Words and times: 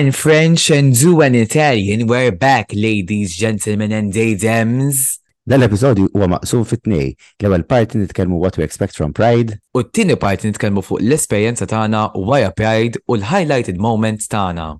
in 0.00 0.08
French 0.16 0.70
and 0.72 0.94
Zuan 0.96 1.34
Italian, 1.34 2.06
we're 2.08 2.32
back, 2.32 2.72
ladies, 2.72 3.36
gentlemen 3.36 3.92
and 3.92 4.14
dames. 4.14 5.18
Dal-episodju 5.44 6.06
huwa 6.14 6.28
maqsum 6.38 6.64
fit 6.64 6.80
tnej 6.86 7.10
L-ewwel 7.42 7.66
parti 7.68 7.98
nitkellmu 8.00 8.38
what 8.40 8.56
we 8.56 8.64
expect 8.64 8.96
from 8.96 9.12
Pride. 9.12 9.58
U 9.76 9.84
t-tieni 9.84 10.16
parti 10.16 10.48
nitkellmu 10.48 10.80
fuq 10.88 11.04
l-esperjenza 11.04 11.68
tagħna 11.68 12.06
wara 12.16 12.48
Pride 12.56 13.02
u 13.04 13.18
l-highlighted 13.20 13.76
moments 13.76 14.32
tagħna. 14.32 14.70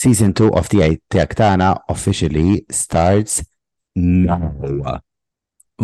Season 0.00 0.32
2 0.32 0.48
of 0.56 0.72
the 0.72 0.94
tiegħek 1.12 1.36
tagħna 1.42 1.74
officially 1.92 2.62
starts 2.72 3.42
now. 4.00 4.96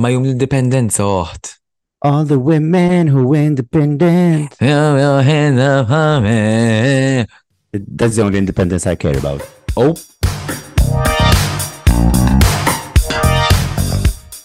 Ma 0.01 0.15
jum 0.17 0.25
l-indipendenza 0.25 1.05
oħt 1.05 1.58
all 2.01 2.25
the 2.25 2.39
women 2.39 3.09
who 3.09 3.27
were 3.27 3.43
independent. 3.43 4.55
Yeah, 4.61 4.91
up, 4.93 7.29
That's 7.73 8.15
the 8.17 8.23
only 8.23 8.39
independence 8.39 8.87
I 8.87 8.95
care 8.95 9.19
about. 9.19 9.43
Oh. 9.77 9.95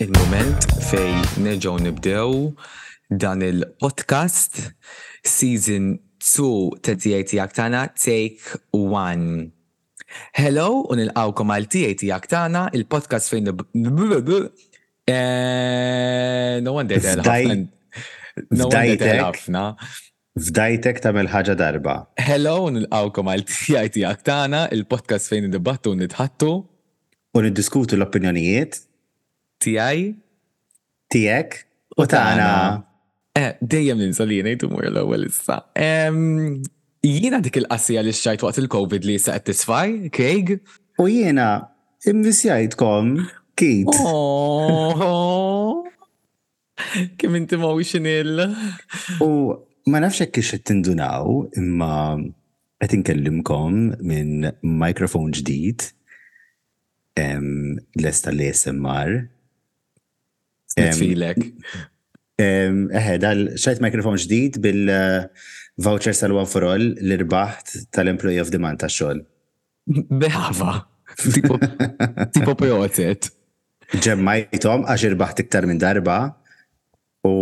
Il-moment 0.03 0.59
fej 0.84 1.21
neġaw 1.45 1.77
nibdew 1.85 2.34
dan 3.21 3.41
il-podcast 3.45 4.57
season 5.23 5.99
2 6.26 6.81
ta' 6.81 6.98
TAT 6.99 7.31
Take 7.93 8.41
1. 8.73 9.54
Hello, 10.38 10.70
unil-għawkom 10.91 11.54
għal 11.55 11.70
TAT 11.73 12.04
Aktana, 12.17 12.65
il-podcast 12.76 13.29
fejn 13.31 13.54
Eh, 15.07 16.62
no 16.63 16.71
one 16.80 16.88
did 16.88 17.03
ħafna. 17.03 17.70
No 18.55 18.70
one 18.71 18.95
did 18.95 20.02
Fdajtek 20.34 20.98
tamel 20.98 21.27
ħaġa 21.29 21.53
darba. 21.59 21.93
Hello, 22.17 22.63
nil-għawkom 22.73 23.27
għal 23.35 23.43
TIT 23.46 23.99
Aktana, 24.09 24.63
il-podcast 24.74 25.29
fejn 25.29 25.46
id 25.51 25.59
un 25.91 25.99
nidħattu. 26.01 26.48
U 27.35 27.41
niddiskutu 27.46 27.93
l-opinjonijiet. 27.99 28.79
TI. 29.62 30.09
Tiek 31.13 31.59
U 31.99 32.07
tana. 32.09 32.48
Eh, 33.35 33.51
dejjem 33.62 33.98
ninsalina 33.99 34.49
jtumur 34.55 34.85
l 34.87 34.98
ewwel 35.04 35.27
issa. 35.27 35.59
Jiena 35.76 37.41
dik 37.43 37.57
il-qassija 37.62 38.01
li 38.01 38.13
xċajt 38.15 38.41
waqt 38.48 38.59
il-Covid 38.63 39.05
li 39.05 39.20
saqet 39.21 39.51
tisfaj, 39.51 40.09
kejg. 40.15 40.57
U 40.99 41.05
jiena, 41.12 41.68
imvisjajtkom 42.09 43.13
Kate. 43.55 43.98
Oh. 44.04 45.85
Kim 47.18 47.35
inti 47.35 47.57
ma 47.57 47.70
il. 47.73 48.34
U 49.23 49.29
ma 49.91 49.99
nafx 49.99 50.21
hekk 50.23 50.34
kiex 50.37 50.49
qed 50.54 50.63
tindunaw 50.70 51.41
imma 51.59 51.90
qed 52.79 52.93
inkellimkom 52.98 53.90
minn 54.07 54.46
mikrofon 54.79 55.31
ġdid 55.35 55.90
lesta 58.01 58.31
li 58.34 58.48
SMR. 58.55 59.18
Filek. 60.98 61.43
Eħe, 62.41 63.20
dal 63.21 63.43
xajt 63.62 63.84
mikrofon 63.85 64.18
ġdid 64.24 64.57
bil-voucher 64.63 66.16
eh, 66.16 66.18
sal-one 66.18 66.50
for 66.50 66.66
all 66.66 66.81
li 66.81 67.19
rbaħt 67.22 67.75
tal-employee 67.94 68.41
of 68.41 68.50
the 68.50 68.57
month 68.63 68.81
tax-xogħol. 68.81 69.19
Beħava. 70.18 70.79
Tipo, 71.22 71.59
tipo 72.34 72.56
ġemmajtom 74.02 74.86
għax 74.90 75.03
irbaħt 75.12 75.41
iktar 75.46 75.68
minn 75.69 75.78
darba 75.81 76.16
u 77.28 77.34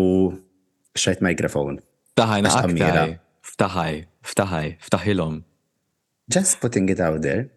xajt 0.96 1.22
mikrofon. 1.24 1.80
Ftaħajna 2.16 2.52
għamira. 2.60 3.06
Ftaħaj, 3.54 4.02
ftaħaj, 4.28 4.72
ftaħilom. 4.90 5.38
Just 6.34 6.60
putting 6.62 6.90
it 6.92 7.00
out 7.00 7.22
there. 7.24 7.48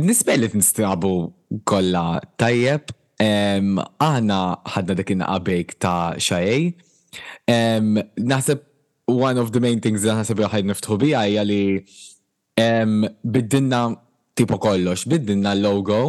Nispelli 0.00 0.48
t 0.50 0.56
nistrabu 0.56 1.12
kolla 1.68 2.22
tajjeb, 2.40 2.92
aħna 3.22 4.38
ħadna 4.74 4.98
dik 5.02 5.12
għabek 5.18 5.76
ta' 5.78 6.14
xajej. 6.16 6.72
Naħseb 7.48 8.70
one 9.12 9.38
of 9.42 9.52
the 9.52 9.60
main 9.60 9.82
things 9.84 10.06
li 10.06 10.16
nasib 10.16 10.40
li 10.40 10.64
niftħu 10.72 10.98
bija 11.04 11.26
hija 11.28 11.44
li 11.44 11.60
biddinna 13.22 13.84
tipo 14.36 14.56
kollox, 14.56 15.04
biddinna 15.04 15.52
logo 15.58 16.04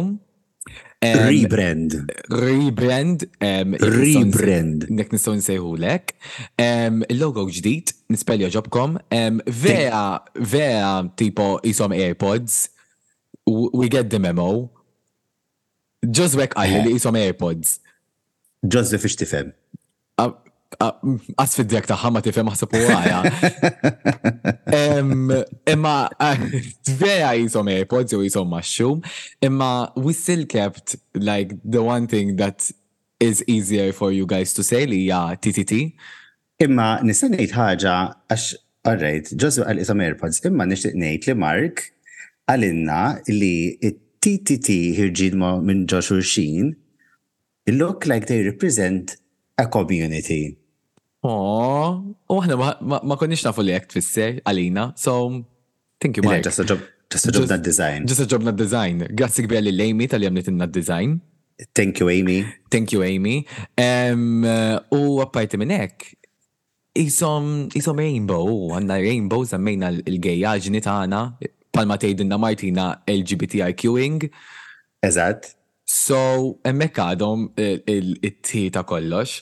Rebrand. 1.12 1.90
Rebrand. 2.32 3.24
Um, 3.40 3.74
Rebrand. 3.78 4.86
Nek 4.90 5.12
nistaw 5.12 5.36
nsejhu 5.36 5.76
lek. 5.80 6.14
Um, 6.60 7.02
il-logo 7.12 7.44
ġdijt, 7.50 7.92
nispelja 8.12 8.50
ġobkom. 8.54 8.96
Um, 9.12 9.40
vera, 9.46 10.04
vera 10.36 11.04
tipo 11.20 11.58
jisom 11.64 11.92
AirPods. 11.94 12.70
We 13.48 13.88
get 13.92 14.08
the 14.10 14.18
memo. 14.22 14.70
Just 16.04 16.36
wek 16.40 16.56
għalli 16.56 16.96
jisom 16.96 17.16
eh. 17.20 17.28
AirPods. 17.30 17.78
Joseph 18.64 19.04
tifem? 19.20 19.50
għasfiddjak 20.82 21.86
taħħa 21.90 22.10
ma 22.12 22.20
tifem 22.24 22.48
għasab 22.52 22.74
u 22.74 22.82
għaja. 22.94 23.18
Imma, 25.74 25.94
tveja 26.88 27.32
jisom 27.38 27.68
AirPods 27.74 28.14
u 28.16 28.22
jisom 28.24 28.48
mushroom, 28.54 29.02
imma 29.44 29.90
we 29.96 30.12
still 30.16 30.44
kept 30.46 30.96
like 31.14 31.54
the 31.64 31.82
one 31.82 32.06
thing 32.06 32.36
that 32.36 32.70
is 33.20 33.42
easier 33.46 33.92
for 33.92 34.12
you 34.12 34.26
guys 34.26 34.52
to 34.54 34.62
say 34.62 34.86
li 34.86 35.04
ja 35.06 35.34
TTT. 35.40 35.94
Imma 36.62 37.00
nistanejt 37.02 37.54
ħaġa 37.58 37.96
għax 38.28 38.60
Alright, 38.84 39.30
ġosu 39.40 39.62
għal 39.64 39.78
isom 39.80 40.00
AirPods, 40.04 40.42
imma 40.44 40.66
nishtiq 40.68 40.92
nejt 41.00 41.24
li 41.26 41.32
Mark 41.40 41.86
għalinna 42.52 42.98
li 43.32 43.78
TTT 43.80 44.74
hirġid 44.98 45.38
minn 45.64 45.86
ġo 45.88 46.02
xurxin, 46.04 46.74
look 47.72 48.04
like 48.04 48.28
they 48.28 48.42
represent 48.44 49.16
a 49.56 49.64
community. 49.64 50.58
Oh, 51.24 52.02
u 52.28 52.36
aħna 52.36 52.56
ma 52.84 53.16
konniex 53.16 53.46
nafu 53.48 53.62
li 53.64 53.72
għek 53.72 53.86
tfisser 53.94 54.34
għalina, 54.44 54.90
so 55.00 55.14
thank 56.02 56.18
you 56.18 56.22
Mike. 56.26 56.52
a 56.52 56.66
job 56.68 56.82
d-design. 57.08 58.04
a 58.04 58.26
ġobna 58.28 58.52
d-design. 58.52 59.06
Grazzi 59.08 59.44
kbir 59.46 59.62
li 59.64 59.72
l-Amy 59.72 60.06
tal 60.10 60.26
jamlet 60.26 60.50
in 60.52 60.60
d-design. 60.66 61.14
Thank 61.72 62.00
you, 62.00 62.10
Amy. 62.10 62.44
Thank 62.68 62.92
you, 62.92 63.04
Amy. 63.08 63.40
U 63.78 65.00
għappajti 65.22 65.62
għek, 65.64 66.06
jisom, 67.00 67.70
jisom 67.72 68.04
Rainbow, 68.04 68.74
għanna 68.76 69.00
Rainbow 69.06 69.46
zammejna 69.48 69.92
l-gejja 70.02 70.56
ġini 70.60 70.84
taħna, 70.84 71.22
palma 71.72 71.96
tejdinna 71.96 72.36
Martina 72.36 72.98
LGBTIQing. 73.08 74.28
Eżat. 75.02 75.54
So, 75.88 76.58
emmek 76.66 76.98
għadhom 77.00 77.52
il 77.62 78.18
ta' 78.72 78.82
kollox. 78.84 79.40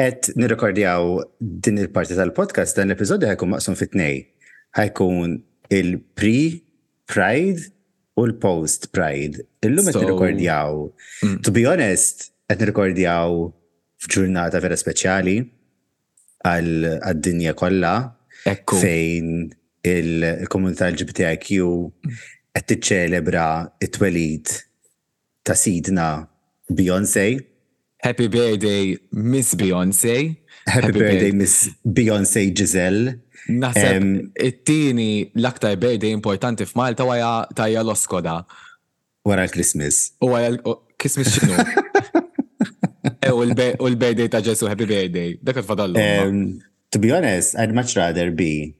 Et 0.00 0.28
nirrekordjaw 0.40 1.20
din 1.40 1.76
il-parti 1.82 2.16
tal-podcast, 2.16 2.76
dan 2.78 2.88
l 2.88 2.94
epizodju 2.94 3.28
ħajkun 3.28 3.50
maqsum 3.52 3.76
fit-tnej. 3.76 4.22
ħajkun 4.78 5.34
il-pre-pride 5.76 7.66
u 8.16 8.24
l-post-pride. 8.30 9.44
Illum 9.68 9.90
qed 9.90 9.98
nirrekordjaw. 10.00 10.78
Mm. 11.26 11.36
To 11.44 11.52
be 11.52 11.66
honest, 11.68 12.30
qed 12.48 12.64
nirrekordjaw 12.64 13.52
f'ġurnata 14.06 14.62
vera 14.64 14.80
speċjali 14.80 15.36
għad-dinja 16.48 17.52
kollha 17.54 17.96
fejn 18.46 19.28
il-komunità 19.92 20.88
LGBTIQ 20.88 21.48
mm. 21.60 22.18
qed 22.56 22.72
tiċċelebra 22.72 23.44
it-twelid 23.84 24.56
ta' 25.46 25.54
sidna 25.58 26.08
Beyoncé 26.72 27.28
Happy 28.02 28.26
birthday, 28.26 28.96
Miss 29.12 29.54
Beyoncé. 29.54 30.36
Happy, 30.66 30.86
Happy 30.86 30.86
birthday, 30.98 31.12
birthday, 31.12 31.30
Miss 31.38 31.70
Beyoncé 31.86 32.42
Giselle. 32.56 33.04
Naħseb 33.52 33.94
um, 33.98 34.10
it 34.38 34.60
tini 34.66 35.06
l-aktar 35.38 35.74
birthday 35.82 36.12
importanti 36.14 36.66
f'Malta 36.66 37.06
waja 37.06 37.30
tajja 37.58 37.84
l-oskoda. 37.86 38.40
Wara 39.26 39.46
l-Christmas. 39.46 40.02
U 40.22 40.32
wara 40.34 40.50
l-Christmas 40.50 41.30
xinu? 41.36 41.62
U 43.38 43.42
l-birthday 43.46 44.26
ta' 44.30 44.42
Ġesu, 44.42 44.66
happy 44.70 44.86
birthday. 44.86 45.36
Dak 45.38 45.62
fadallu 45.66 46.02
Um, 46.02 46.58
to 46.90 46.98
be 46.98 47.12
honest, 47.14 47.54
I'd 47.56 47.72
much 47.74 47.94
rather 47.96 48.32
be 48.32 48.74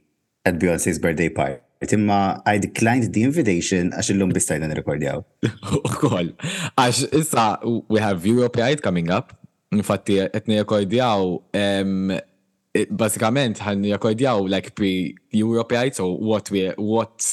at 0.44 0.58
Beyoncé's 0.58 0.98
birthday 0.98 1.28
party. 1.28 1.62
Imma 1.90 2.42
I 2.46 2.58
declined 2.62 3.08
the 3.14 3.22
invitation 3.26 3.90
għax 3.96 4.12
illum 4.14 4.30
bistajna 4.36 4.68
nirrekordjaw. 4.70 5.22
Ukoll. 5.82 6.34
Għax 6.78 7.02
issa 7.18 7.46
we 7.90 7.98
have 8.02 8.22
Europeite 8.28 8.84
coming 8.84 9.10
up. 9.10 9.32
Infatti 9.74 10.20
qed 10.20 10.48
nirrekordjaw 10.50 11.40
basikament 12.92 13.60
ħan 13.64 13.88
rekordjaw 13.96 14.46
like 14.48 14.74
pre 14.78 15.12
Europeite 15.36 15.98
so 15.98 16.10
what 16.14 16.50
we 16.54 16.68
what 16.78 17.32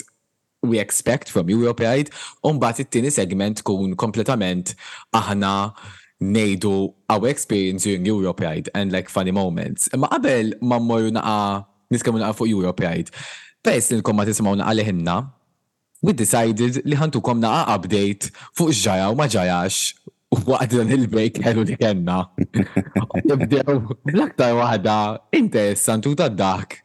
we 0.63 0.79
expect 0.81 1.29
from 1.31 1.47
Europeite 1.47 2.11
un 2.43 2.57
bat 2.59 2.79
it-tieni 2.83 3.07
segment 3.13 3.61
kun 3.63 3.93
kompletament 3.95 4.73
aħna 5.15 5.53
nejdu 6.19 6.73
our 7.13 7.29
experience 7.31 7.87
during 7.87 8.03
Europeite 8.07 8.67
and 8.75 8.91
like 8.91 9.07
funny 9.13 9.31
moments. 9.35 9.87
Imma 9.95 10.09
qabel 10.15 10.55
ma 10.61 10.79
mmorru 10.81 11.13
naqa' 11.15 11.63
niskemmu 11.93 12.19
naqa' 12.25 12.39
fuq 12.41 12.51
Europeite 12.51 13.13
pes 13.65 13.91
li 13.91 13.99
nkom 13.99 14.15
ma 14.15 14.23
tisimawna 14.27 14.67
għaleħinna, 14.71 15.15
we 16.03 16.13
decided 16.15 16.79
li 16.87 16.95
ħantukom 16.95 17.41
naqa 17.43 17.65
update 17.75 18.29
fuq 18.55 18.71
ġaja 18.83 19.09
u 19.13 19.17
ma 19.19 19.27
u 20.29 20.37
waqt 20.45 20.75
dan 20.77 20.91
il-break 20.93 21.39
ħelu 21.41 21.63
li 21.65 21.73
kena. 21.79 22.21
Nibdew 23.25 23.81
l-aktar 24.13 24.51
wahda 24.53 24.97
interessantu 25.33 26.11
ta' 26.15 26.27
dak 26.29 26.75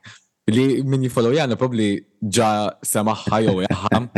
li 0.50 0.80
min 0.88 1.04
jifollow 1.04 1.30
jana 1.36 1.56
probli 1.60 1.90
ġa 2.24 2.48
semaħħa 2.80 3.42
jew 3.44 3.66
jaħam. 3.66 4.08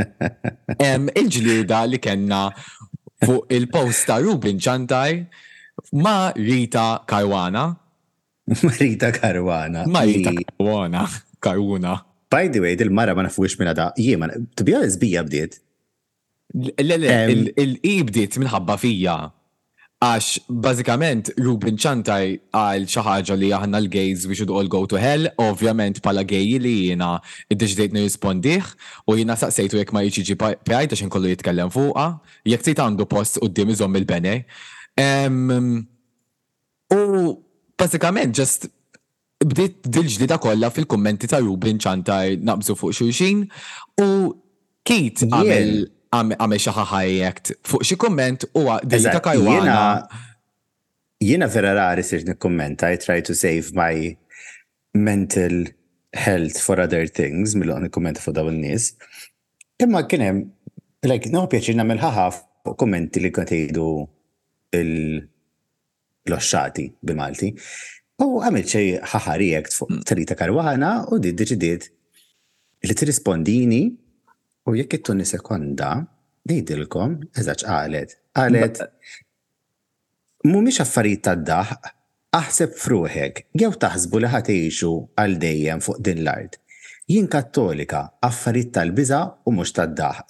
Il-ġlieda 1.19 1.81
li 1.91 1.99
kena 1.99 2.45
fuq 3.27 3.51
il 3.51 3.67
posta 3.69 4.21
Rubin 4.23 4.63
ċantaj 4.63 5.19
ma' 5.99 6.31
Rita 6.39 7.03
Karwana. 7.07 7.67
Marita 8.63 9.11
Karwana. 9.11 9.89
Marita 9.91 10.33
Karwana. 10.39 11.03
Karwana. 11.43 11.97
By 12.35 12.49
the 12.49 12.61
way, 12.65 12.75
dil-mara 12.77 13.15
ma 13.15 13.23
nafux 13.23 13.57
minna 13.59 13.73
da, 13.75 13.91
jiema, 13.99 14.27
to 14.57 14.65
be 14.65 14.75
honest, 14.75 14.99
bija 15.01 15.23
bdiet. 15.27 15.61
il-i 16.83 17.95
bdiet 18.09 18.37
minħabba 18.41 18.77
fija. 18.83 19.15
Għax, 20.07 20.27
bazikament, 20.67 21.31
Ruben 21.41 21.79
ċantaj 21.81 22.33
għal 22.55 22.85
xaħġa 22.93 23.37
li 23.41 23.49
għahna 23.57 23.81
l-gays 23.87 24.27
we 24.29 24.37
should 24.37 24.51
all 24.53 24.69
go 24.75 24.83
to 24.91 24.99
hell, 25.01 25.29
ovvjament 25.41 26.03
pala 26.05 26.21
gay 26.29 26.59
li 26.61 26.75
jina 26.91 27.15
id-deġdejt 27.51 27.97
nirrispondiħ, 27.97 28.69
u 29.09 29.17
jina 29.17 29.39
saqsejtu 29.41 29.81
jek 29.81 29.95
ma 29.97 30.03
jċiġi 30.05 30.37
pajt 30.43 30.93
għaxin 30.93 31.09
kollu 31.13 31.33
jitkellem 31.33 31.73
fuqa, 31.73 32.11
jek 32.45 32.67
sejt 32.67 32.83
għandu 32.85 33.09
post 33.09 33.41
u 33.41 33.49
d-dim 33.49 33.73
il-bene. 34.03 34.43
U, 36.93 37.01
bazikament, 37.81 38.37
just 38.37 38.69
bdiet 39.45 39.77
dil-ġdida 39.93 40.39
kollha 40.41 40.71
fil-kummenti 40.73 41.29
ta' 41.29 41.37
Rubin 41.45 41.77
ċantaj 41.83 42.39
naqbżu 42.47 42.75
fuq 42.79 42.93
xulxin 42.97 43.41
u 44.01 44.07
Kate 44.87 45.27
għamel 45.29 45.73
għamel 46.17 46.61
xi 46.63 46.73
ħajjekt 46.73 47.51
fuq 47.69 47.83
xi 47.85 47.97
kumment 48.01 48.47
u 48.57 48.61
dil-ta' 48.85 49.21
kajwana. 49.25 50.07
Jiena 51.23 51.47
vera 51.49 51.73
rari 51.73 52.03
sir 52.05 52.23
nikkummenta, 52.29 52.91
I 52.93 52.97
try 53.01 53.19
to 53.25 53.33
save 53.35 53.65
my 53.77 54.17
mental 54.93 55.65
health 56.15 56.57
for 56.61 56.81
other 56.81 57.07
things, 57.09 57.55
mill-għan 57.57 57.83
nikkommenta 57.89 58.21
fuq 58.25 58.35
dawn 58.39 58.61
nies. 58.65 58.93
Imma 59.81 60.05
kien 60.09 60.23
hemm 60.25 60.41
like, 61.07 61.29
no 61.33 61.45
pjaċir 61.51 61.77
nagħmel 61.83 62.01
ħaħaf 62.01 62.35
fuq 62.67 62.77
kummenti 62.81 63.21
li 63.21 63.31
kont 63.33 63.53
l-oxxati 66.27 66.87
bil-Malti. 67.07 67.49
U 68.17 68.41
għamil 68.41 68.65
ċej 68.65 68.87
ħaħa 69.13 69.33
react 69.41 69.75
fuq 69.77 69.91
mm. 69.93 70.05
Talita 70.09 70.37
Karwana 70.41 70.93
u 71.13 71.19
di 71.21 71.35
deċidiet 71.37 71.83
li 72.89 72.95
tirrispondini 72.97 73.81
u 74.71 74.75
jekk 74.77 74.97
it-tunni 74.97 75.27
sekonda 75.29 75.91
nejdilkom 76.49 77.19
eżaċ 77.43 77.67
qalet. 77.69 78.15
Qalet 78.39 78.81
miex 80.57 80.81
affarijiet 80.85 81.23
ta' 81.29 81.37
daħ 81.37 81.75
aħseb 82.41 82.73
fruħek 82.81 83.45
jew 83.61 83.73
taħsbu 83.85 84.23
li 84.25 84.33
ħatejxu 84.33 84.95
għal 85.21 85.37
dejjem 85.45 85.85
fuq 85.85 86.01
din 86.09 86.25
l-art. 86.25 86.57
Jien 87.07 87.29
kattolika 87.31 88.01
affarijiet 88.27 88.73
tal-biża 88.79 89.21
u 89.45 89.53
mhux 89.59 89.77
tad 89.77 89.93
daħ. 90.01 90.25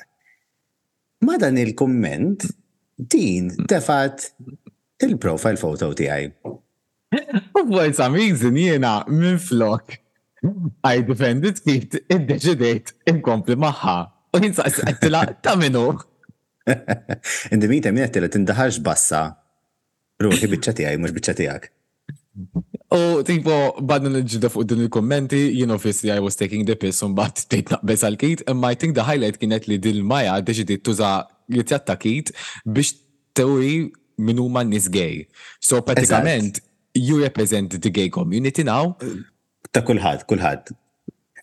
Ma 1.24 1.38
dan 1.40 1.56
il-komment 1.62 2.50
din 2.98 3.52
tefat 3.70 4.26
mm. 4.26 4.62
il-profile 5.06 5.60
foto 5.62 5.94
tiegħi. 5.94 6.32
U 7.08 7.68
for 7.68 7.92
some 7.92 8.14
reason 8.14 8.54
jiena 8.56 9.04
minn 9.08 9.38
flok. 9.40 9.96
I 10.84 11.00
defended 11.06 11.58
kif 11.64 11.88
id-deċidejt 12.12 12.92
inkompli 13.10 13.56
maħħa. 13.58 13.94
U 14.36 14.42
jinsaqs 14.44 14.82
għattila 14.90 15.22
ta' 15.42 15.56
minu. 15.60 15.82
Indimita 17.54 17.90
minn 17.94 18.04
għattila 18.06 18.30
tindaħarx 18.36 18.82
bassa. 18.86 19.24
Ruħi 20.22 20.50
bieċati 20.52 20.86
għaj, 20.86 21.00
mux 21.02 21.14
bieċati 21.16 21.48
għak. 21.50 21.66
U 22.96 23.00
tipo, 23.26 23.54
badna 23.88 24.12
nġida 24.20 24.50
fuq 24.52 24.68
din 24.70 24.84
il-kommenti, 24.86 25.40
jien 25.58 25.72
obviously 25.74 26.12
I 26.14 26.20
was 26.22 26.38
taking 26.38 26.64
the 26.68 26.76
piss 26.78 27.02
un 27.02 27.16
bat 27.18 27.42
tejt 27.50 27.72
naqbes 27.74 28.04
għal-kit, 28.06 28.44
imma 28.52 28.70
I 28.72 28.78
think 28.78 28.94
the 28.96 29.02
highlight 29.04 29.40
kienet 29.40 29.66
li 29.68 29.80
dil-maja 29.82 30.38
deċidi 30.46 30.78
tuża 30.86 31.10
jitjatta 31.52 31.96
kit 32.02 32.30
biex 32.64 32.94
tewi 33.36 33.88
minu 34.22 34.46
man 34.52 34.70
nis 34.70 34.86
gay. 34.92 35.26
So 35.58 35.82
pratikament 35.84 36.62
you 36.96 37.20
represent 37.20 37.80
the 37.80 37.90
gay 37.90 38.08
community 38.08 38.64
now? 38.64 38.96
Ta' 39.72 39.82
kulħad, 39.84 40.24
kulħad. 40.26 40.72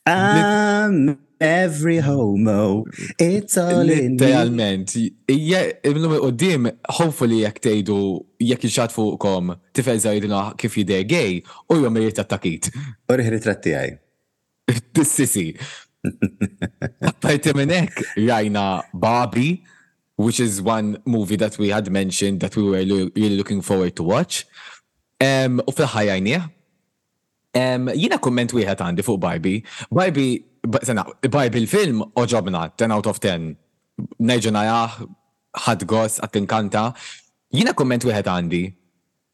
I'm 0.05 1.17
every 1.39 1.97
homo, 2.03 2.85
it's 3.17 3.55
all 3.57 3.87
in 3.89 4.15
me. 4.15 4.17
Literalment, 4.19 4.93
ija, 5.31 5.61
il-numri 5.87 6.19
qoddim, 6.23 6.67
hopefully 6.97 7.41
jek 7.45 7.61
tejdu, 7.63 7.97
jek 8.43 8.65
jixat 8.67 8.95
fuqkom, 8.95 9.53
tifel 9.75 10.01
zaħidina 10.03 10.43
kif 10.59 10.75
jide 10.81 10.99
gay, 11.07 11.39
u 11.71 11.79
jom 11.83 12.01
irrit 12.01 12.19
attakit. 12.23 12.71
U 13.07 13.17
rih 13.19 13.31
ritratti 13.37 13.77
għaj. 13.79 13.93
Tissisi. 14.95 15.47
Apparti 17.03 17.53
minnek, 17.55 18.01
jajna 18.19 18.65
Barbie, 18.93 19.61
which 20.19 20.39
is 20.39 20.61
one 20.61 20.97
movie 21.05 21.37
that 21.37 21.57
we 21.57 21.69
had 21.69 21.89
mentioned 21.91 22.39
that 22.41 22.55
we 22.55 22.63
were 22.63 22.83
really 23.15 23.37
looking 23.37 23.61
forward 23.61 23.95
to 23.95 24.03
watch. 24.03 24.45
U 25.63 25.71
fil-ħajajnieħ, 25.75 26.43
jina 27.95 28.17
komment 28.19 28.53
wieħed 28.57 28.81
għandi 28.85 29.05
fuq 29.05 29.19
Barbie. 29.23 29.61
Barbie, 29.93 30.39
sena, 30.83 31.05
Barbie 31.29 31.61
l-film 31.65 32.01
oġobna 32.19 32.65
10 32.77 32.91
out 32.95 33.07
of 33.11 33.21
10. 33.23 33.51
Nejġuna 34.19 34.65
jaħ, 34.67 34.97
ħad 35.67 35.87
gos, 35.87 36.19
għattinkanta. 36.25 36.87
Jina 37.53 37.75
komment 37.77 38.07
wieħed 38.09 38.29
għandi. 38.33 38.63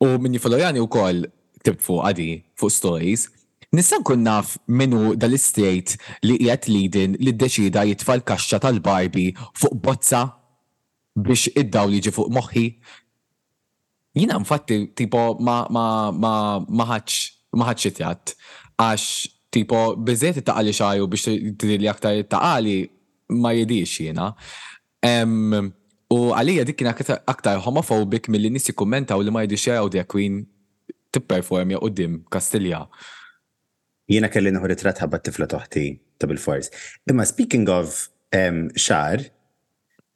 U 0.03 0.13
minn 0.23 0.35
jifolojani 0.37 0.81
u 0.83 0.87
koll 0.91 1.23
tib 1.65 1.79
fuq 1.83 2.05
għadi, 2.11 2.29
fuq 2.59 2.71
stories. 2.75 3.27
Nissan 3.75 4.01
kun 4.03 4.23
naf 4.25 4.55
minnu 4.65 5.13
dal-istejt 5.21 5.95
li 6.25 6.39
qiegħed 6.41 6.71
lidin 6.73 7.17
li 7.21 7.33
d-deċida 7.35 7.83
jitfall 7.91 8.23
kaxċa 8.25 8.57
tal-Barbie 8.63 9.33
fuq 9.61 9.75
bozza 9.85 10.23
biex 11.19 11.49
id 11.57 11.69
dawli 11.73 12.01
jiġi 12.03 12.13
fuq 12.17 12.33
moħħi. 12.37 12.65
Jina 14.15 14.39
mfatti 14.39 14.87
tipo 14.87 15.37
ma 15.39 15.65
ma 15.69 16.09
ma 16.11 16.59
ma 16.65 16.85
ħaċ 16.97 17.53
ma 17.53 17.73
xitjat 17.77 18.33
għax 18.81 19.03
tipo 19.53 19.81
bizzet 20.01 20.41
taqali 20.45 20.73
xaju 20.73 21.05
biex 21.07 21.29
tidili 21.61 21.89
aktar 21.89 22.17
taqali 22.25 22.87
ma 23.41 23.51
jedix 23.53 23.99
jina. 24.01 24.31
U 26.09 26.17
għalija 26.33 26.65
dik 26.65 26.79
kien 26.81 26.89
aktar 26.89 27.61
homofobik 27.61 28.31
mill-li 28.33 28.49
nisi 28.49 28.73
u 28.75 29.21
li 29.21 29.31
ma 29.31 29.45
jedix 29.45 29.67
kwin 30.07 30.45
t-performja 31.11 31.77
u 31.81 31.89
dim 31.89 32.23
Kastilja. 32.29 32.85
Jiena 34.09 34.29
kelli 34.29 34.49
nħu 34.49 34.65
ritrat 34.73 34.97
ħabba 35.03 35.19
tifla 35.21 35.45
toħti 35.47 35.85
ta' 36.17 36.25
bil-fors. 36.27 36.71
Imma 37.09 37.25
speaking 37.25 37.69
of 37.69 38.09
xar, 38.73 39.21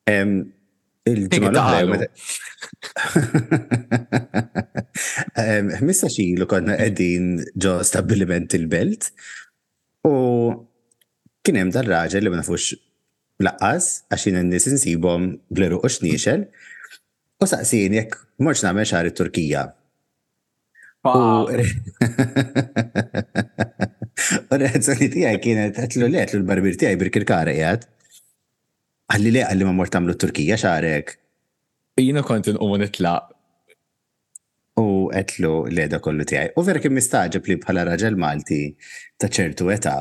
um, 0.10 0.50
Ehm, 5.44 5.72
Missa 5.86 6.08
lu 6.40 6.46
konna 6.48 6.78
għedin 6.80 7.26
ġo 7.60 7.74
stabiliment 7.88 8.56
il-belt 8.56 9.10
u 10.08 10.14
kienem 11.44 11.74
dar 11.76 11.90
raġel 11.92 12.24
li 12.24 12.32
ma 12.32 12.40
nafux 12.40 12.70
laqqas 13.44 13.90
għaxin 14.16 14.40
n 14.46 14.54
nies 14.54 14.70
insibhom 14.72 15.28
bleru 15.52 15.82
u 15.84 15.92
xniexel 15.92 16.46
u 17.44 17.50
saqsin 17.52 18.00
jek 18.00 18.16
morċ 18.40 18.64
nagħmel 18.70 18.88
xar 18.94 19.10
il-Turkija. 19.12 19.66
U 21.04 21.20
reazzjoni 24.64 25.12
tijaj 25.12 25.42
kienet 25.44 25.84
għetlu 25.84 26.14
li 26.14 26.24
għetlu 26.24 26.40
l-barbir 26.46 26.80
tijaj 26.80 26.96
birkirkara 27.02 27.58
jgħat. 27.60 27.90
Għalli 29.12 29.32
le 29.36 29.42
għalli 29.50 29.66
ma 29.68 29.74
mort 29.76 29.96
għamlu 29.98 30.16
Turkija 30.18 30.56
xarek. 30.60 31.16
Jina 32.00 32.24
kont 32.26 32.48
nqumu 32.54 32.78
nitlaq. 32.84 33.32
U 34.82 34.86
għetlu 35.14 35.50
l-eda 35.70 36.00
kollu 36.02 36.24
tijaj. 36.26 36.54
U 36.58 36.64
vera 36.66 36.80
kim 36.82 36.96
mistaġab 36.98 37.46
li 37.46 37.60
bħala 37.62 37.84
raġel 37.92 38.16
Malti 38.18 38.62
ta' 39.22 39.30
ċertu 39.30 39.68
eta. 39.74 39.98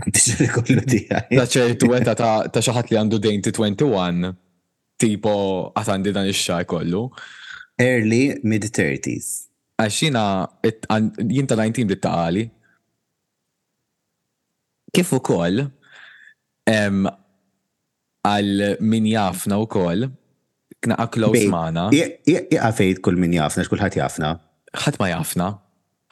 Għandix 0.00 0.48
kollu 0.56 0.86
tijaj. 0.90 1.28
Ta' 1.36 1.46
ċertu 1.52 1.92
eta 1.98 2.16
ta' 2.18 2.58
xaħat 2.64 2.90
li 2.90 2.98
għandu 2.98 3.20
dejn 3.28 3.44
21 3.52 4.32
tipo 5.00 5.34
għatandi 5.78 6.12
dan 6.16 6.32
ix-xar 6.32 6.66
kollu. 6.68 7.04
Early 7.80 8.40
mid-30s. 8.42 9.30
Għaxina, 9.80 10.24
jinta 11.30 11.56
19 11.56 11.86
bit 11.88 12.04
għali. 12.10 12.44
Kif 14.92 15.14
ukoll, 15.14 15.62
għal 18.26 18.76
min 18.84 19.06
jafna 19.08 19.58
u 19.62 19.66
kol, 19.70 20.08
knaqa 20.84 21.04
għaklaw 21.06 21.36
smana. 21.46 21.86
Iqa 21.94 22.72
fejt 22.76 23.02
kull 23.04 23.18
min 23.20 23.34
jafna, 23.38 23.64
xkull 23.68 23.82
ħat 23.82 23.96
jafna. 24.00 24.34
ħat 24.84 25.00
ma 25.00 25.08
jafna. 25.10 25.48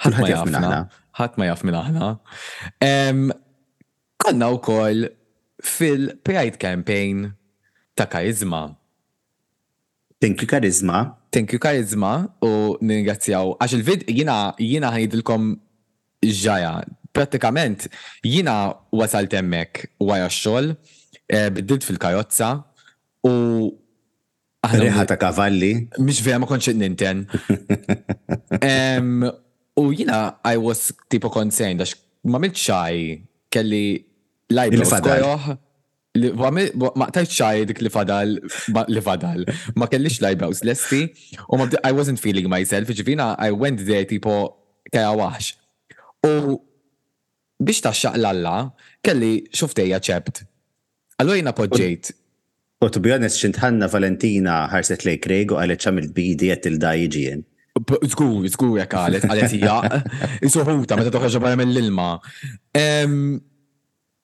ħat 0.05 0.17
ma 0.17 0.29
jafna. 0.31 0.81
ħat 1.19 1.39
ma 1.39 1.49
jafna 1.51 1.83
aħna. 1.85 2.11
Konna 4.19 4.49
u 4.55 4.61
kol 4.65 5.05
fil-Pride 5.65 6.59
campaign 6.63 7.33
ta' 7.99 8.07
karizma. 8.11 8.69
Thank 10.21 10.43
you 10.43 10.49
karizma. 10.51 11.07
Thank 11.31 11.53
you 11.53 11.59
karizma 11.63 12.29
u 12.43 12.77
ningrazzjaw. 12.81 13.57
Għax 13.61 13.75
il-vid 13.77 14.07
jina 14.11 14.39
jina 14.59 14.91
ħajdilkom 14.95 15.51
ġaja. 16.25 16.73
Pratikament 17.15 17.89
jina 18.27 18.75
wasalt 18.95 19.35
emmek 19.35 19.89
wara 20.01 20.31
xogħol. 20.33 20.73
Eh, 21.29 21.49
bidilt 21.53 21.85
fil-kajozza 21.85 22.55
u 23.29 23.33
Riħa 24.69 25.05
ta' 25.07 25.17
kavalli. 25.21 25.71
Mish 26.03 26.19
vera 26.27 26.41
ma 26.43 26.47
konċ 26.51 26.73
ninten. 26.77 27.21
U 29.79 29.85
jina, 29.95 30.17
I 30.43 30.57
was 30.59 30.89
tipo 31.09 31.31
concerned, 31.31 31.81
għax 31.85 31.95
ma 32.33 32.41
milt 32.43 32.57
xaj 32.59 32.97
kelli 33.55 33.85
lajb 34.51 34.81
fadal. 34.89 35.55
Ma 36.99 37.07
ta' 37.15 37.23
xaj 37.29 37.69
dik 37.71 37.81
li 37.87 37.93
fadal, 37.95 38.35
li 38.91 39.05
fadal. 39.09 39.47
Ma 39.79 39.87
kellix 39.93 40.19
lajb 40.27 40.43
għaws 40.49 40.65
lesti. 40.67 41.05
U 41.47 41.57
ma 41.61 41.69
I 41.85 41.95
wasn't 41.95 42.19
feeling 42.25 42.51
myself, 42.51 42.91
ġivina, 42.91 43.35
I 43.39 43.53
went 43.53 43.85
there 43.87 44.05
tipo 44.11 44.41
kaja 44.91 45.15
wax. 45.21 45.55
U 46.27 46.59
biex 47.63 47.85
ta' 47.87 47.95
xaq 47.95 48.19
lalla, 48.19 48.63
kelli 49.07 49.37
xuftejja 49.55 50.03
ċept. 50.09 50.45
Għallu 51.19 51.37
jina 51.41 51.51
podġejt. 51.53 52.13
U 52.79 52.89
to 52.95 53.01
be 53.03 53.11
honest, 53.11 53.41
xintħanna 53.43 53.89
Valentina 53.91 54.59
ħarset 54.71 55.03
lej 55.09 55.17
Craig 55.25 55.51
u 55.51 55.57
għalet 55.59 55.83
ċamil 55.87 56.13
bidi 56.15 56.53
għet 56.55 56.69
il-dajġien. 56.71 57.41
Zgur, 58.13 58.47
zgur 58.55 58.77
jek 58.79 58.95
għalet, 58.99 59.27
għalet 59.27 59.55
hija. 59.57 59.79
Isuħuta, 60.47 60.99
meta 60.99 61.11
toħroġ 61.15 61.39
barra 61.43 61.59
mill-ilma. 61.59 62.07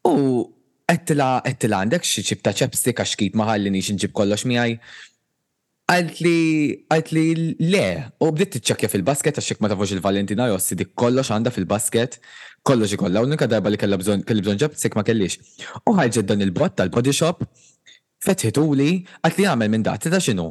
U 0.07 0.15
għettila, 0.87 1.29
għettila 1.51 1.83
għandek 1.83 2.07
xie 2.07 2.23
ċibta 2.31 2.55
ċepsi 2.63 2.95
għax 2.95 3.35
maħalli 3.43 3.75
nix 3.75 3.91
nġib 3.97 4.15
kollox 4.15 4.47
miħaj. 4.55 4.79
Għalt 5.91 6.21
li, 6.25 6.37
għalt 6.95 7.11
li 7.13 7.25
le, 7.75 7.87
u 8.25 8.31
bditt 8.33 8.63
t 8.71 8.89
fil-basket 8.95 9.43
għax 9.43 9.59
ma 9.59 9.73
tafoġ 9.75 9.99
il-Valentina 9.99 10.47
jossi 10.55 10.79
dik 10.79 10.95
kollox 10.95 11.35
għanda 11.35 11.51
fil-basket 11.53 12.21
kollox 12.65 12.93
ikolla, 12.97 13.21
unika 13.27 13.47
darba 13.51 13.71
li 13.73 13.79
kella 13.81 13.99
bżon, 14.01 14.23
kelli 14.29 14.43
bżon 14.45 14.59
ġab, 14.63 14.75
sekk 14.81 14.97
ma 14.97 15.03
kellix. 15.05 15.37
U 15.87 15.93
ħarġet 15.99 16.27
dan 16.31 16.41
il-bot 16.45 16.75
tal-body 16.79 17.13
shop, 17.15 17.43
fetħitu 18.25 18.65
li, 18.81 18.91
għat 19.27 19.39
li 19.39 19.47
għamel 19.51 19.71
minn 19.75 19.85
dat, 19.85 20.07
ta' 20.09 20.21
xinu. 20.27 20.49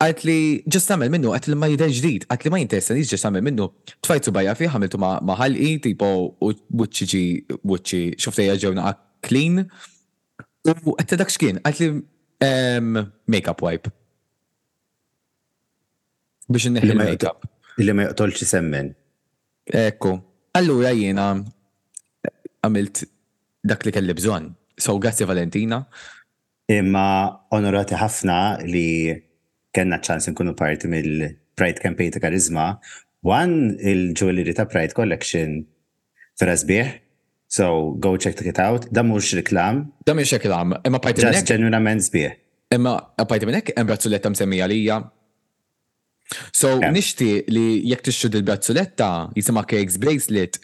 Għat 0.00 0.22
li 0.28 0.36
ġest 0.68 0.90
għamel 0.92 1.12
minnu, 1.12 1.32
għat 1.36 1.48
li 1.50 1.56
ma 1.60 1.68
jidher 1.72 1.92
ġdid, 1.92 2.24
għat 2.32 2.46
li 2.46 2.52
ma 2.52 2.60
jintessan, 2.60 2.98
ġest 3.12 3.28
għamel 3.28 3.44
minnu, 3.50 3.68
tfajtu 4.04 4.32
bajja 4.36 4.54
fi, 4.58 4.68
għamiltu 4.72 5.00
maħalqi, 5.00 5.68
tipo, 5.86 6.10
uċċiġi, 6.44 7.22
uċċi, 7.64 8.02
xufteja 8.24 8.56
għak 8.58 9.04
clean. 9.28 9.64
U 10.66 10.96
għat 10.98 11.16
dak 11.20 11.32
xkien, 11.32 11.60
għat 11.64 11.80
li 11.84 11.90
make-up 13.32 13.60
wipe. 13.64 13.92
Biex 16.48 16.68
n-neħi 16.72 16.96
make-up. 16.98 17.44
Illi 17.80 17.92
ma 17.92 18.08
jqtolx 18.10 18.46
semmen. 18.48 18.92
Ekku, 19.66 20.12
Allura 20.56 20.88
jiena 20.96 21.24
għamilt 22.64 23.02
dak 23.68 23.82
li 23.84 23.92
kelli 23.92 24.14
bżonn. 24.16 24.54
So 24.80 24.96
grazzi 25.00 25.26
Valentina. 25.28 25.82
Imma 26.72 27.08
onorati 27.54 27.96
ħafna 28.00 28.38
li 28.66 28.90
kena 29.76 29.98
ċans 30.02 30.30
nkunu 30.32 30.54
parti 30.56 30.88
mill-Pride 30.88 31.82
Campaign 31.84 32.14
ta' 32.16 32.22
Karizma. 32.24 32.68
One, 33.26 33.74
il-ġewelry 33.84 34.54
ta' 34.56 34.66
Pride 34.70 34.96
Collection 34.96 35.60
fil 36.38 36.88
So, 37.48 37.94
go 38.02 38.16
check 38.18 38.40
it 38.42 38.58
out. 38.58 38.88
Da 38.90 39.02
mux 39.06 39.30
reklam. 39.38 39.84
Da 40.04 40.14
mux 40.18 40.32
reklam. 40.34 40.72
Imma 40.84 40.98
parti 40.98 41.22
Just 41.22 41.46
genuinament 41.46 42.02
zbieħ. 42.02 42.32
Imma 42.74 42.96
parti 43.28 43.46
minnek, 43.46 43.70
imbrazzu 43.78 44.10
l-etta 44.10 44.30
msemmija 44.34 44.66
lija, 44.68 44.96
So, 46.52 46.78
nishti 46.80 47.44
li 47.52 47.64
jek 47.90 48.02
tixxu 48.06 48.28
dil-brazzoletta, 48.34 49.10
jisima 49.36 49.62
Cakes 49.68 49.98
Bracelet, 50.02 50.58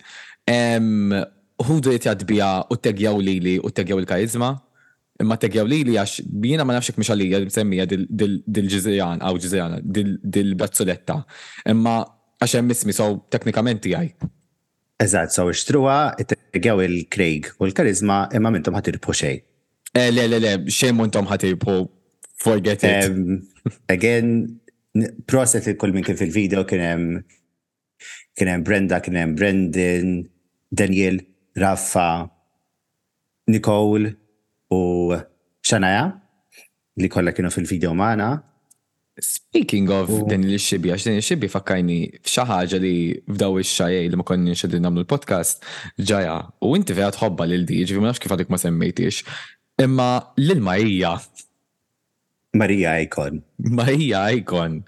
hu 1.66 1.76
dritt 1.84 2.06
jadbija 2.08 2.48
u 2.70 2.76
tegjaw 2.78 3.20
li 3.22 3.36
li 3.40 3.54
u 3.64 3.70
tegjaw 3.70 4.00
il-karizma, 4.02 4.50
imma 5.22 5.36
tegjaw 5.38 5.62
li 5.68 5.82
li 5.86 5.94
għax 6.00 6.16
jina 6.42 6.64
ma 6.66 6.74
nafxek 6.74 6.98
mux 6.98 7.12
għalija 7.12 7.44
semmija 7.54 7.86
dil 7.92 8.66
ġizijan 8.74 9.22
għaw 9.22 9.38
ġizrijana, 9.44 9.78
dil-brazzoletta. 9.86 11.20
Imma 11.70 12.00
għax 12.42 12.58
hemm 12.58 12.74
ismi, 12.74 12.96
so 12.96 13.12
teknikament 13.32 13.86
jgħaj. 13.86 14.10
Eżat, 15.02 15.34
so 15.34 15.46
ixtruwa, 15.50 16.16
tegjaw 16.56 16.82
il-Craig 16.88 17.52
u 17.60 17.68
l-karizma, 17.68 18.24
imma 18.38 18.50
mintom 18.54 18.74
ħatirpu 18.80 19.14
xej. 19.22 19.38
Eh, 19.92 20.08
le, 20.10 20.26
le, 20.30 20.38
le, 20.40 20.50
xej 20.72 20.92
mintom 20.96 21.26
ħatirpu, 21.30 21.78
forget 22.42 22.82
it. 22.88 23.76
Again, 23.92 24.48
proset 25.28 25.66
li 25.70 25.74
kull 25.80 25.94
minn 25.94 26.04
kif 26.04 26.20
il-video 26.20 26.64
kienem 26.68 27.22
kienem 28.36 28.62
Brenda, 28.66 28.98
kienem 29.04 29.34
Brendan, 29.36 30.22
Daniel, 30.72 31.20
Raffa, 31.60 32.28
Nicole 33.52 34.14
u 34.72 35.14
Shanaja 35.62 36.04
li 37.00 37.08
kolla 37.08 37.32
kienu 37.32 37.52
fil-video 37.52 37.92
maħna. 37.96 38.30
Speaking 39.22 39.90
of 39.92 40.08
dan 40.28 40.44
din 40.46 40.56
xibi, 40.60 40.88
għax 40.94 41.04
din 41.08 41.20
xibi 41.24 41.48
fakkajni 41.52 41.98
fxaħġa 42.24 42.78
li 42.80 42.92
f'daw 43.28 43.58
ix-xajej 43.60 44.08
li 44.10 44.18
ma 44.20 44.24
konni 44.28 44.56
xedin 44.56 44.84
namlu 44.86 45.04
l-podcast 45.04 45.64
ġaja 46.00 46.36
u 46.64 46.72
inti 46.78 46.96
vera 46.96 47.12
ħobba 47.16 47.46
lil 47.50 47.66
di 47.68 47.82
ġivi 47.84 48.00
ma 48.00 48.10
nafx 48.10 48.24
kif 48.24 48.32
għadik 48.32 48.52
ma 48.52 48.58
semmejtix 48.60 49.20
imma 49.84 50.08
l-ilma 50.40 50.78
hija 50.80 51.18
Marija 52.54 53.00
Icon. 53.00 53.42
Marija 53.58 54.24
Icon. 54.30 54.84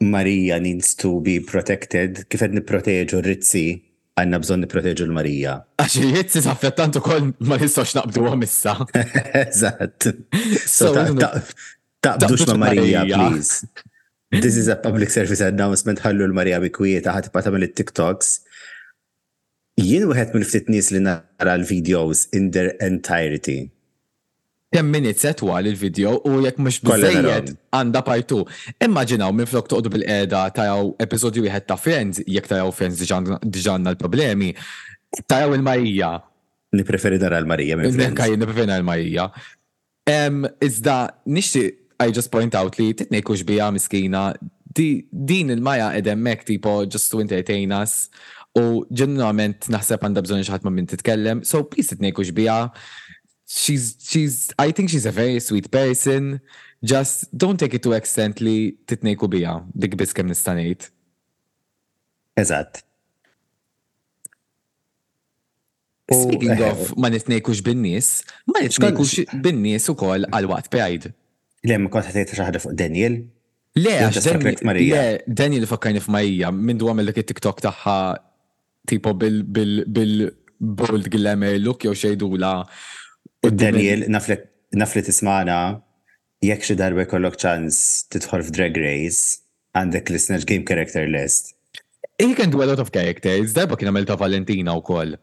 Marija 0.00 0.60
needs 0.60 0.94
to 0.94 1.20
be 1.20 1.38
protected. 1.40 2.24
Kif 2.32 2.40
qed 2.40 2.54
nipproteġu 2.56 3.20
r-rizzi, 3.20 3.64
għandna 4.18 4.40
bżonn 4.42 4.64
nipproteġu 4.64 5.06
l-Marija. 5.06 5.58
Għax 5.80 5.96
ir-rizzi 6.00 6.42
saffettant 6.46 6.96
ukoll 7.00 7.30
ma 7.46 7.58
nistax 7.60 7.94
naqbdu 7.98 8.24
għom 8.30 8.46
issa. 8.46 8.74
Eżatt. 9.44 10.08
Taqbdux 12.00 12.46
ma' 12.50 12.58
Marija, 12.64 13.04
please. 13.06 13.68
This 14.32 14.56
is 14.56 14.68
a 14.72 14.76
public 14.78 15.10
service 15.14 15.40
announcement 15.44 16.00
ħallu 16.04 16.24
l-Marija 16.30 16.62
bi 16.64 16.70
kwieta 16.74 17.12
ħatibqa 17.16 17.44
tagħmel 17.48 17.68
it-TikToks. 17.68 18.32
Jien 19.80 20.08
wieħed 20.10 20.32
mill 20.36 20.48
ftit 20.48 20.68
nies 20.72 20.88
li 20.94 21.00
nara 21.04 21.54
l-videos 21.60 22.26
in 22.36 22.50
their 22.56 22.72
entirety 22.84 23.68
10 24.70 24.84
minutes 24.86 25.24
etwal 25.26 25.66
il-video 25.66 26.12
u 26.28 26.36
jekk 26.44 26.60
mhux 26.62 26.76
biżejjed 26.86 27.48
għandha 27.74 28.02
partu. 28.06 28.36
Immaġinaw 28.86 29.32
minn 29.34 29.48
flok 29.50 29.66
toqgħdu 29.70 29.90
bil-qeda 29.96 30.44
tajaw 30.54 30.92
episodju 31.06 31.42
wieħed 31.44 31.66
ta' 31.66 31.76
Friends, 31.78 32.20
jekk 32.22 32.50
tajaw 32.52 32.70
Friends 32.74 33.02
diġanna 33.50 33.90
l-problemi, 33.96 34.52
tajaw 35.26 35.56
il-Marija. 35.58 36.12
Nipreferi 36.78 37.18
dar 37.18 37.34
l-Marija 37.40 37.80
minn 37.80 37.96
Friends. 37.98 38.16
Kaj, 38.22 38.36
nipreferi 38.38 38.68
dar 38.70 38.78
l-Marija. 38.86 39.26
Iżda, 40.70 40.96
nixti, 41.26 41.64
I 42.00 42.12
just 42.16 42.30
point 42.32 42.54
out 42.56 42.78
li 42.80 42.92
titnejkux 42.96 43.42
bija 43.44 43.68
miskina, 43.74 44.30
din 44.72 45.50
il-Maja 45.56 45.90
edemmek 45.98 46.46
tipo 46.48 46.84
just 46.88 47.10
to 47.12 47.18
entertain 47.20 47.74
us 47.74 48.06
u 48.58 48.84
ġeneralment 48.88 49.66
naħseb 49.70 50.06
għandha 50.06 50.22
bżonn 50.24 50.46
xaħat 50.46 50.62
ma' 50.64 50.72
minn 50.74 50.88
titkellem, 50.90 51.42
so 51.44 51.64
please 51.66 51.90
titnejkux 51.96 52.30
bija 52.38 52.68
she's 53.62 53.84
she's 54.10 54.34
I 54.66 54.68
think 54.74 54.86
she's 54.92 55.06
a 55.12 55.14
very 55.22 55.40
sweet 55.48 55.68
person. 55.80 56.22
Just 56.94 57.16
don't 57.42 57.58
take 57.62 57.74
it 57.78 57.82
to 57.86 57.90
extent 58.00 58.34
li 58.46 58.58
titnejku 58.90 59.26
bija 59.36 59.54
dik 59.82 59.96
biss 60.00 60.14
kemm 60.18 60.28
nista' 60.32 60.54
ngħid. 60.58 60.86
Eżatt. 62.42 62.84
Oh, 66.14 66.22
Speaking 66.26 66.58
oh, 66.66 66.70
of 66.74 66.80
ma 67.02 67.10
nitnejkux 67.14 67.58
bin-nies, 67.66 68.06
ma 68.50 68.62
nitnejkux 68.64 69.12
bin-nies 69.44 69.84
ukoll 69.92 70.24
għal 70.34 70.48
waqt 70.52 70.70
pejd. 70.74 71.10
Le 71.70 71.76
ma 71.78 71.90
kont 71.92 72.08
ħatejt 72.08 72.32
xi 72.34 72.46
ħaġa 72.46 72.64
fuq 72.64 72.74
Daniel. 72.80 73.18
Le, 73.78 73.92
le, 74.16 75.02
Daniel 75.30 75.66
fakkarni 75.70 76.00
f'Marija 76.02 76.48
minn 76.50 76.80
dwar 76.80 76.96
mill-dik 76.98 77.20
it-TikTok 77.22 77.62
tagħha 77.62 77.98
tipo 78.90 79.12
bil-bold 79.14 81.06
glamour 81.14 81.60
look 81.62 81.86
jew 81.86 81.92
xejdula 81.94 82.56
U 83.46 83.50
Daniel, 83.52 84.04
naflet 84.76 85.08
ismana 85.12 85.60
jekk 86.44 86.64
xi 86.68 86.76
darba 86.80 87.04
jkollok 87.08 87.38
ċans 87.40 87.80
tidħol 88.12 88.44
f'Drag 88.46 88.76
Race, 88.80 89.40
għandek 89.76 90.10
l 90.10 90.16
listener 90.16 90.44
game 90.48 90.64
character 90.68 91.06
list. 91.08 91.54
He 92.20 92.34
can 92.36 92.50
do 92.52 92.62
a 92.62 92.68
lot 92.68 92.80
of 92.82 92.92
characters, 92.92 93.54
darba 93.56 93.78
kien 93.80 93.90
għamil 93.90 94.06
ta' 94.10 94.18
Valentina 94.20 94.74
u 94.76 94.82
koll. 94.84 95.16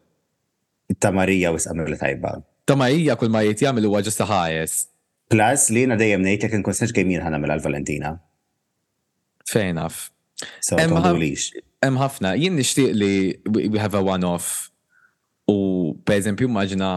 Ta' 0.98 1.12
Marija 1.14 1.52
wis 1.54 1.68
għamil 1.70 1.98
tajba. 2.00 2.36
Ta' 2.68 2.78
Marija 2.78 3.16
kull 3.18 3.32
ma 3.34 3.44
jagħmel 3.46 3.86
u 3.88 3.94
għagġa 3.98 4.26
ħajes. 4.30 4.78
Plus, 5.32 5.66
li 5.74 5.82
jena 5.84 5.96
dejjem 6.00 6.22
nejt 6.24 6.46
jek 6.46 6.56
nkun 6.62 6.74
snaġ 6.76 6.94
game 6.96 7.12
jirħan 7.12 7.36
għamil 7.36 7.44
mela 7.44 7.56
għal-Valentina. 7.58 8.12
Fair 9.48 9.72
enough. 9.74 10.06
So, 10.62 10.78
Em 11.78 11.94
ħafna, 11.98 12.32
jien 12.34 12.56
nishtiq 12.58 12.88
li 12.98 13.38
we 13.70 13.78
have 13.78 13.94
a 13.94 14.00
one-off 14.02 14.66
u 15.46 15.94
per 16.02 16.16
eżempju 16.18 16.48
maġna 16.50 16.88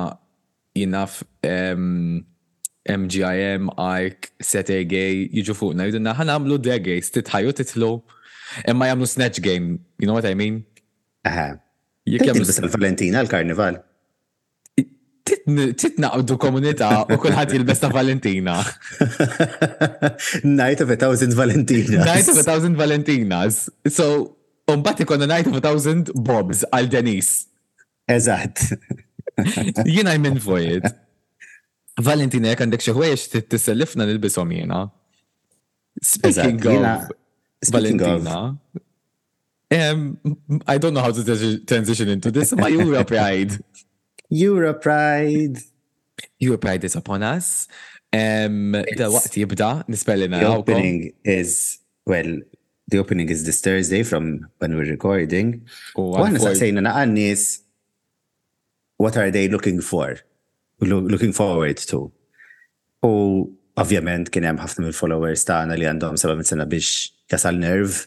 jinaf 0.76 1.24
MGIM, 2.90 3.70
Ike, 3.78 4.32
Sete 4.42 4.80
Gay, 4.90 5.28
jiġu 5.36 5.54
fuqna, 5.60 5.86
jidunna 5.90 6.16
ħan 6.18 6.32
għamlu 6.36 6.58
Drag 6.66 6.88
Race, 6.90 7.12
titħaju 7.16 7.54
titlu, 7.60 7.90
imma 8.72 8.88
jgħamlu 8.90 9.10
Snatch 9.12 9.44
Game, 9.46 9.78
you 10.02 10.08
know 10.10 10.16
what 10.18 10.26
I 10.30 10.34
mean? 10.38 10.64
Aha. 11.30 11.60
Jek 12.10 12.26
jgħamlu 12.30 12.72
Valentina 12.76 13.22
l-karnival. 13.24 13.78
Titnaqdu 15.32 16.34
komunita 16.42 16.90
u 17.14 17.20
kullħat 17.22 17.54
jilbes 17.54 17.78
besta 17.78 17.88
Valentina. 17.94 18.56
Night 20.48 20.82
of 20.82 20.90
a 20.92 20.98
thousand 20.98 21.36
Valentinas. 21.38 22.08
Night 22.10 22.32
of 22.34 22.40
a 22.42 22.44
thousand 22.48 22.76
Valentinas. 22.82 23.68
So, 23.86 24.38
un-batti 24.74 25.06
konna 25.06 25.28
Night 25.30 25.46
of 25.48 25.56
a 25.62 25.62
thousand 25.62 26.10
Bobs 26.18 26.66
għal 26.74 26.90
denis 26.98 27.32
Eżatt. 28.10 28.72
Jina 29.88 30.18
minn 30.20 30.38
void. 30.40 30.84
Valentina, 32.02 32.52
jek 32.54 32.64
għandek 32.64 32.82
xi 32.84 32.94
ħwejjex 32.96 33.44
tisellifna 33.52 34.06
nilbishom 34.08 34.52
jiena. 34.56 34.86
Speaking 36.02 36.64
of 36.68 37.10
Valentina, 37.70 38.58
I 39.72 40.78
don't 40.78 40.94
know 40.94 41.02
how 41.02 41.12
to 41.12 41.58
transition 41.66 42.10
into 42.10 42.32
this, 42.32 42.54
my 42.54 42.70
Euro 42.70 43.04
Pride. 43.04 43.60
Euro 44.32 44.74
Pride. 44.74 45.60
Euro 46.40 46.58
Pride 46.58 46.84
is 46.86 46.96
upon 46.96 47.24
us. 47.24 47.68
Um, 48.14 48.72
the 48.72 49.12
waqt 49.12 49.36
jibda 49.36 49.86
nispellina. 49.88 50.40
The 50.40 50.48
opening 50.48 51.12
is, 51.24 51.80
well, 52.06 52.38
the 52.88 52.98
opening 53.00 53.30
is 53.30 53.46
this 53.46 53.62
Thursday 53.62 54.04
from 54.04 54.48
when 54.60 54.76
we're 54.76 54.90
recording. 54.90 55.62
Għanna 55.96 56.40
oh, 56.40 56.46
saqsejna 56.50 56.84
naqannis 56.88 57.60
what 59.04 59.16
are 59.22 59.32
they 59.36 59.46
looking 59.56 59.80
for? 59.92 60.08
Looking 61.16 61.34
forward 61.42 61.78
to. 61.92 62.00
U 63.10 63.14
ovvjament 63.82 64.28
kien 64.34 64.44
hemm 64.46 64.60
ħafna 64.62 64.84
mill-followers 64.86 65.46
tagħna 65.48 65.78
li 65.80 65.86
għandhom 65.90 66.18
seba' 66.22 66.42
sena 66.46 66.66
biex 66.72 66.90
jasal 67.34 67.56
nerv. 67.66 68.02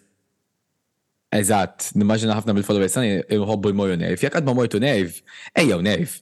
Eżatt, 1.34 1.88
nimmaġina 1.98 2.36
ħafna 2.38 2.54
mill-followers 2.54 2.94
tagħna 2.94 3.22
jħobbu 3.40 3.72
jmorru 3.74 3.96
nerv. 3.98 4.20
Jekk 4.22 4.36
qatt 4.36 4.46
ma 4.46 4.54
mortu 4.58 4.80
nerv, 4.82 5.16
ejjew 5.60 5.78
nerv. 5.86 6.12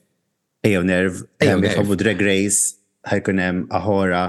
Ejjew 0.65 0.85
nerv, 0.89 1.19
hemm 1.43 1.67
jħobbu 1.67 1.99
drag 2.01 2.23
race, 2.25 2.61
ħajkun 3.11 3.43
hemm 3.43 3.61
aħora 3.81 4.23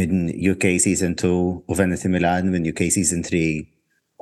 minn 0.00 0.18
UK 0.52 0.74
Season 0.84 1.14
2 1.20 1.32
u 1.72 1.78
Venice 1.78 2.08
Milan 2.12 2.48
minn 2.52 2.64
UK 2.68 2.86
Season 2.98 3.20
3 3.24 3.44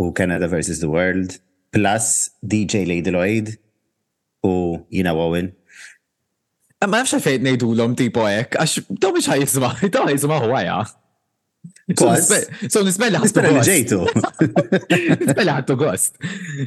u 0.05 0.11
Canada 0.21 0.51
vs. 0.53 0.83
the 0.85 0.91
World. 0.91 1.39
Plus 1.75 2.27
DJ 2.45 2.83
Lady 2.93 3.11
Lloyd, 3.15 3.55
u 4.47 4.53
jina 4.93 5.13
għawin. 5.17 5.51
Ma 6.81 7.03
nafx 7.03 7.21
fejt 7.21 7.45
nejdu 7.45 7.73
l-om 7.77 7.95
tipo 7.99 8.25
ek, 8.29 8.57
għax 8.61 8.87
daw 9.03 9.13
biex 9.17 9.29
ħajizma, 9.31 9.73
daw 9.93 10.05
ħajizma 10.09 10.41
u 10.47 10.55
għaja. 10.57 10.79
So 12.71 12.83
nispera 12.87 13.19
nispera 13.21 13.51
li 13.53 13.63
ġejtu. 13.67 13.99
Nispera 15.21 15.59
ħattu 15.59 15.75
gost. 15.81 16.15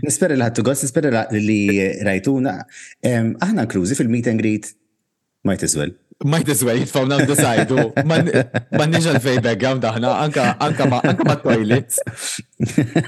Nispera 0.04 0.36
li 0.36 0.44
ħattu 0.46 0.66
għost, 0.68 0.84
nispera 0.86 1.24
li 1.34 1.60
rajtuna. 2.06 2.58
Aħna 3.08 3.64
kruzi 3.72 3.96
fil-meet 3.98 4.28
and 4.30 4.44
greet, 4.44 4.68
might 5.48 5.64
as 5.66 5.78
well 5.80 5.96
might 6.24 6.48
as 6.50 6.64
well 6.64 6.76
jitfaw 6.78 7.04
nam 7.08 7.24
sajdu. 7.38 7.80
Ma 8.08 8.88
nix 8.88 9.08
għalfej 9.10 9.42
background 9.46 9.84
daħna, 9.84 10.14
anka 10.64 10.88
ma 10.90 11.36
toilets. 11.44 12.00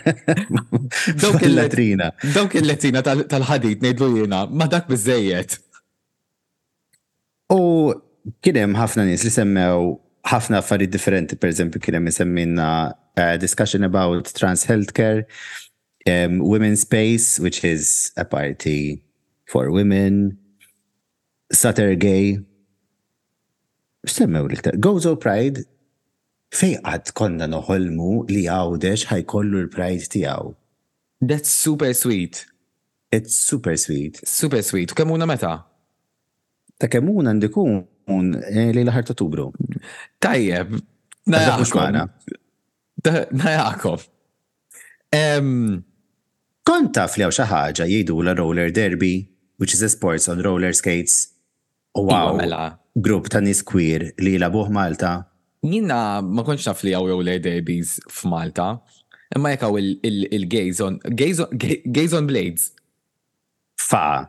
Dawk 1.22 1.46
il-letrina. 1.48 2.10
Dawk 2.36 2.58
il-letrina 2.60 3.04
tal-ħadit 3.06 3.84
nejdlu 3.86 4.22
jina, 4.24 4.46
ma 4.52 4.68
dak 4.72 4.88
bizzejiet. 4.92 5.60
U 7.56 7.94
kienem 8.46 8.76
ħafna 8.80 9.06
nis 9.08 9.24
li 9.28 9.32
semmew 9.34 9.94
ħafna 10.26 10.60
affarijiet 10.62 10.94
differenti, 10.96 11.38
per 11.38 11.52
eżempju, 11.54 11.82
kienem 11.86 12.08
semmina 12.10 12.70
uh, 12.90 12.96
eh, 13.22 13.36
discussion 13.38 13.84
about 13.86 14.32
trans 14.34 14.64
healthcare, 14.66 15.28
um, 16.10 16.40
women's 16.40 16.82
space, 16.82 17.40
which 17.40 17.64
is 17.64 18.12
a 18.18 18.26
party 18.26 19.04
for 19.46 19.70
women, 19.70 20.36
Saturday 21.54 22.40
semmew 24.10 24.48
l-iktar. 24.48 24.76
Gozo 24.82 25.16
Pride 25.18 25.64
fejqat 26.56 27.14
konna 27.18 27.48
noħolmu 27.50 28.26
li 28.30 28.46
għawdex 28.48 29.06
ħajkollu 29.12 29.58
l-Pride 29.66 30.06
tijaw. 30.12 30.54
That's 31.24 31.50
super 31.52 31.94
sweet. 31.96 32.46
It's 33.14 33.34
super 33.38 33.76
sweet. 33.80 34.20
Super 34.28 34.62
sweet. 34.66 34.94
Kemuna 34.98 35.26
meta? 35.26 35.56
Ta' 36.78 36.88
kemuna 36.92 37.32
ndikun 37.38 37.78
eh, 38.10 38.74
li 38.76 38.84
l-ħar 38.84 39.04
ta' 39.08 39.16
tubru. 39.18 39.50
Tajjeb. 40.22 40.70
Najakov 41.26 44.00
Kont 46.66 46.90
taf 46.98 47.14
li 47.18 47.24
għaw 47.24 47.34
xaħġa 47.36 47.80
jgħidu 47.86 48.16
la 48.26 48.34
roller 48.38 48.70
derby, 48.74 49.28
which 49.62 49.74
is 49.78 49.84
a 49.86 49.90
sports 49.90 50.26
on 50.32 50.38
roller 50.46 50.74
skates 50.74 51.35
U 51.96 52.04
iva, 52.04 52.18
għaw, 52.18 52.34
mela. 52.38 52.64
grupp 52.96 53.30
ta' 53.32 53.40
niskwir 53.44 54.10
li 54.24 54.36
labuħ 54.42 54.72
Malta. 54.76 55.16
Jina 55.66 56.20
ma 56.22 56.44
konċ 56.46 56.68
naf 56.70 56.82
li 56.86 56.92
għaw 56.94 57.08
jew 57.12 57.22
lej 57.24 57.40
babies 57.46 57.94
f'Malta, 58.12 58.66
imma 59.36 59.54
jekaw 59.54 59.78
il-gazon, 59.80 60.98
gazon 61.16 62.28
blades. 62.28 62.70
Fa. 63.80 64.28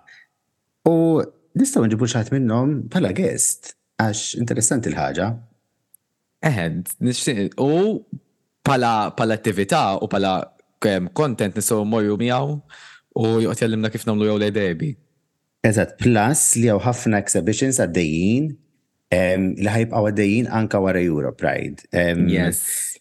U 0.86 1.22
nistaw 1.58 1.84
nġibu 1.88 2.06
xaħat 2.06 2.30
minnom 2.36 2.78
pala 2.92 3.10
guest, 3.18 3.74
għax 3.98 4.38
interessanti 4.38 4.92
l-ħagġa. 4.92 5.28
Eħed, 6.46 6.92
nixtieq, 7.02 7.56
u 7.58 7.98
pala, 8.66 9.10
pala 9.16 9.34
attività 9.34 9.96
u 9.98 10.06
pala 10.10 10.36
content 11.16 11.58
nisaw 11.58 11.82
moju 11.88 12.14
miaw 12.22 12.52
u 13.18 13.26
joqt 13.42 13.64
jgħallimna 13.64 13.90
kif 13.90 14.06
namlu 14.06 14.30
jew 14.30 14.38
le 14.38 14.52
baby. 14.54 14.92
Eżat, 15.66 15.96
plus 16.02 16.42
li 16.60 16.68
għaw 16.70 16.82
ħafna 16.84 17.18
exhibitions 17.22 17.80
għaddejjin 17.82 18.50
li 19.66 19.72
ħajbqaw 19.72 20.08
għaddejjien 20.10 20.50
anka 20.60 20.80
wara 20.82 21.02
Euro 21.02 21.32
Pride. 21.34 21.82
Yes. 21.94 22.98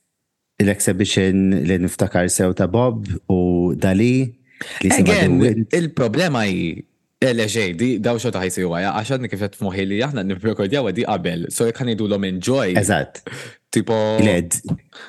L-exhibition 0.63 1.49
li 1.67 1.78
niftakar 1.84 2.30
sew 2.32 2.54
ta' 2.58 2.67
Bob 2.71 3.08
u 3.34 3.41
Dali. 3.78 4.32
Again, 4.88 5.41
il-problema 5.78 6.45
hi 6.49 6.84
Leġej, 7.25 7.69
di 7.73 7.86
daw 8.04 8.19
xo 8.21 8.30
taħi 8.30 8.51
siwa, 8.54 8.78
għaxad 8.99 9.23
ni 9.23 9.30
kifet 9.32 9.56
moħi 9.63 9.86
li 9.89 9.97
jahna 9.97 10.21
niprekordja 10.21 10.84
għadi 10.86 11.08
qabel, 11.08 11.45
so 11.49 11.65
jek 11.65 11.80
idu 11.95 12.06
l 12.06 12.13
omen 12.19 12.36
enjoy. 12.36 12.75
Eżat. 12.78 13.23
Tipo. 13.73 13.97
Led. 14.21 14.60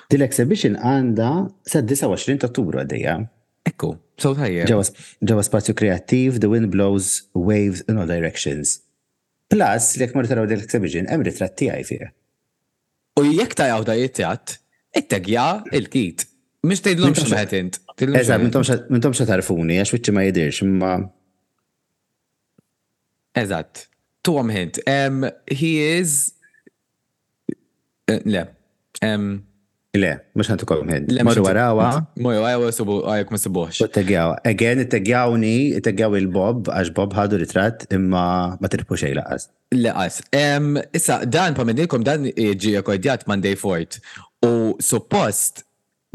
Dil-exhibition 0.09 0.79
għanda 0.81 1.29
sa' 1.69 1.85
29 1.85 2.41
ta' 2.41 2.49
turu 2.49 2.81
għadija. 2.81 3.19
Ekku, 3.67 3.89
so 4.23 4.31
tajja. 4.39 4.67
Ġewa 5.27 5.43
spazju 5.45 5.75
kreativ, 5.77 6.37
the 6.43 6.51
wind 6.53 6.69
blows 6.71 7.25
waves 7.35 7.83
in 7.91 7.99
all 7.99 8.07
directions. 8.09 8.77
Plus, 9.51 9.93
li 9.99 10.05
jek 10.05 10.15
marru 10.17 10.31
taraw 10.31 10.47
dil 10.51 10.63
television, 10.71 11.07
hemm 11.11 11.25
ritrat 11.27 11.57
tiegħi 11.59 11.83
fih. 11.89 12.05
U 13.21 13.25
jekk 13.27 13.57
ta' 13.59 13.69
jawda 13.73 13.97
jittjat, 13.99 14.57
it-tegja 14.99 15.47
il-kit. 15.79 16.27
Mhux 16.67 16.83
tgħidlhom 16.85 17.17
x'meħed 17.19 17.57
int. 17.61 17.81
Eżatt, 18.07 18.43
mintom 18.91 19.15
xa 19.17 19.27
tarfuni, 19.31 19.81
għax 19.83 19.95
wiċċi 19.97 20.15
ma 20.17 20.25
jidirx, 20.27 20.63
imma. 20.67 20.93
Eżatt, 23.39 23.87
tuhom 24.27 24.51
hint. 24.55 24.81
He 25.57 25.73
is. 25.99 26.17
Eh, 28.09 28.23
le, 28.27 28.45
Le, 29.97 30.11
mux 30.37 30.49
għan 30.51 30.61
kolm 30.69 30.91
hid. 30.93 31.07
Le, 31.15 31.23
mux 31.27 31.39
għarawa. 31.41 31.87
Mux 32.21 32.37
għarawa, 32.39 32.71
subu, 32.77 32.99
għajek 33.09 33.31
ma 33.33 33.39
subuħx. 33.43 33.85
U 33.85 34.17
Again, 34.51 34.83
teggjawni, 34.93 35.55
tegjaw 35.85 36.17
il-Bob, 36.21 36.69
għax 36.73 36.91
Bob 36.97 37.15
ħadu 37.17 37.39
ritrat 37.41 37.87
imma 37.97 38.25
ma 38.61 38.71
tirpu 38.73 38.99
xej 38.99 39.15
laqas. 39.19 39.49
Laqas. 39.75 40.21
Issa, 40.99 41.21
dan 41.27 41.57
pamendilkom 41.57 42.05
dan 42.07 42.29
ġi 42.35 42.75
akkordjat 42.81 43.27
Monday 43.31 43.57
Fort. 43.59 44.01
U 44.45 44.77
suppost 44.85 45.65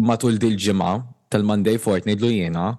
matul 0.01 0.37
dil-ġimma 0.41 0.91
tal-Monday 1.31 1.79
Fort 1.81 2.05
nidlu 2.09 2.29
jena, 2.35 2.75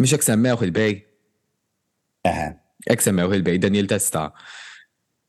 Mux 0.01 0.12
jek 0.16 0.27
semmewħ 0.27 0.66
il-bej? 0.69 0.99
Eħe. 2.29 2.51
XML 2.88 3.01
semmew 3.03 3.35
il-bej, 3.35 3.59
Daniel 3.59 3.87
Testa. 3.87 4.33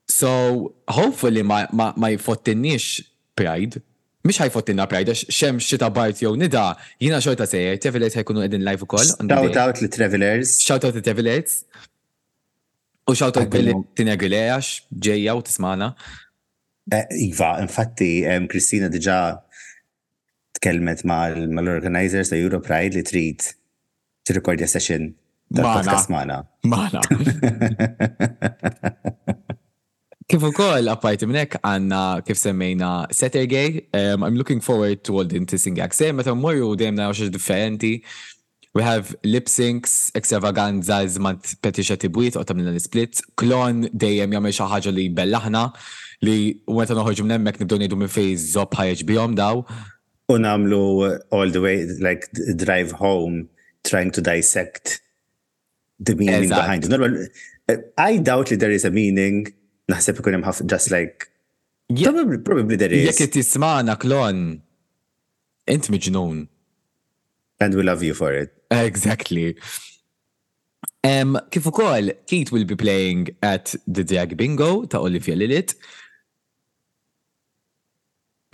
So, 0.07 0.75
hopefully 0.87 1.41
ma, 1.43 1.67
ma, 1.71 1.93
ma 1.97 2.09
jfottinniex 2.15 3.01
Pride, 3.35 3.81
Mish 4.27 4.37
ħajfottinna 4.37 4.83
Pride, 4.91 5.11
għax 5.15 5.31
xem 5.33 5.57
xita 5.63 5.87
bart 5.89 6.19
jow 6.21 6.35
nida, 6.37 6.75
jina 7.01 7.17
xorta 7.23 7.47
sejjer, 7.49 7.79
Travelers 7.81 8.17
ħajkunu 8.19 8.43
edin 8.45 8.61
live 8.67 8.83
u 8.85 8.89
koll. 8.91 9.07
Shout 9.09 9.57
out 9.57 9.81
li 9.81 9.89
Travelers. 9.89 10.51
Shout 10.61 10.85
out 10.85 10.97
li 10.97 11.01
Travelers. 11.01 11.55
U 13.09 13.15
shout 13.17 13.39
out 13.41 13.57
li 13.57 13.73
Tina 13.97 14.13
Gilea, 14.21 14.59
ġeja 15.07 15.33
u 15.35 15.41
tismana. 15.47 15.87
Eh, 16.91 17.07
iva, 17.31 17.53
infatti, 17.63 18.11
Kristina 18.51 18.91
diġa 18.93 19.17
tkelmet 20.59 21.01
ma 21.09 21.23
l-organizers 21.31 22.29
ta' 22.29 22.37
Euro 22.37 22.59
Pride 22.61 22.97
li 22.99 23.05
trid 23.07 23.41
t-rekordja 24.27 24.69
session 24.69 25.09
Maħna. 25.55 26.35
Maħna. 26.67 27.01
Kif 30.31 30.43
ukoll 30.47 30.87
apparti 30.87 31.27
minnek 31.27 31.57
hekk 31.59 32.21
kif 32.27 32.39
semmejna 32.39 32.91
Saturday. 33.11 33.81
Um, 33.93 34.23
I'm 34.23 34.35
looking 34.35 34.61
forward 34.61 35.03
to 35.03 35.17
all 35.17 35.25
the 35.25 35.35
interesting 35.35 35.79
acts. 35.81 35.99
Meta 35.99 36.33
morju 36.43 36.69
dejjem 36.79 36.95
naraw 37.01 37.13
xi 37.17 37.27
differenti. 37.29 37.97
We 38.73 38.83
have 38.83 39.13
lip 39.25 39.49
syncs, 39.51 40.11
extravaganza 40.15 41.01
zmant 41.11 41.57
Petisha 41.61 41.97
Tibwit 41.99 42.37
u 42.39 42.43
tamilna 42.47 42.71
l-split, 42.77 43.19
klon 43.37 43.89
dejjem 43.91 44.31
jagħmel 44.37 44.53
xi 44.55 44.67
ħaġa 44.71 44.93
li 44.95 45.09
bellaħna 45.17 45.65
li 46.23 46.37
meta 46.71 46.95
noħorġu 46.95 47.25
minn 47.25 47.35
hemmhekk 47.35 47.59
nibdew 47.65 47.81
ngħidu 47.81 47.99
minn 47.99 48.13
fejn 48.13 48.79
ħajġ 48.79 49.03
bjom 49.11 49.35
daw. 49.41 49.65
U 50.31 50.39
namlu 50.39 50.81
all 51.35 51.51
the 51.51 51.59
way 51.59 51.83
like 51.99 52.29
drive 52.55 52.93
home 53.01 53.49
trying 53.83 54.13
to 54.15 54.21
dissect 54.23 55.01
the 56.01 56.15
meaning 56.15 56.43
exactly. 56.43 56.61
behind 56.61 56.83
it. 56.83 56.89
Normal, 56.89 57.27
uh, 57.69 57.75
I 57.97 58.17
doubt 58.17 58.47
that 58.47 58.59
there 58.59 58.71
is 58.77 58.83
a 58.83 58.91
meaning, 58.99 59.35
naħseb 59.93 60.17
ikun 60.21 60.39
hemm 60.41 60.67
just 60.67 60.89
like 60.91 61.27
yeah. 61.89 62.11
probably, 62.11 62.37
probably 62.39 62.75
there 62.75 62.91
is. 62.99 63.07
Jekk 63.11 63.31
tismana 63.37 63.95
klon, 64.03 64.61
int 65.67 65.89
miġnun. 65.93 66.47
And 67.61 67.75
we 67.75 67.83
love 67.83 68.01
you 68.01 68.15
for 68.15 68.33
it. 68.33 68.51
Exactly. 68.71 69.55
Um, 71.03 71.37
kif 71.53 71.63
ukoll, 71.71 72.13
Keith 72.25 72.51
will 72.51 72.65
be 72.65 72.75
playing 72.75 73.29
at 73.43 73.75
the 73.87 74.03
Diag 74.03 74.35
Bingo 74.37 74.85
ta' 74.85 74.99
Olivia 74.99 75.35
Lilit. 75.37 75.75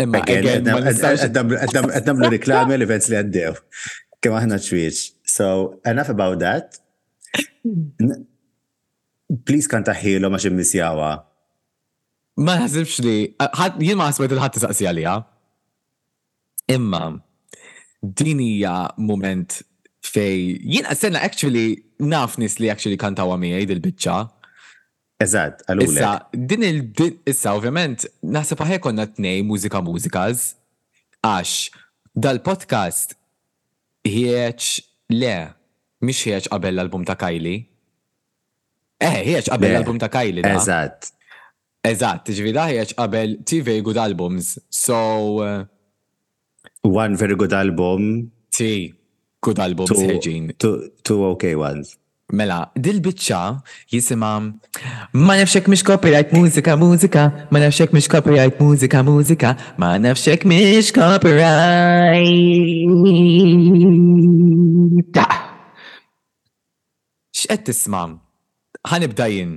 Imma 0.01 0.19
għedna 0.19 0.81
għedna 0.81 2.29
reklami 2.35 2.75
l-events 2.77 3.07
li 3.09 3.17
għaddew. 3.17 3.55
Kemm 4.21 4.35
aħna 4.37 4.59
ċwieċ. 4.67 4.99
So, 5.31 5.47
enough 5.87 6.11
about 6.13 6.43
that. 6.43 6.79
Please 9.47 9.67
kan 9.71 9.83
taħħilu 9.87 10.23
ma 10.31 10.37
ximmisjawa. 10.39 11.09
Ma 12.39 12.55
ħasibx 12.61 12.99
li, 13.03 13.15
jien 13.83 13.97
ma 13.97 14.07
ħasbet 14.11 14.35
il-ħat 14.35 14.55
tisaqsi 14.57 14.87
għalija. 14.91 15.15
Imma, 16.75 17.01
din 18.21 18.41
hija 18.43 18.75
moment 19.09 19.59
fej, 20.05 20.59
jien 20.61 20.87
għasenna 20.87 21.21
actually 21.25 21.67
naf 21.99 22.37
nis 22.39 22.59
li 22.61 22.69
actually 22.71 22.99
kantawa 23.01 23.37
id 23.41 23.69
il 23.75 23.81
bicċa 23.83 24.25
Eżad, 25.19 25.63
għallu. 25.65 25.83
Issa, 25.87 26.09
din 26.31 26.61
il 26.63 26.81
issa 27.25 27.55
ovvjament, 27.57 28.03
nasib 28.29 28.59
għahe 28.61 28.77
konna 28.85 29.07
t-nej 29.09 29.39
mużika 29.41 29.81
muzikaz, 29.81 30.51
għax 31.25 31.55
dal-podcast 32.13 33.15
jieċ 34.05 34.75
le, 35.17 35.56
Mish 36.01 36.27
hieċ 36.29 36.49
qabel 36.53 36.77
l-album 36.77 37.05
ta' 37.07 37.15
Kylie? 37.17 37.63
Eh, 39.01 39.19
hieċ 39.31 39.49
qabel 39.49 39.73
l-album 39.73 39.97
ta' 40.01 40.11
Kylie. 40.13 40.43
Eżat. 40.45 41.11
Eżat, 41.87 42.29
ġvida 42.37 42.67
hieċ 42.69 42.93
qabel 42.99 43.35
two 43.47 43.63
very 43.65 43.81
good 43.85 43.97
albums. 43.97 44.57
So. 44.69 44.97
One 46.87 47.15
very 47.17 47.35
good 47.35 47.53
album. 47.53 48.31
Ti, 48.53 48.93
good 49.41 49.59
albums 49.59 49.89
Two, 50.59 51.23
okay 51.33 51.55
ones. 51.55 51.97
Mela, 52.29 52.73
dil-bicċa 52.75 53.39
jisima 53.93 54.31
Ma 55.15 55.35
nafxek 55.39 55.69
mish 55.71 55.81
copyright 55.87 56.33
mużika, 56.33 56.75
mużika 56.75 57.47
Ma 57.51 57.59
nafxek 57.59 57.93
mish 57.93 58.09
copyright 58.11 58.59
mużika, 58.59 58.99
mużika 59.03 59.55
Ma 59.77 59.93
nafxek 59.97 60.43
mish 60.43 60.91
copyright 60.91 61.23
x'qed 67.37 67.61
tisma' 67.69 68.05
ħanibda 68.89 69.25
jien 69.31 69.51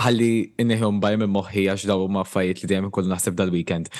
ħalli 0.00 0.28
inniħjom 0.62 1.00
baj 1.02 1.16
minn 1.20 1.32
moħħi 1.34 1.64
għax 1.72 1.88
daw 1.90 2.06
ma 2.12 2.22
fajt 2.28 2.62
li 2.62 2.68
dejjem 2.72 2.92
kollu 2.94 3.10
naħseb 3.12 3.34
dal-weekend. 3.40 3.90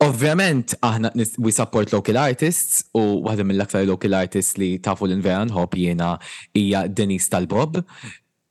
Ovvjament, 0.00 0.72
aħna 0.80 1.10
we 1.44 1.52
support 1.52 1.92
local 1.92 2.16
artists 2.22 2.86
u 2.96 3.02
waħda 3.28 3.44
mill-aktar 3.50 3.84
local 3.88 4.16
artists 4.22 4.56
li 4.60 4.70
tafu 4.82 5.06
l-invera 5.10 5.44
nħob 5.50 5.76
jiena 5.82 6.14
hija 6.56 6.86
Denis 6.88 7.28
tal-Bob. 7.34 7.82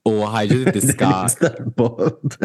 U 0.10 0.14
ħajġu 0.30 0.70
diska. 0.76 1.10
Tal-Bob. 1.42 2.38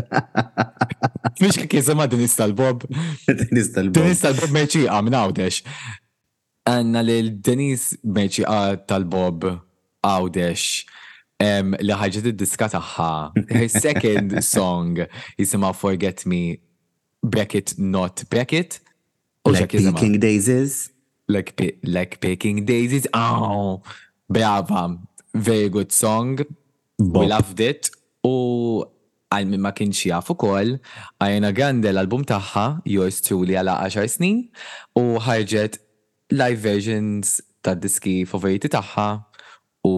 Mux 1.43 1.59
kik 1.61 1.77
jisema 1.77 2.09
Denise 2.09 2.39
tal-Bob. 2.41 2.89
Denise 3.29 3.75
tal-Bob. 3.77 4.01
Denise 4.01 4.25
tal-Bob 4.25 4.57
meċiqa 4.57 5.03
minn 5.07 5.19
għawdex. 5.21 5.61
Għanna 6.73 7.05
l-Denise 7.05 8.01
meċiqa 8.09 8.63
tal-Bob 8.89 9.51
għawdex 10.05 10.65
um, 11.43 11.75
li 11.81 11.97
ħagġet 11.97 12.29
id-diska 12.33 12.69
taħħa. 12.77 13.11
Her 13.53 13.69
second 13.75 14.37
song 14.57 15.05
jisima 15.41 15.73
Forget 15.77 16.25
Me 16.31 16.43
bracket 17.25 17.77
not 17.79 18.27
bracket. 18.31 18.81
Like 19.47 19.73
Peking 19.73 20.19
Daisies. 20.21 20.91
Like, 21.29 21.79
like 21.83 22.21
Peking 22.21 22.65
Daisies. 22.65 23.07
Oh, 23.15 23.81
brava. 24.29 24.99
Very 25.35 25.69
good 25.69 25.93
song. 25.93 26.37
Bob. 26.99 27.23
We 27.23 27.29
loved 27.29 27.61
it. 27.61 27.89
U 28.25 28.85
għal 29.35 29.57
ma 29.61 29.73
kienx 29.75 30.05
jaf 30.07 30.29
ukoll, 30.31 30.77
għajna 31.19 31.49
Grande 31.57 31.91
l-album 31.91 32.23
tagħha 32.29 32.85
Yours 32.87 33.19
Truly 33.27 33.57
għala 33.59 33.75
10 33.91 34.13
snin 34.13 34.37
u 35.01 35.17
ħarġet 35.25 35.81
live 36.39 36.61
versions 36.63 37.41
tad 37.67 37.83
diski 37.83 38.21
favoriti 38.31 38.71
tagħha 38.71 39.09
u 39.85 39.93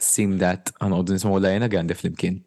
sim 0.00 0.36
that 0.42 0.68
għanqoddu 0.82 1.14
nismu 1.16 1.38
la 1.40 1.54
jena 1.54 1.68
għande 1.72 1.96
fl-imkien. 1.96 2.38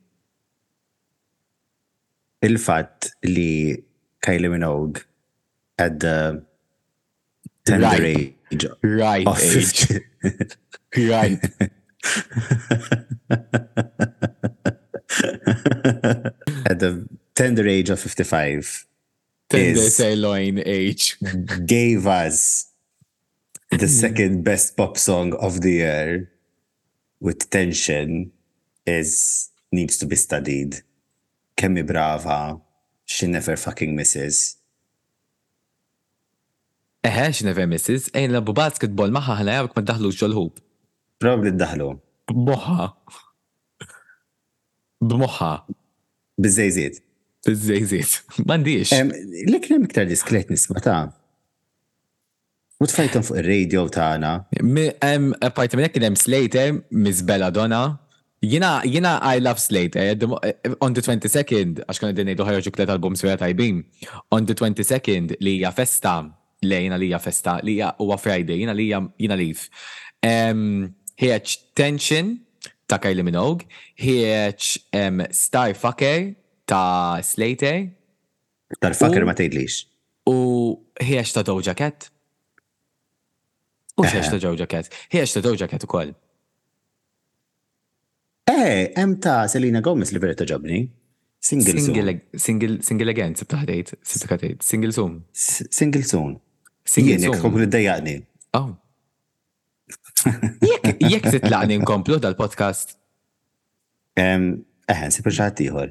Il-fat 2.46 3.10
li 3.28 3.74
Kylie 4.24 4.52
Minogue 4.52 5.02
at 5.82 5.98
the 6.04 6.42
tender 7.66 7.88
right. 7.88 8.36
age. 8.52 8.68
Right 8.84 9.28
of 9.28 9.40
age. 9.42 9.90
right. 11.10 11.40
at 16.70 16.78
the 16.78 17.08
tender 17.34 17.68
age 17.68 17.90
of 17.90 18.00
55. 18.00 18.86
Tender 19.50 19.82
sirloin 19.90 20.62
age. 20.66 21.18
gave 21.66 22.06
us 22.06 22.68
the 23.72 23.88
second 23.88 24.44
best 24.44 24.78
pop 24.78 24.98
song 24.98 25.34
of 25.42 25.62
the 25.62 25.72
year. 25.82 26.30
with 27.28 27.40
tension 27.60 28.10
is 29.00 29.10
needs 29.78 29.96
to 30.02 30.06
be 30.12 30.18
studied. 30.28 30.72
Kemmi 31.60 31.84
brava, 31.92 32.40
she 33.14 33.24
never 33.38 33.56
fucking 33.66 33.92
misses. 34.00 34.36
Eħe, 37.08 37.26
she 37.36 37.44
never 37.48 37.66
misses. 37.74 38.10
Ejn 38.20 38.36
la 38.36 38.42
basketball 38.62 39.12
maħħa 39.16 39.38
ħana 39.40 39.56
jgħabek 39.56 39.80
ma 39.80 39.86
daħlu 39.92 40.12
ġolħub. 40.20 40.62
Probably 41.24 41.56
daħlu. 41.64 41.90
B'moħħa. 42.32 42.90
B'moħħa. 45.10 45.52
Bizzejżiet. 46.46 47.02
Bizzejżiet. 47.48 48.18
Mandiġ. 48.48 48.94
L-ekrem 49.48 49.88
diskret 50.12 50.52
nisma 50.52 50.84
ta' 50.84 51.02
U 52.82 52.88
tfajtum 52.90 53.22
fuq 53.26 53.38
il-radio 53.42 53.84
tagħna. 53.88 54.30
Apparti 55.48 55.78
minn 55.78 55.88
hekk 55.88 55.98
kien 56.00 56.08
hemm 56.10 56.20
Slater 56.20 56.72
Miss 56.92 57.22
Belladonna. 57.26 57.84
Jina, 58.44 58.80
jina, 58.84 59.20
I 59.24 59.40
love 59.40 59.60
Slater. 59.62 60.02
Eh, 60.44 60.74
on 60.84 60.92
the 60.96 61.00
22nd, 61.04 61.78
għax 61.86 62.02
konna 62.02 62.12
d-dinni 62.16 62.34
duħarġu 62.36 62.74
klet 62.76 62.90
albums 62.92 63.22
vera 63.24 63.40
tajbin. 63.40 63.78
On 64.36 64.44
the 64.50 64.56
22nd 64.58 65.38
li 65.46 65.54
hija 65.62 65.70
festa, 65.72 66.18
li 66.68 66.80
jina 66.88 66.98
li 67.00 67.08
hija 67.12 67.22
festa, 67.24 67.54
li 67.64 67.78
hija 67.78 67.94
huwa 68.04 68.18
Friday, 68.20 68.58
jina 68.66 68.76
li 68.76 68.90
jina 68.92 69.38
lif. 69.40 69.70
Hieċ 71.24 71.56
Tension 71.78 72.34
ta' 72.90 73.00
Kylie 73.00 73.24
Minogue, 73.24 73.64
hieċ 74.02 74.74
Starfucker 75.32 76.34
ta' 76.68 77.22
Slater. 77.24 77.86
Starfucker 78.76 79.24
ma 79.30 79.38
tejdlix. 79.40 79.86
U 80.28 80.74
hieċ 81.00 81.38
ta' 81.38 81.46
Doja 81.48 81.78
Cat. 81.80 82.10
U 83.98 84.04
xiex 84.08 84.26
eh. 84.28 84.32
ta' 84.34 84.40
ġew 84.42 84.56
ġaket? 84.58 84.90
Hiex 85.14 85.30
ta' 85.36 85.42
ġew 85.46 85.54
u 85.86 85.88
koll? 85.88 86.12
Eh, 88.50 88.82
em 88.98 89.20
ta' 89.22 89.48
Selina 89.48 89.82
Gomez 89.82 90.12
li 90.12 90.20
vera 90.20 90.34
ġobni. 90.34 90.90
Single 91.40 91.80
single 91.86 92.20
single 92.40 92.78
single 92.82 93.12
again 93.12 93.36
sibta 93.36 93.58
ħdejt, 93.62 93.94
sibta 94.08 94.38
ħdejt, 94.38 94.62
single 94.64 94.92
soon. 94.96 95.22
Single 95.34 96.04
soon. 96.10 96.40
Single 96.86 97.20
soon. 97.22 97.62
id-dajjaqni. 97.68 98.16
Oh. 98.58 98.70
Jek, 100.26 100.96
jek 101.14 101.24
titlaqni 101.36 101.78
nkomplu 101.84 102.16
dal-podcast. 102.24 102.88
Eh, 104.18 105.02
sipir 105.14 105.32
xaħat 105.38 105.56
tiħor. 105.62 105.90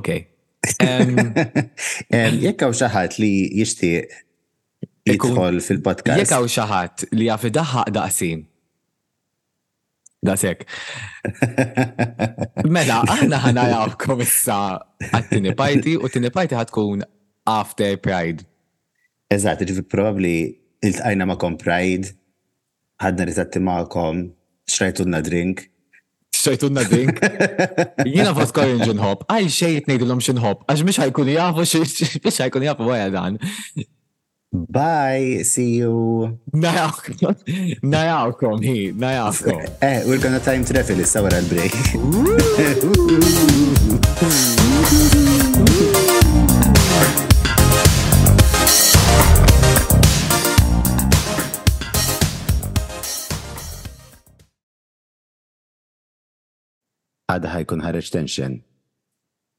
Ok. 0.00 0.08
Jekk 0.66 2.64
hawn 2.64 2.74
xaħat 2.76 3.16
li 3.22 3.32
jishti 3.60 3.90
Idħol 5.06 5.58
fil-podcast. 5.62 6.34
Jek 6.34 6.48
xaħat 6.54 7.04
li 7.14 7.28
għafi 7.30 7.50
daħħaq 7.54 7.92
daqsin. 7.94 8.40
Daqsek. 10.26 10.64
Mela, 12.74 12.96
aħna 13.14 13.38
ħana 13.44 13.66
jgħabkom 13.70 14.24
issa 14.26 14.56
għat-tini 15.12 15.52
pajti 15.60 15.94
u 16.00 16.10
t-tini 16.10 16.32
pajti 16.34 16.58
ħatkun 16.58 17.04
after 17.52 17.94
Pride. 18.02 18.42
Eżat, 19.30 19.62
ġivi 19.68 19.86
probabli 19.90 20.34
il-tajna 20.86 21.28
ma 21.30 21.38
kom 21.38 21.54
Pride, 21.62 22.10
ħadna 23.02 23.28
ritatti 23.30 23.62
ma 23.62 23.78
kom, 23.90 24.24
xrajtunna 24.66 25.22
drink. 25.22 25.68
Xrajtunna 26.34 26.82
drink? 26.90 27.20
Jina 28.16 28.34
fost 28.34 28.54
korin 28.58 28.82
ġinħob, 28.82 29.28
għal 29.30 29.52
xejt 29.54 29.86
nejdilom 29.90 30.22
xinħob, 30.30 30.66
għax 30.66 30.88
mish 30.90 31.02
ħajkun 31.06 31.36
jafu, 31.38 31.68
biex 32.24 32.42
ħajkun 32.48 32.66
jafu 32.66 32.90
għajadan. 32.90 33.40
Bye, 34.64 35.42
see 35.44 35.76
you. 35.76 36.38
Najawkom, 36.54 37.16
kom, 38.40 38.62
hi, 38.62 38.92
kom. 38.92 39.60
Eh, 39.82 40.02
we're 40.06 40.18
gonna 40.20 40.40
time 40.40 40.64
travel 40.64 40.98
issa 41.00 41.20
wara 41.20 41.40
l-break. 41.44 41.72
Għada 57.26 57.50
ħajkun 57.52 57.80
ħareġ 57.84 58.08
tension. 58.14 58.52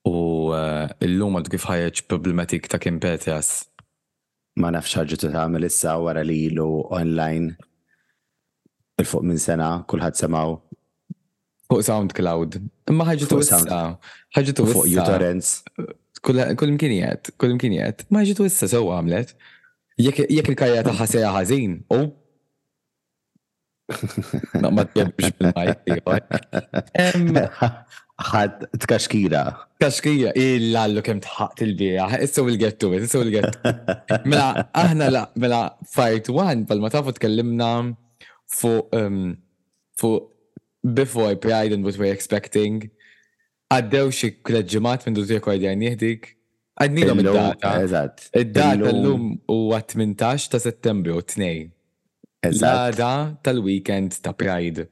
U 0.10 0.12
eh, 0.58 0.86
l 1.06 1.16
lumad 1.22 1.50
kif 1.52 1.64
ħareġ 1.70 1.96
problematik 2.10 2.64
ta' 2.72 2.80
kimpetjas 2.82 3.50
ma 4.60 4.72
nafx 4.74 4.96
ħagġu 5.00 5.18
tagħmel 5.24 5.68
issa 5.70 5.94
wara 6.02 6.24
li 6.26 6.38
ilu 6.50 6.68
online 7.00 7.54
il-fuq 9.02 9.24
minn 9.30 9.42
sena 9.42 9.70
kulħadd 9.92 10.18
semaw. 10.24 10.56
Fuq 11.70 11.84
SoundCloud. 11.86 12.58
Imma 12.94 13.06
ħagġu 13.12 13.28
tu 13.30 13.40
issa. 13.44 13.60
ħagġu 14.38 14.56
tu 14.58 14.66
Fuq 14.72 14.90
uTorrents. 14.90 15.54
Kull 16.28 16.74
imkinijiet, 16.74 17.36
kull 17.40 17.54
imkinijiet. 17.56 18.08
Ma 18.10 18.24
ħagġu 18.24 18.40
t 18.40 18.48
issa 18.50 18.70
sewa 18.74 18.98
għamlet. 18.98 19.36
Jekk 20.02 20.26
il-karja 20.32 20.84
taħħa 20.90 21.10
sejja 21.14 21.32
ħażin, 21.38 21.78
No, 24.60 24.68
ma 24.76 24.84
t-jemx 24.88 25.30
bil-majk. 25.40 25.82
ħad 28.28 28.54
tkaxkira. 28.82 29.42
Kaxkira, 29.84 30.30
il-lallu 30.34 31.02
kem 31.06 31.20
tħaqt 31.22 31.60
il-bija, 31.68 32.06
issu 32.26 32.42
il-get 32.50 32.76
to 32.82 32.88
it, 32.98 33.02
issu 33.06 33.20
il-get. 33.26 33.54
Mela, 34.26 34.48
aħna 34.82 35.06
la, 35.14 35.22
mela, 35.44 35.60
fight 35.94 36.26
one, 36.34 36.64
pal-ma 36.70 36.90
tafu 36.96 37.10
tkellimna 37.20 37.70
fuq, 38.58 38.86
fu, 40.02 40.10
before 40.98 41.34
pride 41.44 41.74
and 41.78 41.84
what 41.86 41.98
we're 42.02 42.12
expecting, 42.16 42.76
għaddew 43.70 44.10
xie 44.10 44.34
kledġimat 44.48 45.00
minn 45.06 45.16
dutri 45.20 45.38
kordja 45.46 45.76
njihdik, 45.78 46.22
għadnilom 46.82 47.18
id-data. 47.22 47.70
Id-data 48.42 48.90
l-lum 48.96 49.24
u 49.46 49.58
18 49.78 50.18
ta' 50.52 50.60
settembru, 50.64 51.16
t-nejn 51.22 51.68
l 52.50 53.38
tal-weekend 53.44 54.20
ta' 54.22 54.34
Pride. 54.34 54.88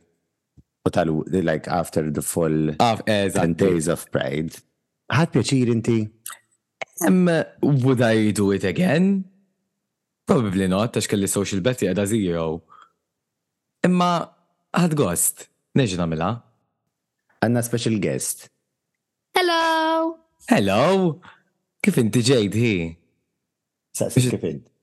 U 0.86 0.90
tal 0.92 1.10
like 1.32 1.68
after 1.68 2.12
the 2.12 2.22
full 2.22 2.76
Af, 2.80 3.02
exactly. 3.08 3.54
10 3.54 3.54
days 3.56 3.88
of 3.88 4.00
Pride. 4.12 4.54
Ħad 5.12 5.32
pjaċir 5.36 5.70
inti? 5.72 5.96
Um, 7.08 7.28
would 7.86 8.02
I 8.02 8.32
do 8.32 8.52
it 8.52 8.64
again? 8.64 9.26
Probably 10.28 10.68
not, 10.68 10.94
tax 10.96 11.08
kelli 11.08 11.28
social 11.30 11.62
betti 11.62 11.86
għada 11.90 12.06
zero. 12.10 12.46
Imma 13.86 14.12
ħad 14.74 14.96
gost, 14.98 15.48
neġi 15.78 16.00
namela. 16.02 16.32
Għanna 17.46 17.62
special 17.66 18.00
guest. 18.02 18.48
Hello! 19.38 20.16
Hello! 20.50 21.20
Kif 21.86 21.98
inti 22.02 22.24
ġejt 22.26 22.58
hi? 22.64 22.74
Sassi, 23.96 24.26
kif 24.32 24.46
inti? 24.50 24.74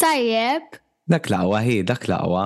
Tajjeb. 0.00 0.83
Dak 1.06 1.26
laqwa, 1.28 1.60
hi, 1.64 1.82
dak 1.82 2.06
laqwa. 2.08 2.44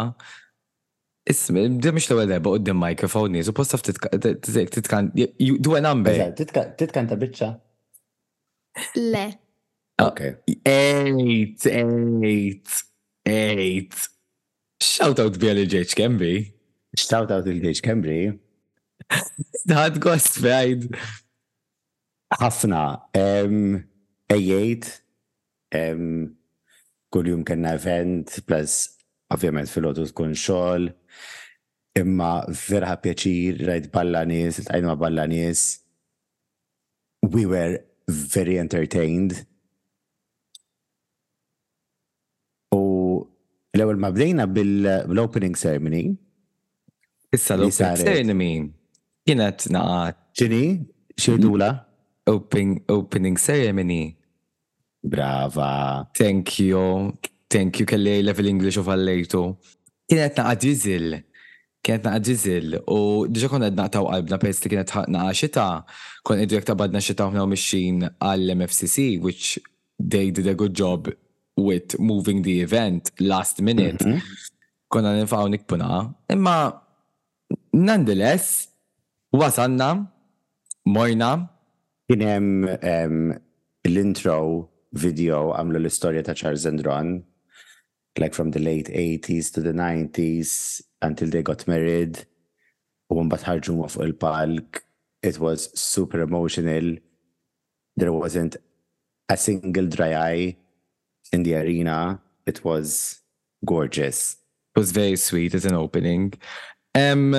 Ismi, 1.30 1.66
da 1.82 1.92
mux 1.94 2.06
l-għu 2.10 2.28
darba 2.30 2.54
għoddim 2.56 2.78
mikrofon 2.80 3.34
nizu, 3.36 3.52
posta 3.54 3.76
titkan, 3.78 5.10
du 5.14 5.74
għan 5.76 5.88
għambe. 5.90 6.14
Titkan 6.42 7.10
ta' 7.10 7.18
bicċa? 7.20 7.50
Le. 8.98 9.26
Ah, 10.00 10.08
ok. 10.08 10.22
Eight, 10.72 11.66
eight, 11.68 12.78
eight. 13.30 14.08
Shout 14.82 15.20
out 15.22 15.36
bie 15.42 15.52
l-ġeċ 15.52 15.94
kembi. 15.98 16.32
Shout 16.98 17.30
out 17.34 17.46
l-ġeċ 17.50 17.84
kembi. 17.86 18.18
Daħad 19.70 20.00
għost 20.02 20.40
fejn. 20.42 20.86
Ħafna. 22.42 22.82
Ejjejt. 24.34 24.90
Em 25.78 26.12
kull-jum 27.12 27.44
kena 27.48 27.74
event, 27.78 28.28
plus 28.46 28.92
ovvjament 29.32 29.70
fil-ħodu 29.70 30.06
tkun 30.10 30.34
xol, 30.36 30.88
imma 31.98 32.32
verħa 32.48 32.94
pjaċir, 33.02 33.62
rajt 33.68 33.90
balla 33.94 34.22
nis, 34.28 34.60
tajnma 34.68 34.96
balla 35.00 35.24
nis. 35.30 35.80
We 37.24 37.46
were 37.50 37.80
very 38.08 38.58
entertained. 38.60 39.40
U 42.76 43.24
l-ewel 43.74 43.98
ma 44.00 44.12
bdejna 44.14 44.46
bil-opening 44.52 45.56
ceremony. 45.58 46.04
Issa 47.34 47.56
l-opening 47.56 48.04
ceremony 48.04 48.68
kienet 49.28 49.66
naqat. 49.74 50.20
ċini? 50.40 50.62
Xiedula? 51.20 51.72
Opening, 52.28 52.82
opening 52.92 53.36
ceremony 53.40 54.17
Brava. 55.02 56.08
Thank 56.16 56.58
you. 56.58 57.12
Thank 57.50 57.78
you 57.78 57.86
kelli 57.86 58.22
level 58.22 58.46
English 58.46 58.78
u 58.78 58.82
fallejtu. 58.82 59.56
Kienet 60.10 60.36
naqa 60.36 60.56
dizil. 60.60 61.22
Kienet 61.84 62.04
naqa 62.04 62.20
dizil. 62.24 62.74
U 62.90 63.26
diġa 63.30 63.50
konna 63.52 63.70
naqtaw 63.72 64.08
qalbna 64.10 64.38
pezz 64.42 64.64
li 64.64 64.72
kienet 64.74 64.92
naqa 65.14 65.32
xita. 65.38 65.68
Kon 66.26 66.42
iddu 66.42 66.58
jek 66.58 66.66
tabadna 66.68 67.00
xita 67.04 67.28
u 67.30 67.46
mixin 67.48 68.04
għall-MFCC, 68.18 69.20
which 69.22 69.58
they 69.98 70.30
did 70.30 70.46
a 70.50 70.54
good 70.54 70.74
job 70.74 71.08
with 71.56 71.96
moving 71.98 72.42
the 72.42 72.60
event 72.60 73.12
last 73.20 73.60
minute. 73.62 74.02
Mm 74.04 74.10
-hmm. 74.18 74.46
Konna 74.88 75.14
nifaw 75.14 75.48
nikpuna. 75.48 76.14
Imma 76.30 76.72
nonetheless, 77.72 78.68
wasanna, 79.32 80.06
morna. 80.86 81.48
Kienem 82.08 82.64
um, 82.80 83.32
l-intro 83.84 84.68
video 84.94 85.52
għamlu 85.52 85.80
l 85.82 85.86
istoria 85.88 86.22
ta' 86.24 86.34
Charles 86.34 86.64
and 86.66 86.80
Ron, 86.84 87.24
like 88.18 88.34
from 88.34 88.50
the 88.50 88.60
late 88.60 88.88
80s 88.88 89.52
to 89.52 89.60
the 89.60 89.72
90s 89.72 90.80
until 91.02 91.28
they 91.30 91.42
got 91.42 91.66
married. 91.68 92.24
U 93.10 93.20
mbagħad 93.24 93.48
ħarġu 93.64 93.88
fuq 93.90 94.04
il-palk. 94.04 94.82
It 95.22 95.38
was 95.40 95.70
super 95.74 96.20
emotional. 96.20 96.96
There 97.96 98.12
wasn't 98.12 98.56
a 99.28 99.36
single 99.36 99.86
dry 99.86 100.14
eye 100.14 100.56
in 101.32 101.42
the 101.42 101.54
arena. 101.56 102.20
It 102.46 102.64
was 102.64 103.20
gorgeous. 103.64 104.36
It 104.74 104.78
was 104.78 104.92
very 104.92 105.16
sweet 105.16 105.54
as 105.54 105.64
an 105.64 105.74
opening. 105.74 106.32
Um, 106.94 107.32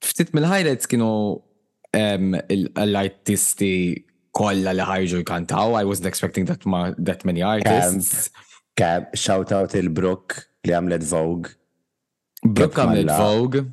ftit 0.00 0.32
mill-highlights 0.32 0.86
kienu 0.88 1.12
um, 1.92 2.34
l-artisti 2.48 4.04
kolla 4.36 4.72
li 4.74 4.84
ħarġu 4.86 5.20
jkantaw. 5.24 5.74
I 5.80 5.84
wasn't 5.88 6.08
expecting 6.10 6.46
that, 6.50 6.64
ma, 6.66 6.90
that 6.98 7.24
many 7.24 7.42
artists. 7.42 8.30
Kab, 8.78 9.14
shout 9.16 9.52
out 9.52 9.74
il-Brook 9.74 10.38
li 10.66 10.74
għamlet 10.76 11.04
Vogue. 11.10 11.54
Brook 12.44 12.78
għamlet 12.80 13.10
Vogue. 13.10 13.64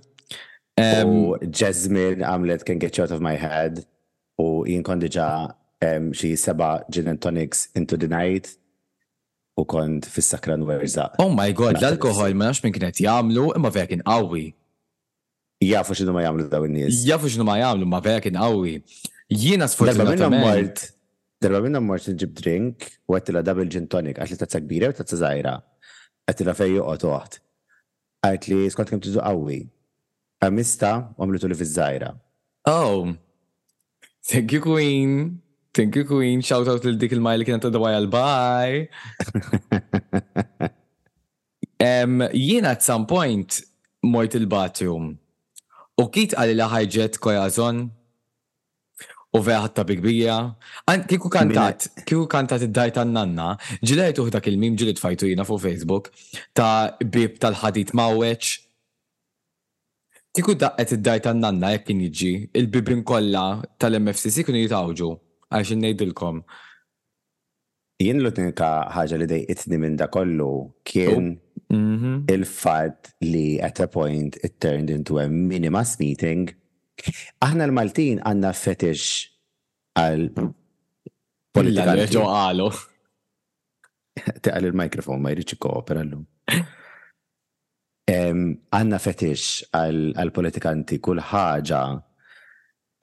Um, 0.78 1.10
u 1.10 1.13
Jasmine 1.50 2.26
għamlet 2.28 2.65
Can 2.67 2.78
Get 2.82 2.98
you 2.98 3.06
Out 3.06 3.13
of 3.15 3.24
My 3.24 3.36
Head. 3.39 3.86
U 4.41 4.63
jien 4.70 4.84
kon 4.86 5.00
diġa 5.02 5.28
um, 5.82 6.12
xi 6.17 6.34
seba 6.38 6.78
gin 6.91 7.08
and 7.13 7.22
tonics 7.24 7.70
into 7.78 7.98
the 8.00 8.10
night 8.10 8.52
u 9.58 9.63
kont 9.65 10.06
fis-sakra 10.06 10.54
nwerza. 10.60 11.08
Oh 11.22 11.32
my 11.34 11.48
god, 11.58 11.80
l-alkohol 11.82 12.36
ma 12.38 12.52
nafx 12.52 12.60
minn 12.62 12.76
kienet 12.76 13.00
jagħmlu 13.02 13.54
imma 13.58 13.72
vera 13.74 13.89
kien 13.89 14.04
qawwi. 14.06 14.52
Jafu 15.65 15.96
x'inhu 15.98 16.13
ma 16.13 16.22
jagħmlu 16.28 16.46
daw 16.52 16.67
in-nies. 16.67 17.00
Jafu 17.10 17.26
x'inhu 17.32 17.46
ma 17.48 17.56
jagħmlu 17.58 17.88
ma 17.89 17.98
vera 18.06 18.22
kien 18.22 18.38
qawwi. 18.38 18.76
Jiena 19.30 19.68
sfortunatament. 19.68 20.18
Darba 20.18 20.30
minna 20.30 20.40
mort, 20.40 20.94
darba 21.44 21.60
minna 21.62 21.80
nġib 21.84 22.32
drink 22.34 22.86
u 23.08 23.13
għattila 23.18 23.42
double 23.44 23.66
gin 23.68 23.88
tonic, 23.88 24.18
għattila 24.20 24.38
tazza 24.46 24.60
kbira 24.63 24.88
u 24.88 24.94
tazza 24.96 25.18
zaħira. 25.20 25.58
Għattila 26.28 26.54
fejju 26.56 26.84
għot 26.86 27.04
għat. 27.10 27.38
Għattli 28.28 28.62
skont 28.72 28.90
kem 28.94 29.00
tizu 29.04 29.20
għawi. 29.20 29.60
Għamista 30.48 30.96
għamlitu 31.20 31.48
li 31.50 31.56
fizzaħira. 31.60 32.10
Oh, 32.72 32.96
thank 34.30 34.52
you 34.54 34.62
queen. 34.63 35.42
Thank 35.76 35.96
you 35.98 36.06
queen. 36.10 36.42
Shout 36.42 36.68
out 36.72 36.84
l-dik 36.90 37.13
il-maj 37.18 37.36
li 37.42 37.46
kienet 37.48 37.66
għaj 37.68 37.94
għal-baj. 38.00 38.72
Jiena 42.34 42.70
at 42.74 42.82
some 42.82 43.06
point 43.10 43.60
mort 44.08 44.34
il-bathroom. 44.40 45.06
U 46.00 46.02
kit 46.13 46.32
għalli 46.38 46.56
laħħajġet 46.63 47.13
kojazon 47.22 47.78
u 49.38 49.43
veħatta 49.45 49.82
ta' 49.82 49.86
bigbija. 49.88 50.36
Kiku 51.10 51.30
kantat, 51.32 51.88
kiku 52.08 52.26
kantat 52.30 52.65
id-daj 52.67 52.93
għannanna, 52.97 53.34
nanna, 53.54 53.80
ġilajtu 53.88 54.28
dak 54.34 54.47
il-mim 54.52 54.78
ġilit 54.80 55.02
fajtu 55.02 55.30
jina 55.32 55.45
fuq 55.47 55.62
Facebook 55.65 56.10
ta' 56.58 56.93
bib 57.04 57.38
tal-ħadit 57.43 57.93
mawweċ. 57.97 58.54
Kiku 60.38 60.56
daqqet 60.62 60.95
id 60.97 61.06
dajt 61.08 61.32
għannanna, 61.32 61.58
nanna 61.58 61.76
jek 61.76 61.86
kien 61.89 62.04
jiġi, 62.06 62.32
il-bibrin 62.62 63.04
kolla 63.10 63.45
tal-MFCC 63.82 64.43
kienu 64.45 64.63
jitawġu, 64.65 65.12
għax 65.50 65.76
nejdilkom. 65.82 66.43
Jien 68.04 68.21
l-utni 68.21 68.52
ta' 68.58 68.76
ħagġa 68.93 69.17
li 69.23 69.41
itni 69.54 69.80
minn 69.82 69.95
da 69.97 70.06
kollu 70.13 70.52
kien 70.86 71.32
oh, 71.38 71.76
mhm. 71.76 72.17
il-fat 72.34 73.13
li 73.26 73.56
at 73.65 73.82
a 73.82 73.89
point 73.89 74.38
it 74.45 74.60
turned 74.62 74.93
into 74.93 75.17
a 75.19 75.26
minimas 75.28 75.95
meeting 76.00 76.52
Aħna 77.46 77.66
l-Maltin 77.68 78.22
għanna 78.26 78.52
fetix 78.58 79.28
għal 80.00 80.28
politika. 81.54 81.94
Ġo 82.10 82.26
għalu. 82.32 82.68
Teqal 84.42 84.70
il-mikrofon 84.72 85.22
ma 85.22 85.34
jridx 85.34 85.60
koopera 85.62 86.02
l-lum. 86.06 86.24
Għanna 88.10 89.00
fetix 89.04 89.68
għal 89.78 90.34
politikanti 90.34 91.00
kull 91.04 91.22
ħaġa 91.22 91.82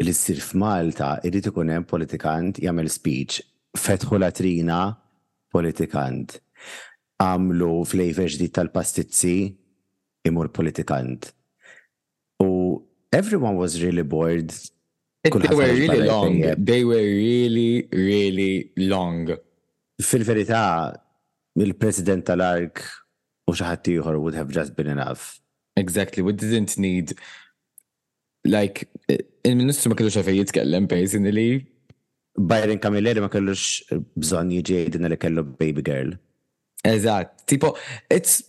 li 0.04 0.10
ssir 0.16 0.40
f'Malta 0.42 1.12
irrid 1.28 1.52
ikun 1.52 1.70
hemm 1.70 1.86
politikant 1.86 2.58
jagħmel 2.64 2.90
speech 2.90 3.42
fetħu 3.78 4.18
latrina 4.18 4.88
politikant. 5.54 6.40
Għamlu 7.22 7.70
flavor 7.86 8.32
ġdid 8.32 8.52
tal-pastizzi 8.58 9.36
imur 10.26 10.50
politikant 10.56 11.30
everyone 13.20 13.56
was 13.64 13.72
really 13.84 14.02
bored. 14.14 14.50
They 15.22 15.30
were 15.60 15.72
really 15.84 16.00
long. 16.14 16.34
They 16.70 16.82
were 16.90 17.06
really, 17.30 17.74
really 18.10 18.54
long. 18.94 19.14
Fil-verità, 20.10 20.62
il-president 21.66 22.26
tal-ark 22.28 22.82
u 23.48 23.54
xaħat 23.60 23.90
would 24.24 24.34
have 24.40 24.48
just 24.58 24.74
been 24.78 24.88
enough. 24.96 25.38
Exactly, 25.76 26.20
we 26.26 26.32
didn't 26.32 26.76
need 26.86 27.14
like 28.54 28.78
il-ministru 29.08 29.92
ma 29.92 29.96
kellux 29.98 30.18
għafej 30.20 30.40
jitkellem 30.42 30.90
basically. 30.90 31.50
Byron 32.34 32.80
Camilleri 32.82 33.22
ma 33.22 33.30
kellux 33.32 33.82
bżon 34.18 34.50
jiġi 34.58 34.82
li 34.98 35.20
kellu 35.24 35.42
baby 35.62 35.82
girl. 35.86 36.10
Eżatt, 36.94 37.46
tipo, 37.48 37.76
it's 38.12 38.42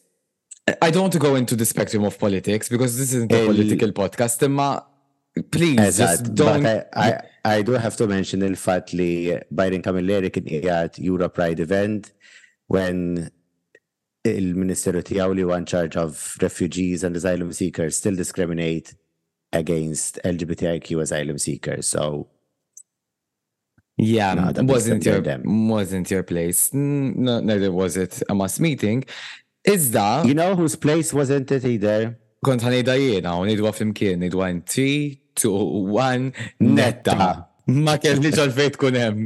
I 0.81 0.89
don't 0.89 1.01
want 1.03 1.13
to 1.13 1.19
go 1.19 1.35
into 1.35 1.55
the 1.55 1.65
spectrum 1.65 2.03
of 2.05 2.17
politics 2.17 2.69
because 2.69 2.97
this 2.97 3.13
isn't 3.13 3.31
a 3.31 3.45
political 3.45 3.91
podcast. 3.91 4.41
i 4.45 5.39
please, 5.51 5.97
just 5.97 6.33
don't. 6.33 6.65
I, 6.65 6.83
I, 6.95 7.19
I, 7.45 7.61
do 7.61 7.73
have 7.73 7.95
to 7.97 8.07
mention 8.07 8.39
the 8.39 8.55
fact 8.55 8.91
that 8.91 8.97
uh, 8.97 9.39
Biden 9.53 9.83
Camilleri 9.85 10.31
kien 10.33 10.45
qiegħed 10.45 10.97
Euro 11.05 11.29
Pride 11.29 11.59
event 11.59 12.11
when 12.67 13.29
Minister 14.25 14.57
ministeru 14.57 15.01
tiegħu 15.05 15.35
li 15.37 15.43
one 15.45 15.67
charge 15.69 15.95
of 16.01 16.35
refugees 16.41 17.03
and 17.03 17.15
asylum 17.15 17.51
seekers 17.53 17.97
still 17.99 18.15
discriminate 18.15 18.95
against 19.53 20.17
LGBTIQ 20.25 21.01
asylum 21.03 21.37
seekers. 21.37 21.87
So 21.89 22.27
yeah, 23.97 24.33
no, 24.33 24.49
wasn't 24.63 25.05
your 25.05 25.21
wasn't 25.45 26.09
your 26.09 26.23
place. 26.23 26.73
No, 26.73 27.39
neither 27.39 27.71
was 27.71 27.97
it 27.97 28.23
a 28.27 28.33
mass 28.33 28.59
meeting. 28.59 29.05
Iżda. 29.65 30.23
You 30.25 30.33
know 30.33 30.55
whose 30.55 30.75
place 30.75 31.13
wasn't 31.13 31.51
it 31.51 31.65
either? 31.65 32.17
Kont 32.45 32.61
ħanejda 32.61 32.93
jiena, 33.01 33.31
u 33.41 33.45
nidwa 33.47 33.71
flimkien, 33.73 34.19
nidwa 34.21 34.51
in 34.53 34.59
3, 34.61 35.17
2, 35.41 35.51
1, 35.97 36.27
netta. 36.61 37.47
Ma 37.73 37.95
kelli 37.97 38.29
ġalfej 38.35 38.75
tkun 38.75 38.99
hemm. 39.01 39.23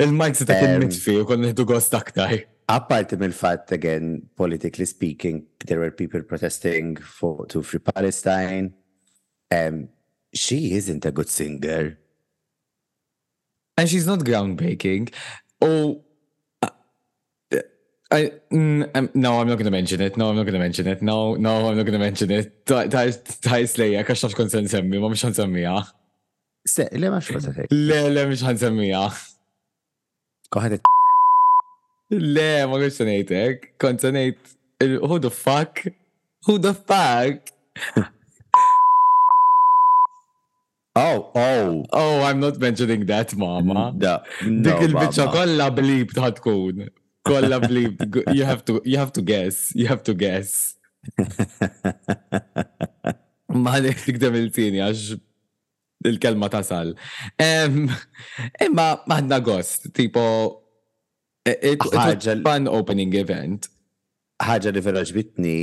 Il-mic 0.00 0.38
se 0.38 0.46
kien 0.48 0.78
mitfi 0.80 1.18
u 1.20 1.26
kon 1.28 1.42
nieħdu 1.44 1.66
gost 1.68 1.92
aktar. 1.98 2.32
Apparti 2.72 3.18
mill 3.20 3.34
fatt 3.36 3.74
again, 3.76 4.22
politically 4.38 4.86
speaking, 4.88 5.42
there 5.68 5.80
were 5.82 5.90
people 5.90 6.22
protesting 6.22 6.94
for 6.96 7.44
to 7.52 7.60
free 7.60 7.82
Palestine. 7.84 8.72
Um, 9.52 9.90
she 10.32 10.72
isn't 10.76 11.04
a 11.04 11.10
good 11.12 11.28
singer. 11.28 11.98
And 13.76 13.88
she's 13.90 14.06
not 14.06 14.20
groundbreaking. 14.20 15.12
Oh, 15.60 16.02
I, 18.12 18.30
mm, 18.52 18.84
no, 19.14 19.40
I'm 19.40 19.48
not 19.48 19.54
going 19.56 19.64
to 19.64 19.70
mention 19.70 20.02
it. 20.02 20.18
No, 20.18 20.28
I'm 20.28 20.36
not 20.36 20.42
going 20.42 20.52
to 20.52 20.58
mention 20.58 20.86
it. 20.86 21.00
No, 21.00 21.34
no, 21.34 21.70
I'm 21.70 21.76
not 21.78 21.86
going 21.86 21.94
to 21.94 21.98
mention 21.98 22.30
it. 22.30 22.66
Ta' 22.66 22.84
slejja, 23.64 24.04
kax 24.04 24.26
kon 24.36 24.50
sen 24.52 24.68
semmi, 24.68 25.00
ma 25.00 25.08
mux 25.08 25.22
nsemmija. 25.24 25.78
Se, 26.74 26.84
le 27.00 27.08
ma 27.14 27.22
xfata 27.24 27.54
fek. 27.56 27.72
Le, 27.72 28.02
le, 28.12 28.26
mux 28.28 28.44
nsemmija. 28.44 29.06
Koħat 30.52 30.76
it. 30.76 30.92
Le, 32.12 32.50
ma 32.68 32.82
sen 32.92 33.14
kux 33.30 33.56
Kon 33.80 33.96
sen 33.96 34.10
sanejt, 34.12 34.52
who 35.08 35.18
the 35.18 35.30
fuck? 35.32 35.80
Who 36.44 36.58
the 36.58 36.74
fuck? 36.74 37.48
Oh, 40.94 41.30
oh. 41.34 41.84
Oh, 41.90 42.22
I'm 42.24 42.40
not 42.40 42.58
mentioning 42.58 43.06
that, 43.12 43.34
mama. 43.44 43.86
Da. 43.96 44.18
Dik 44.44 44.84
il-bicċa 44.90 45.30
kolla 45.32 45.72
blib 45.72 46.12
taħt 46.18 46.44
kun 46.44 46.90
kolla 47.24 47.60
blib. 47.60 47.98
You 48.34 48.44
have 48.44 48.64
to, 48.66 48.80
you 48.84 48.98
have 48.98 49.12
to 49.14 49.22
guess. 49.22 49.72
You 49.74 49.86
have 49.86 50.02
to 50.08 50.14
guess. 50.14 50.74
Ma 53.52 53.74
għalek 53.76 54.04
tikdem 54.06 54.38
il-tini 54.38 54.80
għax 54.82 55.02
il-kelma 56.08 56.48
tasal. 56.52 56.94
Imma 57.42 58.86
maħna 59.08 59.40
gost, 59.44 59.90
tipo, 59.96 60.22
e, 61.46 61.52
e, 61.60 61.74
it 61.74 61.84
was 61.84 62.32
fun 62.46 62.70
opening 62.70 63.14
event. 63.18 63.68
ħaġa 64.42 64.72
li 64.74 64.80
vera 64.82 65.02
ġbitni 65.06 65.56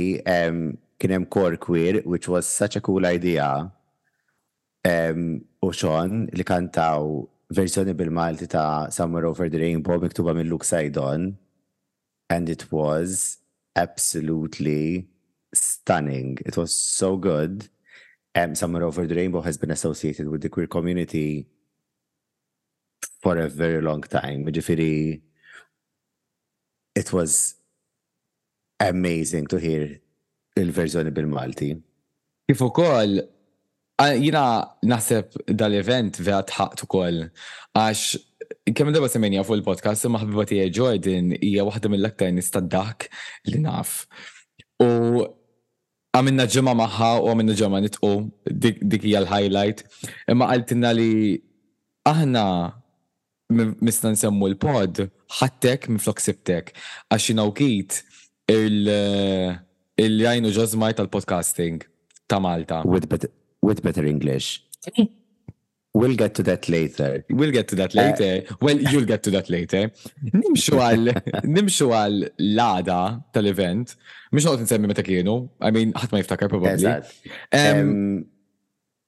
kien 1.00 1.12
hemm 1.12 1.26
core 1.32 1.58
queer, 1.60 2.00
which 2.06 2.28
was 2.30 2.48
such 2.48 2.76
a 2.78 2.84
cool 2.84 3.04
idea. 3.08 3.68
U 5.60 5.72
xon 5.76 6.24
li 6.32 6.46
kantaw 6.48 7.04
verżjoni 7.52 7.92
bil-Malti 7.98 8.46
ta' 8.48 8.88
Somewhere 8.94 9.26
Over 9.28 9.50
the 9.50 9.58
Rainbow 9.60 9.98
miktuba 10.00 10.32
minn 10.38 10.48
Luke 10.48 10.64
Saidon 10.64 11.32
and 12.30 12.48
it 12.48 12.70
was 12.72 13.38
absolutely 13.76 15.08
stunning. 15.52 16.38
It 16.46 16.56
was 16.56 16.72
so 16.74 17.16
good. 17.16 17.68
Um, 18.36 18.54
Summer 18.54 18.84
Over 18.84 19.06
the 19.06 19.16
Rainbow 19.16 19.40
has 19.42 19.58
been 19.58 19.72
associated 19.72 20.28
with 20.28 20.40
the 20.40 20.48
queer 20.48 20.68
community 20.68 21.46
for 23.20 23.36
a 23.44 23.48
very 23.48 23.80
long 23.82 24.02
time. 24.18 24.44
Ġifiri, 24.46 25.20
it 26.94 27.12
was 27.12 27.32
amazing 28.92 29.46
to 29.52 29.58
hear 29.66 29.84
il-verżjoni 30.62 31.12
bil-Malti. 31.18 31.70
Kif 32.48 32.62
ukoll 32.68 33.18
jina 34.26 34.44
naħseb 34.90 35.34
dal-event 35.60 36.22
veha 36.24 36.40
tħaqt 36.50 36.86
ukoll 36.86 37.18
għax 37.82 38.04
kemm 38.74 38.90
daba 38.94 39.08
semenja 39.10 39.42
fuq 39.46 39.56
il-podcast, 39.60 40.04
imma 40.06 40.18
ħabiba 40.22 40.44
tiegħi 40.48 40.70
Jordan 40.74 41.26
hija 41.38 41.62
waħda 41.66 41.86
mill-aktar 41.92 42.28
nies 42.34 42.48
dak 42.70 43.00
li 43.48 43.58
naf. 43.62 43.90
U 44.82 44.84
għamilna 46.14 46.44
ġimgħa 46.52 46.74
magħha 46.82 47.10
u 47.22 47.26
għamilna 47.30 47.54
ġimgħa 47.60 47.80
nitqu 47.86 48.10
dik 48.82 49.02
hija 49.10 49.20
l-highlight. 49.24 49.78
Imma 50.32 50.44
għaltinna 50.54 50.90
li 50.96 51.08
aħna 52.10 52.44
misna 53.84 54.08
nsemmu 54.14 54.44
l-pod 54.54 54.94
ħattek 55.40 55.80
miflok 55.94 56.18
sibtek. 56.28 56.66
għax 57.10 57.24
inawkit 57.34 57.90
kit 57.98 58.04
il-jajnu 60.00 60.48
ġozmaj 60.56 60.92
tal-podcasting 60.98 61.76
ta' 62.26 62.38
Malta. 62.42 62.78
With 62.86 63.78
better 63.82 64.06
English. 64.06 64.48
We'll 65.92 66.14
get 66.14 66.36
to 66.36 66.44
that 66.44 66.68
later. 66.68 67.24
We'll 67.30 67.50
get 67.50 67.66
to 67.68 67.76
that 67.76 67.96
later. 67.96 68.22
Eh. 68.48 68.54
well, 68.60 68.78
you'll 68.78 69.04
get 69.04 69.24
to 69.26 69.30
that 69.34 69.50
later. 69.50 69.90
Nimxu 70.22 70.78
għal, 70.78 71.08
nimxu 71.56 71.88
għal 71.90 72.20
l-għada 72.38 72.98
tal-event. 73.34 73.96
Mux 74.30 74.46
għot 74.46 74.62
nsemmi 74.68 74.90
meta 74.92 75.02
kienu. 75.02 75.34
I 75.66 75.72
mean, 75.74 75.90
ħat 75.98 76.14
ma 76.14 76.20
jiftakar 76.22 76.50
probably. 76.52 76.94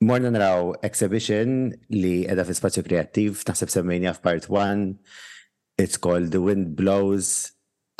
Morna 0.02 0.32
naraw 0.34 0.72
exhibition 0.82 1.68
li 1.94 2.24
edha 2.26 2.42
fi 2.48 2.56
spazju 2.58 2.82
kreativ, 2.88 3.44
taħseb 3.46 3.70
semmejnija 3.70 4.16
f'part 4.18 4.48
1. 4.50 4.82
It's 5.78 5.94
called 5.94 6.32
The 6.34 6.40
Wind 6.42 6.72
Blows 6.74 7.52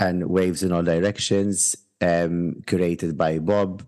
and 0.03 0.26
Waves 0.26 0.64
in 0.66 0.74
All 0.74 0.83
Directions, 0.83 1.76
um, 2.03 2.59
curated 2.66 3.14
by 3.16 3.39
Bob 3.39 3.87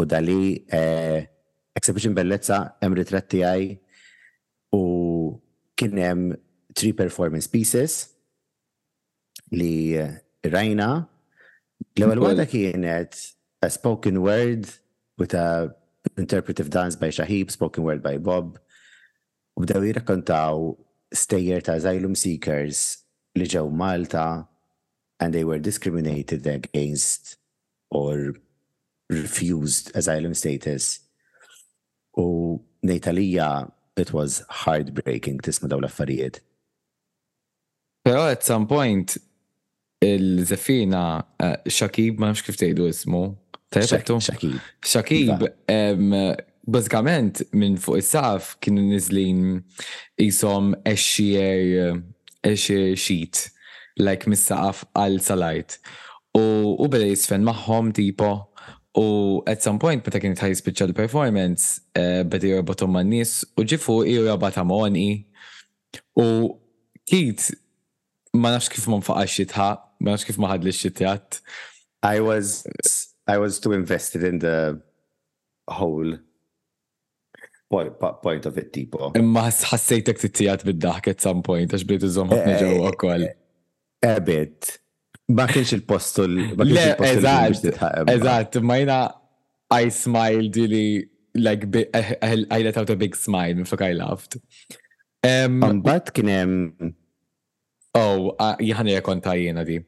u 0.00 0.08
Dali. 0.08 0.64
Uh, 0.72 0.80
eh, 0.80 1.30
exhibition 1.76 2.16
bellezza, 2.16 2.62
em 2.82 2.96
ritratti 2.98 3.38
għaj 3.46 3.68
U 4.72 5.40
kien 5.76 5.96
hemm 5.98 6.36
three 6.74 6.92
performance 6.94 7.46
pieces 7.50 8.08
li 9.50 9.98
rajna. 10.46 10.90
L-ewwel 11.98 12.22
waħda 12.22 12.44
kienet 12.48 13.16
a 13.66 13.70
spoken 13.72 14.20
word 14.22 14.68
with 15.18 15.34
a 15.34 15.74
interpretive 16.20 16.70
dance 16.70 16.94
by 16.96 17.10
Shahib, 17.10 17.50
spoken 17.50 17.84
word 17.84 18.02
by 18.04 18.14
Bob. 18.18 18.60
U 19.58 19.64
bdew 19.64 19.88
jirrakkontaw 19.90 20.70
stejjer 21.10 21.64
ta' 21.66 21.78
asylum 21.80 22.14
seekers 22.14 22.84
li 23.36 23.48
ġew 23.50 23.66
Malta 23.74 24.46
and 25.18 25.34
they 25.34 25.42
were 25.44 25.58
discriminated 25.58 26.46
against 26.46 27.36
or 27.90 28.36
refused 29.10 29.90
asylum 29.98 30.36
status. 30.38 31.00
U 32.14 32.62
nejtalija 32.86 33.50
it 33.96 34.12
was 34.12 34.42
heartbreaking 34.48 35.38
tisma 35.42 35.68
daw 35.68 35.80
l-affarijiet. 35.80 36.40
Pero 38.04 38.26
at 38.30 38.42
some 38.44 38.66
point 38.66 39.16
il-zefina 40.02 41.04
eh, 41.40 41.56
Shakib, 41.78 42.18
ma 42.20 42.30
nafx 42.30 42.44
kif 42.46 42.56
tgħidu 42.60 42.86
ismu. 42.90 43.24
Shakib. 43.70 44.56
Shakib, 44.82 45.44
iva. 45.68 46.38
bazzikament 46.70 47.42
minn 47.56 47.76
fuq 47.80 48.00
il 48.00 48.04
saf 48.06 48.48
kienu 48.62 48.82
niżlin 48.90 49.60
isom 50.22 50.72
eċxier 50.80 52.98
sheet 52.98 53.44
like 54.02 54.26
mis 54.30 54.42
saf 54.50 54.82
għal 54.98 55.20
salajt. 55.24 55.78
U, 56.34 56.42
u 56.82 56.86
jisfen 56.98 57.42
maħħom 57.46 57.90
tipo 57.96 58.32
U 58.96 59.42
at 59.46 59.62
some 59.62 59.78
point, 59.78 60.02
meta 60.04 60.18
kien 60.20 60.32
tħaj 60.34 60.56
spiċċa 60.58 60.86
l-performance, 60.88 61.76
beda 62.26 62.48
jorbotom 62.50 62.90
man 62.96 63.10
nis 63.12 63.36
u 63.56 63.62
ġifu 63.64 64.00
i 64.08 64.16
jorbat 64.18 64.56
amoni. 64.60 65.04
U 66.18 66.56
kit, 67.08 67.50
ma 68.34 68.54
nafx 68.56 68.70
kif 68.72 68.88
ma 68.90 68.98
nfaqax 69.00 69.36
xitħa, 69.38 69.68
ma 70.02 70.14
nafx 70.16 70.26
kif 70.26 70.40
ma 70.42 70.56
li 70.58 70.74
xitħat. 70.74 71.38
I 72.02 72.18
was, 72.24 72.64
I 73.30 73.38
was 73.38 73.60
too 73.60 73.72
invested 73.72 74.24
in 74.24 74.40
the 74.40 74.80
whole 75.68 76.16
point, 77.70 78.46
of 78.46 78.58
it, 78.58 78.72
tipo. 78.74 79.12
Imma 79.14 79.46
ħassejtek 79.52 80.18
t-tijat 80.24 80.66
bid-daħk 80.66 81.12
at 81.14 81.22
some 81.22 81.44
point, 81.46 81.70
għax 81.70 81.86
bdejt 81.86 82.08
zomħat 82.18 82.40
ħafna 82.42 82.62
ġewwa 82.64 82.94
wkoll. 82.96 83.26
A 84.02 84.14
Ma 85.36 85.44
kienx 85.50 85.70
il-postu 85.76 86.24
Le, 86.26 86.84
eżat, 87.00 88.60
ma 88.66 88.76
jina 88.80 89.00
I 89.70 89.88
smiled 89.90 90.56
li 90.56 91.10
like 91.34 91.66
I 91.94 92.62
let 92.62 92.76
out 92.76 92.90
a 92.90 92.96
big 92.96 93.14
smile 93.14 93.62
fuk 93.70 93.82
I 93.86 93.92
laughed. 93.94 94.38
Mbagħad 95.26 96.10
kien 96.16 96.72
Oh, 97.98 98.30
jħani 98.62 98.96
konta 99.06 99.32
jiena 99.38 99.62
di. 99.66 99.78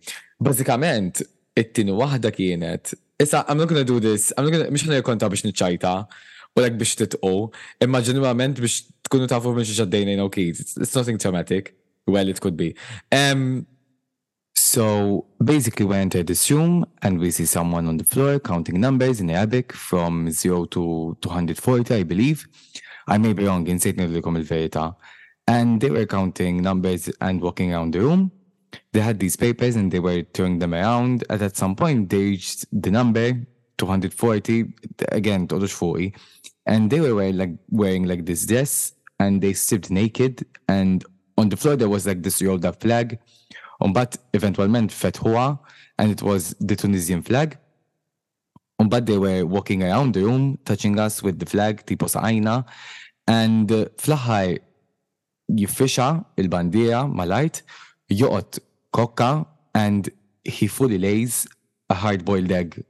Basikament, 0.43 1.21
it-tieni 1.57 1.93
wahda 1.99 2.31
kienet 2.35 2.95
Issa, 3.23 3.45
I'm 3.49 3.59
not 3.59 3.69
gonna 3.69 3.85
do 3.85 4.01
this, 4.01 4.33
I'm 4.37 4.43
not 4.47 4.51
gonna, 4.55 4.71
mish 4.75 4.87
għana 4.89 5.03
konta 5.07 5.29
biex 5.31 5.45
nċajta, 5.47 5.93
u 6.59 6.63
lek 6.65 6.75
biex 6.81 6.97
titqu, 6.99 7.31
imma 7.85 8.01
ġenwament 8.03 8.59
biex 8.59 8.81
tkunu 9.07 9.29
tafu 9.31 9.53
minn 9.55 9.69
xaġaddejna, 9.69 10.17
jina 10.17 10.25
u 10.27 10.31
kids, 10.35 10.73
it's 10.81 10.95
nothing 10.97 11.21
traumatic, 11.23 11.71
well, 12.11 12.27
it 12.33 12.41
could 12.43 12.57
be. 12.59 12.73
Um, 13.15 13.61
So 14.75 15.27
basically, 15.45 15.85
we 15.85 15.97
enter 15.97 16.23
this 16.23 16.51
room 16.51 16.87
and 17.03 17.19
we 17.19 17.31
see 17.31 17.45
someone 17.45 17.87
on 17.87 17.99
the 17.99 18.05
floor 18.05 18.41
counting 18.41 18.81
numbers 18.81 19.21
in 19.21 19.29
Arabic 19.29 19.75
from 19.75 20.31
0 20.31 20.65
to 20.77 21.15
240, 21.21 21.95
I 21.95 22.05
believe. 22.05 22.49
I 23.07 23.19
may 23.19 23.35
be 23.35 23.45
wrong, 23.45 23.67
insejtni 23.67 24.09
l-kom 24.17 24.39
il 24.39 24.97
And 25.47 25.79
they 25.79 25.91
were 25.91 26.07
counting 26.07 26.63
numbers 26.63 27.11
and 27.21 27.43
walking 27.43 27.75
around 27.75 27.93
the 27.93 28.01
room. 28.01 28.33
They 28.95 29.01
had 29.01 29.21
these 29.21 29.37
papers 29.37 29.77
and 29.77 29.93
they 29.93 29.99
were 30.01 30.23
turning 30.23 30.59
them 30.59 30.73
around. 30.73 31.25
And 31.29 31.43
at 31.43 31.55
some 31.59 31.77
point, 31.77 32.09
they 32.09 32.23
reached 32.33 32.65
the 32.73 32.91
number 32.91 33.47
240, 33.77 34.73
again, 35.09 35.47
two 35.49 35.57
hundred 35.57 35.71
forty, 35.73 36.15
And 36.65 36.89
they 36.91 37.01
were 37.03 37.15
wearing 37.15 37.37
like, 37.37 37.53
wearing 37.69 38.05
like 38.05 38.25
this 38.25 38.47
dress 38.47 38.95
and 39.21 39.43
they 39.43 39.53
stripped 39.53 39.91
naked. 39.91 40.47
And 40.67 41.05
on 41.37 41.51
the 41.51 41.59
floor, 41.59 41.77
there 41.77 41.91
was 41.91 42.07
like 42.07 42.23
this 42.23 42.41
rolled 42.41 42.65
up 42.65 42.81
flag 42.81 43.19
Umbat 43.83 44.17
eventualment 44.39 44.91
fetħuha 44.95 45.47
and 46.03 46.11
it 46.15 46.23
was 46.23 46.55
the 46.61 46.77
Tunisian 46.77 47.23
flag. 47.23 47.57
Umbat 48.81 49.07
they 49.07 49.19
were 49.19 49.45
walking 49.45 49.83
around 49.83 50.15
the 50.15 50.23
room, 50.23 50.59
touching 50.65 50.99
us 51.01 51.23
with 51.23 51.39
the 51.41 51.47
flag, 51.47 51.85
tipos 51.87 52.15
aina. 52.17 52.65
And 53.27 53.71
uh, 53.71 53.87
flahai 53.99 54.57
fl-aħħar 54.59 54.61
jiffisha 55.55 56.05
il-bandiera 56.39 57.53
joqot 58.11 58.59
kokka 58.93 59.47
and 59.75 60.09
he 60.45 60.67
fully 60.67 60.97
lays 60.99 61.47
a 61.91 61.95
hard-boiled 61.95 62.51
egg 62.51 62.85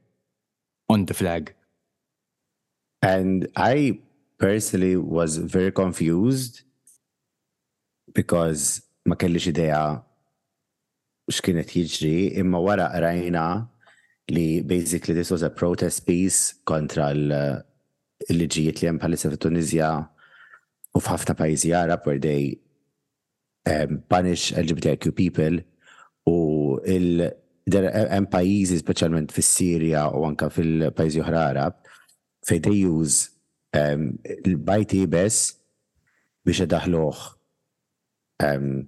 on 0.89 1.07
the 1.07 1.15
flag. 1.15 1.55
And 3.03 3.49
I 3.57 4.01
personally 4.39 4.97
was 4.97 5.37
very 5.39 5.73
confused 5.73 6.63
because 8.15 8.83
ma 9.05 9.17
idea 9.21 10.03
x'kienet 11.31 11.71
jiġri, 11.79 12.39
imma 12.41 12.59
wara 12.61 12.89
rajna 13.01 13.45
li 14.33 14.63
basically 14.63 15.15
this 15.15 15.31
was 15.31 15.43
a 15.43 15.51
protest 15.51 16.05
piece 16.07 16.55
kontra 16.67 17.11
l-liġijiet 17.15 18.83
li 18.83 18.89
hemm 18.89 18.99
bħalissa 19.03 19.31
fit-Tunizja 19.31 19.91
u 20.95 21.01
f'ħafna 21.03 21.37
pajjiżi 21.39 21.73
Arab 21.79 22.07
where 22.07 22.19
they 22.23 22.57
um, 23.69 24.03
punish 24.11 24.51
LGBTQ 24.55 25.15
people 25.15 25.63
u 26.27 26.79
il 26.87 27.29
hemm 27.71 28.29
pajjiżi 28.31 28.81
speċjalment 28.83 29.31
fis-Sirja 29.35 30.09
u 30.19 30.27
anka 30.27 30.51
fil-pajjiżi 30.51 31.23
oħra 31.25 31.45
Arab 31.55 31.81
fejn 32.49 32.67
they 32.67 32.83
use 32.87 33.29
um, 33.75 34.17
il-bajt 34.43 34.97
ibes 35.05 35.41
biex 36.43 36.67
daħluħ 36.67 37.23
um, 38.43 38.81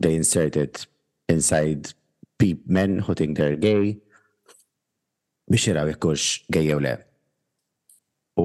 they 0.00 0.16
inserted 0.16 0.86
inside 1.28 1.92
peep 2.40 2.66
men 2.66 2.98
who 2.98 3.12
think 3.14 3.36
they're 3.36 3.56
gay 3.60 3.84
biex 5.50 5.62
jiraw 5.68 5.86
jekkux 5.90 6.24
gay 6.54 6.66
jew 6.70 6.80
le. 6.84 6.96
U 8.40 8.44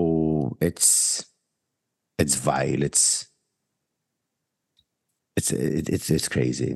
it's 0.70 0.90
it's 2.22 2.36
vile, 2.40 2.84
it's 2.88 3.28
it's 5.36 5.52
it, 5.52 5.90
it's 5.92 6.08
it's 6.16 6.30
crazy. 6.36 6.72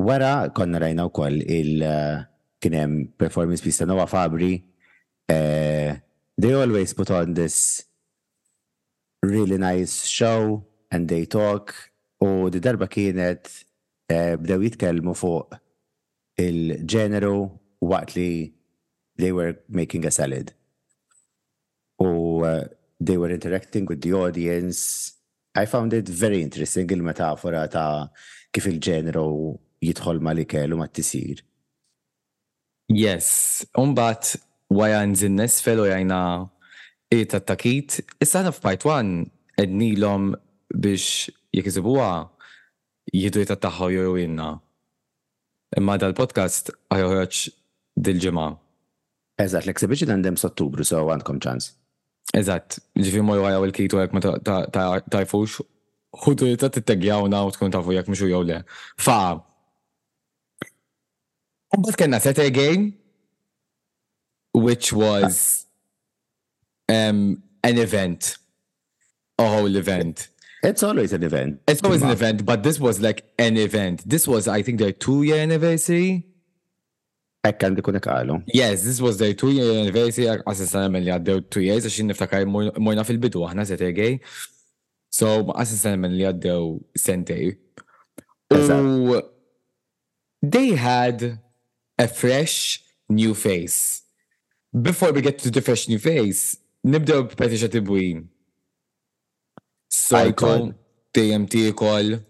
Wara 0.00 0.32
konna 0.56 0.80
rajna 0.84 1.08
koll 1.12 1.42
il 1.58 1.84
uh, 1.84 2.22
kienem 2.62 2.94
performance 3.20 3.60
piece 3.64 3.84
Nova 3.86 4.06
Fabri. 4.06 4.54
Uh, 5.30 5.94
they 6.38 6.54
always 6.54 6.92
put 6.94 7.10
on 7.10 7.34
this 7.34 7.84
really 9.22 9.58
nice 9.58 10.06
show 10.06 10.64
and 10.90 11.08
they 11.08 11.24
talk 11.26 11.74
u 12.20 12.48
di 12.50 12.58
darba 12.60 12.86
kienet 12.94 13.46
eh, 14.12 14.34
bdew 14.40 14.58
jitkellmu 14.66 15.14
fuq 15.16 15.54
il-ġeneru 16.40 17.38
waqt 17.90 18.16
li 18.18 18.28
they 19.20 19.30
were 19.36 19.54
making 19.68 20.04
a 20.08 20.10
salad. 20.10 20.52
U 22.02 22.42
eh, 22.46 22.66
they 23.00 23.16
were 23.16 23.32
interacting 23.32 23.86
with 23.88 24.00
the 24.00 24.12
audience. 24.12 25.14
I 25.54 25.64
found 25.66 25.92
it 25.94 26.08
very 26.08 26.42
interesting 26.46 26.90
il-metafora 26.98 27.64
ta' 27.72 28.10
kif 28.52 28.68
il-ġeneru 28.74 29.56
jitħol 29.86 30.20
ma' 30.20 30.34
li 30.36 30.44
kellu 30.50 30.76
ma' 30.80 30.90
t-tisir. 30.92 31.40
Yes, 32.90 33.64
umbat 33.78 34.34
wajan 34.74 35.14
zinnes 35.16 35.54
nesfel 35.56 35.84
u 35.84 35.86
jajna 35.88 36.20
it-attakit. 37.14 38.00
Issa 38.26 38.42
f'pajt 38.50 38.86
1 38.90 39.12
ednilom 39.62 40.32
biex 40.76 41.30
jek 41.54 41.66
jisibuwa 41.66 42.30
jidu 43.10 43.42
jitattaħħu 43.42 43.90
jow 43.96 44.14
jenna. 44.20 44.50
Imma 45.76 45.96
dal-podcast 45.98 46.72
għajoħroċ 46.90 47.48
dil 48.06 48.20
ġemma 48.26 48.48
Eżat, 49.40 49.64
l-exhibition 49.64 50.10
għandem 50.12 50.36
s-ottubru, 50.36 50.84
so 50.84 50.98
għandkom 51.08 51.38
ċans. 51.40 51.70
Eżat, 52.36 52.76
ġifim 53.00 53.24
mojru 53.24 53.46
għajaw 53.48 53.66
il-kitu 53.70 54.00
għek 54.02 54.12
ma 54.14 54.56
tajfux, 54.70 55.64
xudu 56.24 56.48
jitta 56.50 56.68
t 56.70 56.96
na 57.28 57.40
u 57.44 57.50
tkun 57.52 57.70
tafu 57.72 57.92
jek 57.94 58.08
mxu 58.10 58.28
jow 58.28 58.42
le. 58.42 58.60
Fa. 58.98 59.38
Umbat 61.74 61.96
kena 61.96 62.18
sete 62.20 62.50
game, 62.50 62.92
which 64.52 64.92
was 64.92 65.64
um, 66.90 67.42
an 67.64 67.78
event. 67.78 68.36
A 69.38 69.44
whole 69.48 69.76
event. 69.76 70.28
It's 70.62 70.82
always 70.82 71.12
an 71.14 71.22
event. 71.22 71.60
It's 71.66 71.82
always 71.82 72.02
an 72.02 72.10
event, 72.10 72.44
but 72.44 72.62
this 72.62 72.78
was 72.78 73.00
like 73.00 73.24
an 73.38 73.56
event. 73.56 74.02
This 74.04 74.28
was, 74.28 74.46
I 74.46 74.62
think, 74.62 74.78
their 74.78 74.92
two 74.92 75.22
year 75.24 75.38
anniversary. 75.40 76.12
Ekk 77.48 77.64
għandi 77.70 77.80
kun 77.84 77.96
għalu. 77.96 78.34
Yes, 78.52 78.82
this 78.84 79.00
was 79.00 79.16
their 79.16 79.32
two 79.32 79.48
year 79.56 79.70
anniversary. 79.80 80.26
Assistan 80.44 80.90
għamil 80.90 81.06
li 81.06 81.12
għaddew 81.14 81.38
two 81.48 81.62
years, 81.64 81.86
għaxin 81.88 82.10
niftakar 82.12 82.44
mojna 82.52 83.04
fil-bidu 83.08 83.40
għahna 83.46 83.64
sete 83.70 83.88
għej. 83.88 84.18
So, 85.16 85.48
assistan 85.56 85.96
għamil 85.96 86.18
li 86.18 86.26
għaddew 86.28 86.66
sentej. 87.06 87.56
U 88.52 89.20
they 90.42 90.72
had 90.76 91.38
a 92.00 92.06
fresh 92.08 92.80
new 93.08 93.32
face. 93.34 94.02
Before 94.72 95.12
we 95.12 95.22
get 95.24 95.38
to 95.40 95.50
the 95.50 95.60
fresh 95.62 95.88
new 95.88 95.98
face, 95.98 96.58
nibdew 96.84 97.24
b'petisha 97.32 97.72
tibwin. 97.72 98.28
Psycho, 99.90 100.70
DMT 101.12 101.72
kol, 101.74 102.20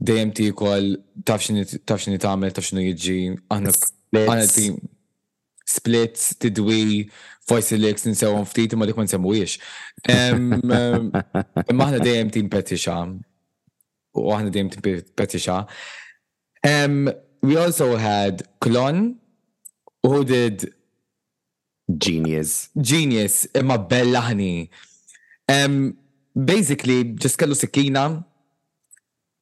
DMT 0.00 0.52
kol, 0.54 0.86
tafxini 1.28 2.18
tamel, 2.22 2.52
tafxini 2.56 2.84
jidġi, 2.88 3.36
għanna 3.52 3.72
għanna 4.16 4.46
tim. 4.56 4.78
Splits, 5.68 6.30
tidwi, 6.40 7.10
voice 7.44 7.76
lyrics, 7.76 8.06
nsewon 8.08 8.46
ftit, 8.48 8.72
ma 8.80 8.86
dik 8.88 8.96
ma 8.96 9.04
nsemmuwiex. 9.04 9.58
Imma 11.68 11.84
aħna 11.84 12.00
dejjem 12.04 12.30
tim 12.38 12.48
U 14.18 14.32
aħna 14.32 14.50
dejjem 14.50 14.70
tim 14.72 14.80
We 17.40 17.56
also 17.56 17.94
had 17.96 18.42
Klon, 18.60 19.14
who 20.02 20.24
did 20.24 20.72
Genius. 21.88 22.68
Genius, 22.80 23.46
imma 23.54 23.76
bella 23.78 24.22
ħani 24.30 24.68
basically, 26.34 27.04
just 27.14 27.36
kellu 27.38 27.54
sikkina 27.54 28.24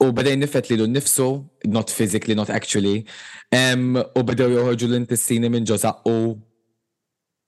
u 0.04 0.12
badej 0.12 0.36
nifet 0.38 0.70
li 0.70 0.76
l-nifsu, 0.82 1.44
not 1.66 1.90
physically, 1.90 2.34
not 2.34 2.50
actually, 2.50 3.06
um, 3.52 3.94
u 3.96 4.22
badew 4.22 4.50
joħorġu 4.52 4.86
l-intessini 4.88 5.48
minn 5.50 5.64
ġoza 5.64 5.94
u 6.06 6.36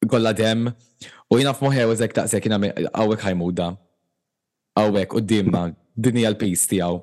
kolla 0.09 0.33
dem, 0.33 0.69
u 1.31 1.39
jina 1.39 1.53
f-moħe 1.53 1.87
u 1.91 1.95
zek 2.01 2.15
taqsek 2.17 2.49
jina 2.49 2.59
għawek 2.59 3.25
ħajmuda, 3.27 3.69
għawek 4.81 5.15
u 5.15 5.21
dimma, 5.21 5.67
dini 5.97 6.25
l-pis 6.31 6.67
tijaw. 6.71 7.03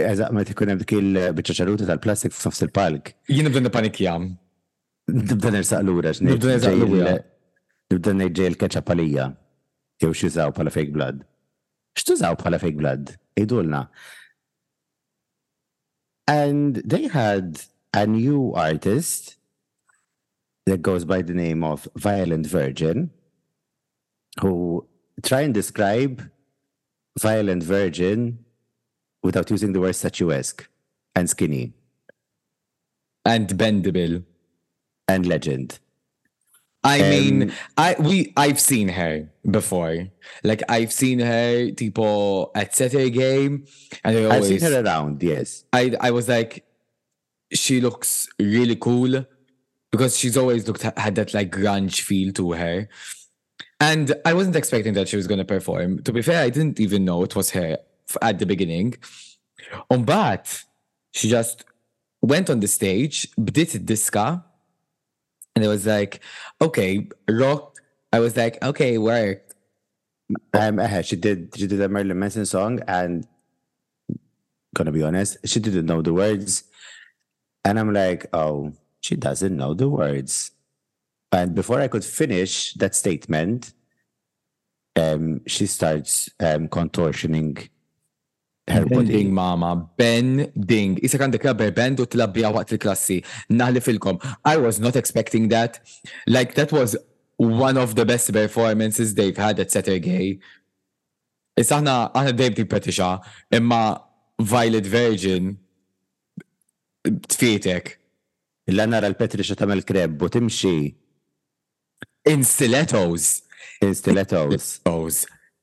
Eżak, 0.00 0.30
ma 0.32 0.44
tikun 0.46 0.70
hemm 0.70 0.80
dik 0.82 0.92
il 0.96 1.18
tal-plastik 1.86 2.32
f'nofs 2.32 2.62
il-palk. 2.66 3.12
Jien 3.28 3.44
nibda 3.48 3.70
panikjam, 3.72 4.36
Nibda 5.10 5.50
nersaq 5.50 5.80
lura 5.82 6.12
x'nejn. 6.14 6.36
Nibda 6.36 6.50
nersaq 6.52 6.74
lura. 6.78 7.12
Nibda 7.90 8.12
ngħid 8.14 8.34
ġej 8.36 8.46
il-keċċa 8.52 8.82
palija. 8.86 9.24
jew 10.02 10.12
xizaw 10.18 10.52
bħala 10.56 10.72
fake 10.74 10.94
blood. 10.96 11.20
X'tużaw 12.00 12.36
bħala 12.40 12.58
fake 12.62 12.78
blood? 12.80 13.10
Idulna. 13.42 13.82
And 16.28 16.76
they 16.94 17.08
had 17.08 17.62
a 17.92 18.06
new 18.06 18.52
artist 18.54 19.36
that 20.66 20.82
goes 20.82 21.04
by 21.04 21.22
the 21.22 21.34
name 21.34 21.64
of 21.64 21.88
Violent 21.96 22.46
Virgin, 22.46 23.10
who 24.40 24.86
try 25.22 25.40
and 25.42 25.52
describe 25.52 26.22
Violent 27.18 27.62
Virgin 27.64 28.38
without 29.22 29.50
using 29.50 29.72
the 29.72 29.80
word 29.80 29.96
statuesque 29.96 30.68
and 31.16 31.28
skinny. 31.28 31.72
And 33.24 33.48
bendable. 33.54 34.22
And 35.08 35.26
legend. 35.26 35.80
I 36.82 36.98
mean, 37.02 37.52
I 37.76 37.94
we 37.98 38.32
I've 38.36 38.58
seen 38.58 38.88
her 38.88 39.28
before. 39.48 40.08
Like 40.42 40.62
I've 40.68 40.92
seen 40.92 41.18
her 41.18 41.72
people 41.72 42.50
at 42.54 42.74
Saturday 42.74 43.10
game, 43.10 43.66
and 44.02 44.16
I 44.16 44.24
always, 44.24 44.50
I've 44.50 44.60
seen 44.62 44.72
her 44.72 44.82
around. 44.84 45.22
Yes, 45.22 45.64
I 45.74 45.94
I 46.00 46.10
was 46.10 46.28
like, 46.28 46.64
she 47.52 47.80
looks 47.82 48.28
really 48.38 48.76
cool 48.76 49.26
because 49.92 50.18
she's 50.18 50.38
always 50.38 50.66
looked 50.66 50.82
had 50.96 51.16
that 51.16 51.34
like 51.34 51.52
grunge 51.52 52.00
feel 52.00 52.32
to 52.34 52.52
her. 52.52 52.88
And 53.78 54.14
I 54.24 54.32
wasn't 54.34 54.56
expecting 54.56 54.94
that 54.94 55.08
she 55.08 55.16
was 55.16 55.26
going 55.26 55.38
to 55.38 55.44
perform. 55.44 56.02
To 56.04 56.12
be 56.12 56.22
fair, 56.22 56.42
I 56.44 56.50
didn't 56.50 56.80
even 56.80 57.04
know 57.04 57.24
it 57.24 57.34
was 57.36 57.50
her 57.50 57.78
at 58.22 58.38
the 58.38 58.44
beginning. 58.46 58.94
Um, 59.90 60.04
but 60.04 60.62
she 61.12 61.28
just 61.30 61.64
went 62.20 62.50
on 62.50 62.60
the 62.60 62.68
stage, 62.68 63.28
this 63.36 64.08
guy 64.10 64.40
and 65.56 65.64
it 65.64 65.68
was 65.68 65.86
like, 65.86 66.20
okay, 66.60 67.08
rock. 67.28 67.76
I 68.12 68.20
was 68.20 68.36
like, 68.36 68.62
okay, 68.62 68.98
work. 68.98 69.44
Um, 70.54 70.78
uh, 70.78 71.02
she 71.02 71.16
did 71.16 71.52
she 71.56 71.66
did 71.66 71.80
a 71.80 71.88
Marilyn 71.88 72.18
Manson 72.18 72.46
song, 72.46 72.80
and 72.86 73.26
gonna 74.74 74.92
be 74.92 75.02
honest, 75.02 75.36
she 75.44 75.60
didn't 75.60 75.86
know 75.86 76.02
the 76.02 76.14
words, 76.14 76.64
and 77.64 77.78
I'm 77.78 77.92
like, 77.92 78.26
oh, 78.32 78.72
she 79.00 79.16
doesn't 79.16 79.56
know 79.56 79.74
the 79.74 79.88
words. 79.88 80.52
And 81.32 81.54
before 81.54 81.80
I 81.80 81.86
could 81.88 82.04
finish 82.04 82.74
that 82.74 82.94
statement, 82.96 83.72
um, 84.96 85.42
she 85.46 85.66
starts 85.66 86.28
um, 86.40 86.66
contortioning 86.68 87.68
Herboding 88.70 89.30
mama, 89.34 89.74
Ben 89.98 90.46
Ding. 90.54 90.94
Isa 91.02 91.18
għandek 91.18 91.42
rubber 91.48 92.00
u 92.00 92.06
tlabbija 92.06 92.52
waqt 92.54 92.76
il-klassi. 92.76 93.18
Naħli 93.50 93.80
filkom. 93.82 94.18
I 94.46 94.56
was 94.58 94.78
not 94.78 94.94
expecting 94.96 95.48
that. 95.50 95.80
Like 96.26 96.54
that 96.54 96.70
was 96.72 96.94
one 97.36 97.76
of 97.76 97.96
the 97.96 98.04
best 98.04 98.32
performances 98.32 99.14
they've 99.14 99.36
had 99.36 99.58
at 99.58 99.72
Saturday. 99.72 100.38
Issa 101.58 101.80
aħna 101.80 102.12
aħna 102.14 102.50
di 102.54 102.64
Petisha 102.64 103.18
imma 103.50 103.80
Violet 104.38 104.86
Virgin 104.86 105.56
tfietek. 107.04 107.96
Illa 108.70 108.86
nara 108.86 109.10
l-Petrixa 109.10 109.56
tamel 109.58 109.82
krebbu 109.84 110.28
timxi. 110.30 110.94
In 112.30 112.44
stilettos. 112.44 113.42
In 113.82 113.94
stilettos. 113.98 114.78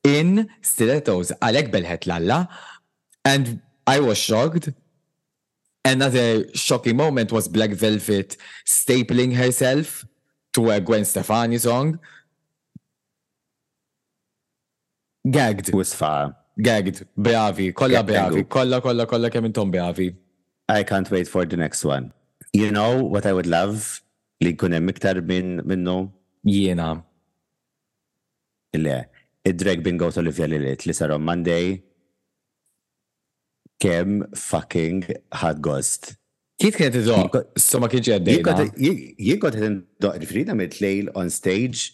In 0.04 0.42
stilettos. 0.62 1.30
Alek 1.42 1.70
belħet 1.72 2.04
lalla, 2.10 2.44
And 3.32 3.60
I 3.86 3.96
was 4.08 4.18
shocked. 4.30 4.66
Another 5.92 6.26
shocking 6.66 6.96
moment 7.04 7.28
was 7.36 7.44
Black 7.56 7.72
Velvet 7.84 8.30
stapling 8.66 9.32
herself 9.42 9.88
to 10.54 10.70
a 10.70 10.80
Gwen 10.80 11.04
Stefani 11.04 11.58
song. 11.58 11.98
Gagged. 15.36 15.66
Wisfa. 15.82 16.14
Gagged. 16.68 16.98
Bravi. 17.26 17.72
Kolla 17.72 18.02
bravi. 18.02 18.44
Kolla, 18.56 18.80
kolla, 18.80 19.04
kolla 19.12 19.28
kemm 19.34 19.46
intom 19.50 19.70
bravi. 19.76 20.08
I 20.70 20.82
can't 20.92 21.10
wait 21.10 21.28
for 21.34 21.44
the 21.44 21.58
next 21.64 21.84
one. 21.84 22.06
You 22.54 22.70
know 22.70 22.90
what 23.14 23.24
I 23.26 23.32
would 23.38 23.50
love 23.58 24.00
li 24.46 24.52
kunem 24.62 24.82
miktar 24.90 25.14
min 25.30 25.48
minnu? 25.70 25.96
Jiena. 26.52 26.88
Le, 28.86 28.98
id-drag 29.50 29.82
bingo 29.82 30.10
Olivia 30.22 30.48
Lilith 30.54 30.86
li 30.88 30.94
sarom 31.02 31.22
Monday 31.32 31.66
kem 33.82 34.24
fucking 34.34 35.04
ħad 35.40 35.60
ghost. 35.62 36.12
Kif 36.58 36.74
kienet 36.80 36.96
id 36.98 37.08
soma 37.08 37.46
kien 37.90 38.02
ma 38.02 38.18
kienx 38.22 38.72
Jien 38.74 39.40
kont 39.40 39.58
id 39.58 40.08
il-frida 40.18 40.56
mit-lejl 40.58 41.12
on 41.14 41.30
stage. 41.30 41.92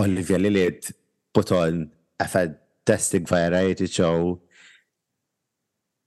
Olivia 0.00 0.38
Lilith 0.40 0.94
put 1.34 1.52
on 1.52 1.90
a 2.18 2.24
fantastic 2.28 3.28
variety 3.28 3.86
show. 3.86 4.38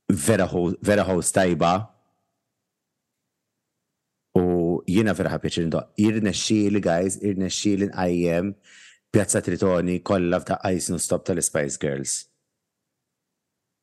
Vera 0.09 0.47
host 0.47 1.35
tajba. 1.37 1.75
U 4.41 4.81
jiena 4.89 5.13
vera 5.15 5.35
ħabbieċ 5.37 5.61
id 5.67 5.83
irne 6.09 6.33
xili, 6.35 6.81
guys, 6.83 7.21
irne 7.21 7.51
xili 7.53 7.91
n 7.93 8.49
Pjazza 9.13 9.39
Piazza 9.39 9.41
Tritoni 9.45 9.99
kollha 10.03 10.41
ta' 10.43 10.57
Ice 10.73 10.89
Non 10.91 10.99
Stop 10.99 11.23
tal-Spice 11.29 11.77
Girls. 11.79 12.17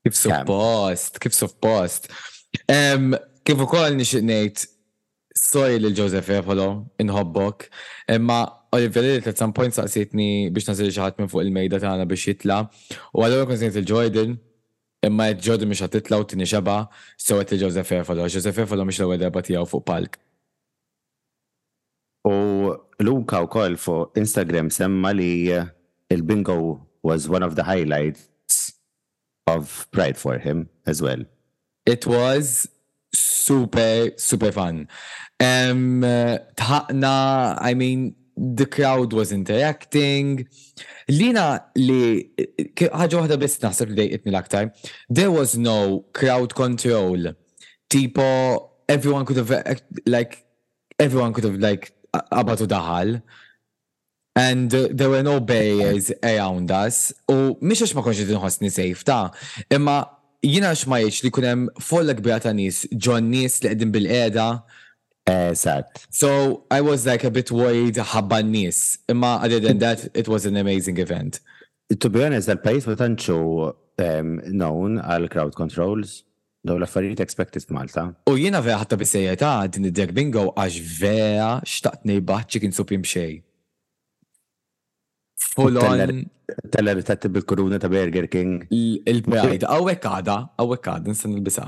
Kif 0.02 0.16
suppost, 0.18 1.18
kif 1.22 1.30
suppost. 1.34 2.08
Kif 2.66 3.60
ukoll 3.62 3.92
koll 3.94 4.00
ngħid 4.00 4.62
sorry 5.38 5.78
lil 5.78 5.94
Joseph 5.94 6.30
Efolo, 6.34 6.64
inħobbok, 7.02 7.68
imma 8.14 8.40
Olivia 8.74 9.02
Lilith 9.04 9.28
at 9.30 9.38
some 9.38 9.54
point 9.54 9.74
saqsitni 9.76 10.50
biex 10.50 10.66
nasir 10.72 10.90
xaħat 10.94 11.20
minn 11.20 11.30
fuq 11.30 11.44
il-mejda 11.46 11.78
tagħna 11.82 12.06
biex 12.10 12.32
jitla. 12.32 12.58
U 13.14 13.22
għallura 13.22 13.46
kon 13.50 13.60
sejt 13.60 13.78
il-Jordan, 13.82 14.34
imma 15.06 15.28
Jordan 15.36 15.70
mhux 15.70 15.84
ħatitla 15.86 16.18
u 16.22 16.26
tini 16.32 16.48
xeba, 16.50 16.76
sewet 17.22 17.54
il 17.54 17.62
Joseph 17.62 17.94
Efolo. 18.00 18.26
Joseph 18.30 18.60
Efolo 18.64 18.86
mhux 18.88 18.98
l-ewwel 19.02 19.22
darba 19.22 19.44
tiegħu 19.46 19.70
fuq 19.70 19.86
palk. 19.90 20.18
U 22.26 22.74
Luka 23.06 23.42
wkoll 23.46 23.78
fuq 23.78 24.18
Instagram 24.22 24.70
semma 24.74 25.14
li 25.14 25.32
il-bingo 26.10 26.58
was 27.06 27.28
one 27.30 27.42
of 27.46 27.54
the 27.54 27.66
highlights 27.68 28.31
of 29.46 29.88
pride 29.90 30.16
for 30.16 30.38
him 30.38 30.68
as 30.86 31.02
well. 31.02 31.22
It 31.86 32.06
was 32.06 32.68
super, 33.14 34.10
super 34.16 34.52
fun. 34.52 34.88
Um, 35.40 36.04
uh, 36.04 36.38
I 36.60 37.74
mean, 37.76 38.14
the 38.36 38.66
crowd 38.66 39.12
was 39.12 39.32
interacting. 39.32 40.48
Lina 41.08 41.60
li 41.76 42.32
ħaġa 42.78 43.18
waħda 43.18 43.36
Bis 43.42 43.58
naħseb 43.62 43.90
li 43.90 43.98
dejqitni 43.98 44.32
l-aktar. 44.32 44.70
There 45.10 45.30
was 45.30 45.58
no 45.58 46.04
crowd 46.16 46.54
control. 46.54 47.34
Tipo 47.92 48.70
everyone 48.88 49.26
could 49.26 49.36
have 49.36 49.52
like 50.06 50.46
everyone 50.98 51.34
could 51.34 51.44
have 51.44 51.58
like 51.60 51.92
abatu 52.32 52.64
daħal. 52.66 53.20
And 54.34 54.74
uh, 54.74 54.88
there 54.90 55.10
were 55.10 55.22
no 55.22 55.40
barriers 55.40 56.10
around 56.22 56.70
us. 56.70 57.12
U 57.28 57.56
miexax 57.60 57.92
ma 57.96 58.02
konċi 58.06 58.24
tinħosni 58.30 58.70
sejf 58.72 59.02
ta' 59.04 59.28
imma 59.76 59.96
jina 60.46 60.70
għax 60.72 60.84
ma 60.88 61.00
jiex 61.02 61.26
li 61.26 61.30
kunem 61.36 61.66
folla 61.82 62.14
kbira 62.16 62.38
ta' 62.40 62.54
nis, 62.56 62.86
ġon 62.96 63.28
nis 63.28 63.58
li 63.60 63.72
għedin 63.72 63.92
bil-qeda. 63.92 64.46
Uh, 65.28 65.52
eh, 65.52 65.82
So 66.08 66.64
I 66.70 66.80
was 66.80 67.04
like 67.06 67.24
a 67.24 67.30
bit 67.30 67.50
worried 67.52 67.94
ħabba 68.00 68.40
nis. 68.44 68.98
Imma 69.08 69.34
other 69.44 69.60
than 69.60 69.78
that, 69.84 70.08
it 70.14 70.28
was 70.28 70.46
an 70.46 70.56
amazing 70.56 70.96
event. 70.98 71.40
To 71.92 72.08
be 72.08 72.24
honest, 72.24 72.48
għal-pajis 72.48 72.88
ma 72.88 72.96
tanċu 73.04 73.38
um, 73.68 74.32
known 74.48 74.96
għal 74.96 75.28
crowd 75.28 75.54
controls. 75.60 76.22
Daw 76.64 76.78
l-affarijiet 76.78 77.20
expected 77.20 77.66
f'Malta. 77.68 78.08
U 78.30 78.38
jiena 78.40 78.62
vera 78.64 78.80
ħatta 78.80 78.96
bisejja 78.96 79.36
ta' 79.44 79.58
din 79.68 79.90
id-deg 79.92 80.14
bingo 80.16 80.48
għax 80.56 80.80
vera 81.02 81.52
xtaqt 81.68 82.06
nejbaħ 82.08 82.46
chicken 82.48 82.72
soup 82.72 82.94
imxej. 82.96 83.42
Full 85.54 85.76
on. 85.76 86.24
Teller 86.72 87.02
tatti 87.04 87.28
bil-kuruna 87.28 87.78
ta' 87.80 87.88
Burger 87.92 88.26
King. 88.32 88.64
Il-pride, 88.70 89.64
għawek 89.68 90.04
għada, 90.08 90.34
għawek 90.60 90.88
għada, 90.92 91.12
nsan 91.14 91.36
il-bisa. 91.36 91.62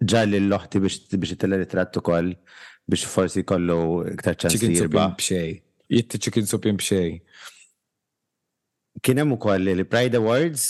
Ġalli 0.00 0.40
l-loħti 0.42 0.80
biex 0.80 1.36
teller 1.40 1.64
trattu 1.68 2.02
kol, 2.04 2.30
biex 2.84 3.06
forsi 3.08 3.44
kollu 3.48 4.04
iktar 4.14 4.36
ċans 4.44 4.60
li 4.62 4.90
bxej. 4.92 5.50
Jitti 5.96 6.20
ċikin 6.26 6.48
supim 6.50 6.76
bxej. 6.80 7.12
Kienem 9.04 9.32
u 9.36 9.40
koll 9.40 9.68
li 9.72 9.84
pride 9.88 10.18
Awards 10.20 10.66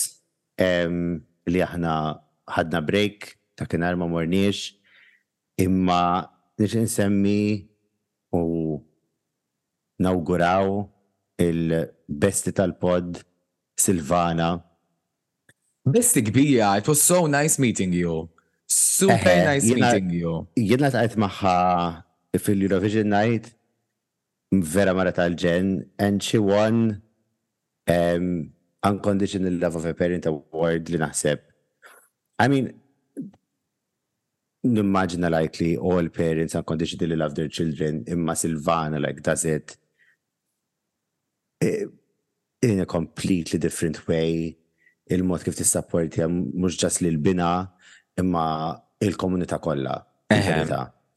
li 1.51 1.63
aħna 1.65 1.93
ħadna 2.57 2.83
break 2.87 3.31
ta' 3.59 3.67
kienar 3.67 3.95
ma 3.99 4.07
morniex 4.07 4.73
imma 5.63 6.01
nix 6.59 6.75
nsemmi 6.79 7.39
u 8.37 8.43
nawguraw 10.03 10.75
il-besti 11.37 12.51
tal-pod, 12.51 13.21
Silvana. 13.77 14.57
Besti 15.87 16.23
kbija, 16.23 16.77
it 16.79 16.87
was 16.87 17.01
so 17.01 17.27
nice 17.27 17.59
meeting 17.59 17.93
you. 17.93 18.29
Super 18.67 19.13
Ehe, 19.23 19.45
nice 19.45 19.67
jena, 19.67 19.91
meeting 19.93 20.09
you. 20.19 20.47
Jena 20.57 20.89
ta' 20.91 21.05
maħħa 21.05 21.57
fil-Eurovision 22.41 23.07
night, 23.13 23.53
vera 24.73 24.93
mara 24.97 25.13
tal-ġen, 25.15 25.69
and 25.99 26.21
she 26.23 26.37
won 26.41 26.97
um, 27.91 28.49
Unconditional 28.83 29.55
Love 29.61 29.79
of 29.79 29.85
a 29.85 29.93
Parent 29.93 30.27
Award 30.29 30.91
li 30.91 30.99
naħseb. 31.01 31.39
I 32.41 32.49
mean, 32.49 32.67
imagine 34.63 35.25
likely 35.31 35.77
all 35.77 36.07
parents 36.09 36.53
unconditionally 36.55 37.15
love 37.15 37.33
their 37.35 37.47
children, 37.47 38.03
imma 38.07 38.33
Silvana 38.35 39.01
like 39.01 39.21
does 39.23 39.45
it 39.45 39.77
Eh, 41.61 41.85
in 42.61 42.79
a 42.81 42.85
completely 42.85 43.57
different 43.61 43.99
way 44.07 44.29
il-mod 45.13 45.41
kif 45.45 45.55
tissapportja 45.57 46.25
mhux 46.29 46.75
ġas 46.81 46.97
lil 47.01 47.17
bina 47.27 47.49
imma 48.21 48.43
il-komunità 49.07 49.57
kollha. 49.61 49.95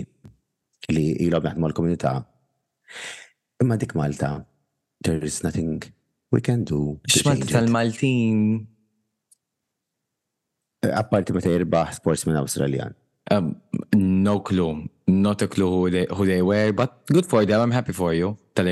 li 0.94 1.06
ilhom 1.26 1.44
jaħdmu 1.48 1.64
l-komunità. 1.68 2.12
Imma 3.60 3.74
dik 3.76 3.92
Malta, 3.98 4.30
there 5.04 5.18
is 5.26 5.38
nothing 5.44 5.74
we 6.30 6.40
can 6.40 6.64
do. 6.64 7.00
Xmant 7.08 7.48
tal-Maltin. 7.54 8.42
Eh, 10.86 10.92
apparti 11.02 11.34
meta 11.34 11.48
jirbaħ 11.52 11.94
sports 11.98 12.26
Australian. 12.26 12.94
Um, 13.30 13.56
no 13.94 14.40
clue. 14.40 14.88
Not 15.06 15.42
a 15.42 15.48
clue 15.48 15.68
who 15.70 15.90
they, 15.90 16.06
who 16.14 16.26
they 16.26 16.42
were, 16.42 16.72
but 16.72 17.06
good 17.06 17.26
for 17.26 17.44
them. 17.44 17.60
I'm 17.60 17.70
happy 17.70 17.92
for 17.92 18.12
you. 18.14 18.38
tal 18.54 18.68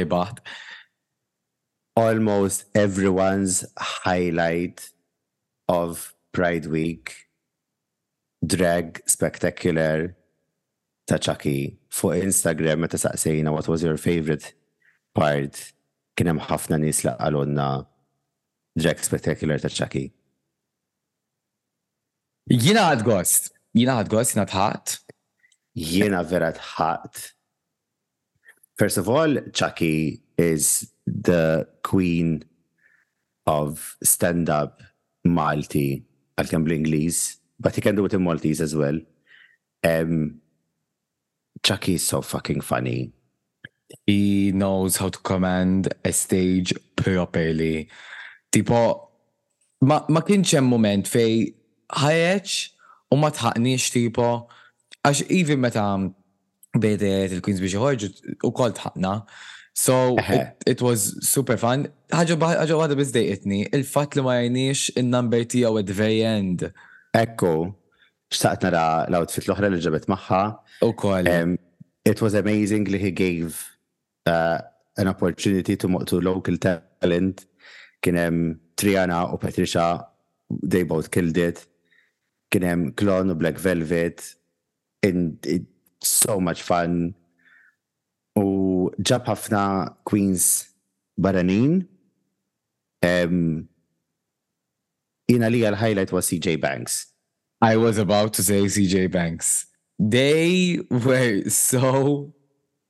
Almost 1.96 2.64
everyone's 2.74 3.64
highlight 3.78 4.90
of 5.68 6.14
Pride 6.32 6.66
Week 6.66 7.14
drag 8.44 9.00
spectacular 9.06 10.14
ta' 11.06 11.16
Chucky 11.16 11.78
fuq 11.90 12.22
Instagram 12.22 12.80
meta 12.80 12.98
saqsejna 12.98 13.50
what 13.50 13.66
was 13.66 13.82
your 13.82 13.96
favorite 13.96 14.52
part 15.14 15.72
kienem 16.16 16.38
ħafna 16.40 16.78
nis 16.80 17.02
li 17.04 17.12
qalonna 17.20 17.68
Jack 18.76 19.04
Spectacular 19.04 19.60
ta' 19.62 19.70
ċaki. 19.72 20.06
Jina 22.52 22.88
għad 22.90 23.04
gost, 23.06 23.50
jina 23.76 23.98
għad 24.00 24.10
gost, 24.12 24.34
jina 24.36 24.44
tħat. 24.48 24.96
Jina 25.76 26.22
vera 26.24 26.50
tħat. 26.56 27.30
First 28.80 29.00
of 29.00 29.08
all, 29.08 29.38
Chucky 29.56 30.22
is 30.36 30.90
the 31.06 31.66
queen 31.82 32.42
of 33.48 33.96
stand-up 34.04 34.82
Malti, 35.26 36.04
għal-kem 36.38 36.64
bl-Inglis, 36.66 37.38
but 37.58 37.74
he 37.74 37.80
can 37.82 37.96
do 37.96 38.04
it 38.04 38.14
in 38.14 38.22
Maltese 38.24 38.60
as 38.60 38.76
well. 38.76 38.98
Um, 39.82 40.40
Chucky 41.64 41.94
is 41.94 42.06
so 42.06 42.20
fucking 42.22 42.60
funny 42.60 43.12
he 44.06 44.52
knows 44.52 44.96
how 44.96 45.08
to 45.08 45.18
command 45.18 45.92
a 46.04 46.12
stage 46.12 46.72
properly. 46.96 47.88
Tipo, 48.52 49.08
ma, 49.82 50.04
ma 50.08 50.20
kienx 50.24 50.54
hemm 50.56 50.70
moment 50.70 51.06
fej 51.08 51.52
ħareċ 52.00 52.54
u 53.14 53.18
ma 53.20 53.30
tħaqniex 53.30 53.90
tipo, 53.94 54.28
għax 55.06 55.26
even 55.30 55.62
meta 55.62 55.84
um, 55.94 56.08
bejdet 56.76 57.36
il-Queens 57.36 57.62
biex 57.62 57.76
joħorġu 57.76 58.10
u 58.44 58.50
kol 58.52 58.74
tħaqna. 58.78 59.14
So 59.76 60.16
it, 60.24 60.62
it 60.66 60.80
was 60.82 61.10
super 61.20 61.58
fun. 61.60 61.84
ħagġa 62.08 62.64
għada 62.64 62.96
bizdejqitni, 62.96 63.66
il-fat 63.76 64.16
li 64.16 64.24
ma 64.24 64.38
jajniex 64.40 64.96
il-number 65.02 65.44
tijaw 65.52 65.78
at 65.82 65.86
the 65.86 65.96
very 65.98 66.22
end. 66.26 66.64
Ekku, 67.16 67.74
xtaqt 68.32 68.66
nara 68.70 68.86
l-outfit 69.12 69.46
l-oħra 69.50 69.70
li 69.74 69.82
ġabet 69.84 70.08
maħħa. 70.10 70.42
U 70.88 70.92
kol. 70.96 71.30
It 72.06 72.20
was 72.22 72.36
amazing 72.38 72.84
li 72.88 72.98
he 73.02 73.10
gave 73.10 73.56
uh, 74.26 74.58
an 74.96 75.08
opportunity 75.08 75.76
to 75.76 75.86
to 76.04 76.20
local 76.20 76.56
talent. 76.58 77.46
Kien 78.02 78.14
hemm 78.16 78.60
Triana 78.76 79.30
or 79.32 79.38
Patricia, 79.38 80.06
they 80.62 80.82
both 80.82 81.10
killed 81.10 81.36
it. 81.36 81.66
Kien 82.50 82.62
hemm 82.62 82.90
Clone 82.92 83.30
or 83.30 83.34
Black 83.34 83.56
Velvet, 83.58 84.34
and 85.02 85.38
so 86.02 86.40
much 86.40 86.62
fun. 86.62 87.14
U 88.36 88.90
ġab 89.00 89.30
ħafna 89.32 89.62
Queens 90.04 90.72
baranin. 91.18 91.86
Um, 93.06 93.68
a 95.28 95.48
li 95.50 95.62
highlight 95.64 96.12
was 96.12 96.26
CJ 96.26 96.60
Banks. 96.60 97.12
I 97.60 97.76
was 97.76 97.98
about 97.98 98.32
to 98.34 98.42
say 98.42 98.60
CJ 98.62 99.10
Banks. 99.10 99.66
They 99.98 100.80
were 100.90 101.42
so 101.48 102.34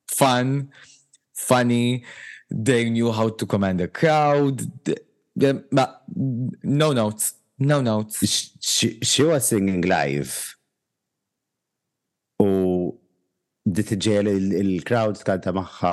fun. 0.09 0.70
funny, 1.37 2.05
they 2.51 2.89
knew 2.91 3.12
how 3.12 3.28
to 3.28 3.47
command 3.47 3.80
a 3.80 3.89
crowd. 3.89 4.62
But 5.37 6.03
no 6.14 6.93
notes, 6.93 7.34
no 7.59 7.80
notes. 7.80 8.49
She, 8.61 8.99
she 9.03 9.22
was 9.22 9.47
singing 9.49 9.82
live. 9.82 10.32
U 12.41 12.93
ditġel 13.66 14.28
il-crowd 14.61 15.20
kanta 15.26 15.53
maħħa. 15.57 15.93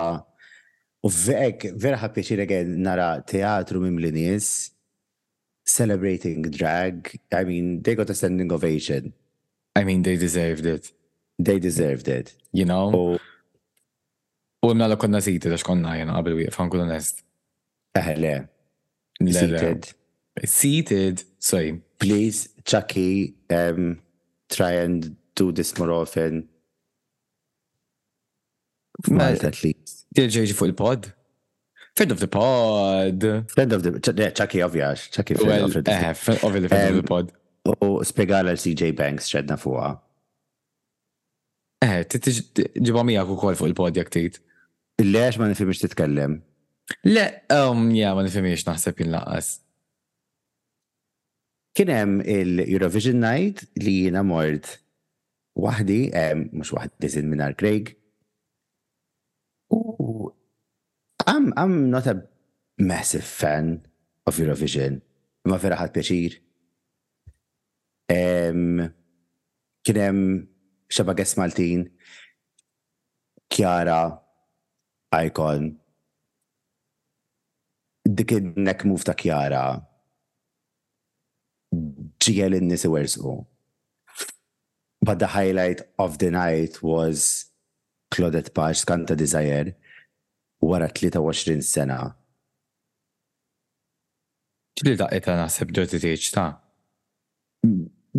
U 1.08 1.12
vek, 1.12 1.68
vera 1.82 1.98
ħabbi 2.02 2.24
xiregen 2.28 2.74
nara 2.84 3.08
teatru 3.28 3.82
mimlinis 3.84 4.72
celebrating 5.68 6.44
drag. 6.54 7.10
I 7.32 7.44
mean, 7.48 7.82
they 7.82 7.96
got 7.96 8.10
a 8.12 8.16
standing 8.16 8.52
ovation. 8.52 9.14
I 9.76 9.84
mean, 9.84 10.04
they 10.04 10.16
deserved 10.18 10.66
it. 10.66 10.91
They 11.39 11.58
deserved 11.60 12.08
it. 12.08 12.36
You 12.52 12.66
know? 12.66 12.91
Oh. 12.96 13.20
U 14.64 14.70
għimna 14.72 14.88
la 14.88 14.95
konna 14.99 15.20
ziti, 15.24 15.51
da 15.51 15.57
xkonna 15.59 15.97
jena 15.99 16.16
għabil 16.22 16.38
wieqf, 16.39 16.55
fan 16.55 16.70
kullu 16.72 16.86
nest. 16.88 17.20
Eħle. 17.99 18.30
Eh, 18.32 19.32
Seated. 19.34 19.89
Seated, 20.49 21.24
sorry. 21.39 21.74
Please, 21.99 22.47
Chucky, 22.64 23.36
um, 23.51 23.97
try 24.49 24.80
and 24.82 25.11
do 25.36 25.51
this 25.51 25.76
more 25.78 25.91
often. 25.91 26.47
Malta, 29.09 29.47
at 29.49 29.59
least. 29.66 30.05
Did 30.14 30.34
you 30.34 30.47
fuq 30.55 30.72
il-pod? 30.72 31.09
Friend 31.97 32.11
of 32.16 32.22
the 32.22 32.28
pod. 32.30 33.28
Friend 33.51 33.74
of 33.74 33.84
the, 33.84 33.91
yeah, 34.18 34.32
Chucky, 34.32 34.64
ovvijax. 34.66 35.09
Chucky, 35.11 35.36
friend 35.36 35.64
of 35.66 35.74
the 35.74 35.84
pod. 35.84 35.93
Eh, 35.93 36.14
friend 36.14 36.39
of 36.47 36.55
the 36.55 36.80
um, 36.80 37.03
pod. 37.03 37.36
U 37.84 37.91
spiegħala 38.07 38.55
l-CJ 38.55 38.95
Banks 38.97 39.28
ċedna 39.34 39.59
fuqa. 39.59 39.91
Eh, 41.84 41.99
t-tġibamija 42.09 43.28
kukol 43.28 43.59
fuq 43.59 43.70
il-pod 43.74 43.99
jaktit. 44.01 44.41
Lex 45.02 45.38
ma 45.39 45.48
nifimx 45.50 45.80
titkellem. 45.82 46.39
Le, 47.04 47.26
um, 47.50 47.89
ja, 47.96 48.14
ma 48.14 48.22
nifimx 48.22 48.66
naħseb 48.68 49.00
il 49.06 49.16
Kienem 51.74 52.20
il-Eurovision 52.22 53.18
Night 53.20 53.64
li 53.82 54.04
jina 54.06 54.22
mort 54.22 54.76
wahdi, 55.58 56.12
um, 56.14 56.44
mux 56.60 56.70
wahdi 56.76 57.10
zin 57.10 57.28
minar 57.32 57.56
Craig. 57.58 57.96
U, 59.74 60.30
I'm, 61.26 61.48
I'm 61.58 61.89
not 61.89 62.06
a 62.06 62.22
massive 62.78 63.24
fan 63.26 63.82
of 64.28 64.38
Eurovision. 64.38 65.00
Ma 65.50 65.58
vera 65.58 65.80
ħad 65.82 65.91
pjaċir. 65.98 66.38
Um, 68.14 68.84
kienem 69.82 70.22
xabages 70.94 71.34
Maltin, 71.41 71.88
Kjara, 73.54 74.04
icon 75.22 75.78
dik 78.18 78.32
il-neck 78.36 78.84
move 78.89 79.05
ta' 79.07 79.16
kjara 79.18 79.66
ġiel 82.24 82.53
in-nisi 82.59 82.89
werżqu. 82.91 83.45
But 85.03 85.20
the 85.20 85.32
highlight 85.36 85.82
of 85.99 86.18
the 86.20 86.32
night 86.32 86.82
was 86.82 87.47
Claudette 88.14 88.53
Pash, 88.53 88.84
Skanta 88.86 89.18
Desire, 89.18 89.74
wara 90.61 90.88
23 90.93 91.61
sena. 91.66 92.01
ċli 94.80 94.95
daqqita 94.99 95.36
naħseb 95.39 95.74
ġoti 95.78 95.99
tiħiċ 96.01 96.30
ta' 96.39 96.47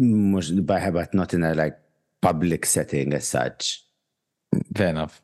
mux 0.01 0.51
by 0.68 0.78
not 1.18 1.34
in 1.34 1.45
a 1.45 1.55
like 1.55 1.76
public 2.22 2.66
setting 2.66 3.12
as 3.14 3.26
such. 3.28 3.84
Fair 4.76 4.88
enough 4.88 5.20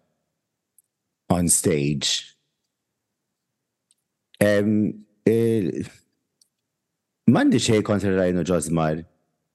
on 1.30 1.48
stage. 1.48 2.36
Um, 4.40 4.94
eh, 5.24 5.84
Mandi 7.30 7.58
xej 7.62 7.82
kontra 7.86 8.16
Rajno 8.16 8.42
Ġozmar, 8.42 9.04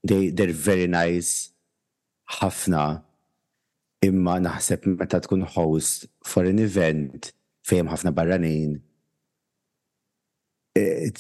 they, 0.07 0.29
they're 0.35 0.55
very 0.69 0.87
nice, 0.87 1.49
ħafna, 2.39 2.83
imma 4.05 4.37
naħseb 4.45 4.85
meta 4.95 5.19
tkun 5.25 5.43
host 5.55 6.05
for 6.25 6.47
an 6.47 6.61
event 6.63 7.33
fejn 7.67 7.89
ħafna 7.91 8.13
barranin, 8.15 8.77
eh, 10.77 11.11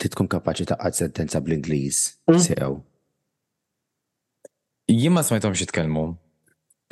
titkun 0.00 0.30
kapaċi 0.32 0.70
għad 0.78 0.96
sentenza 1.02 1.42
bl-Inglis, 1.44 2.00
mm. 2.30 2.40
sew. 2.46 2.72
Jimma 4.92 5.22
smajtom 5.26 5.54
xitkelmu, 5.58 6.08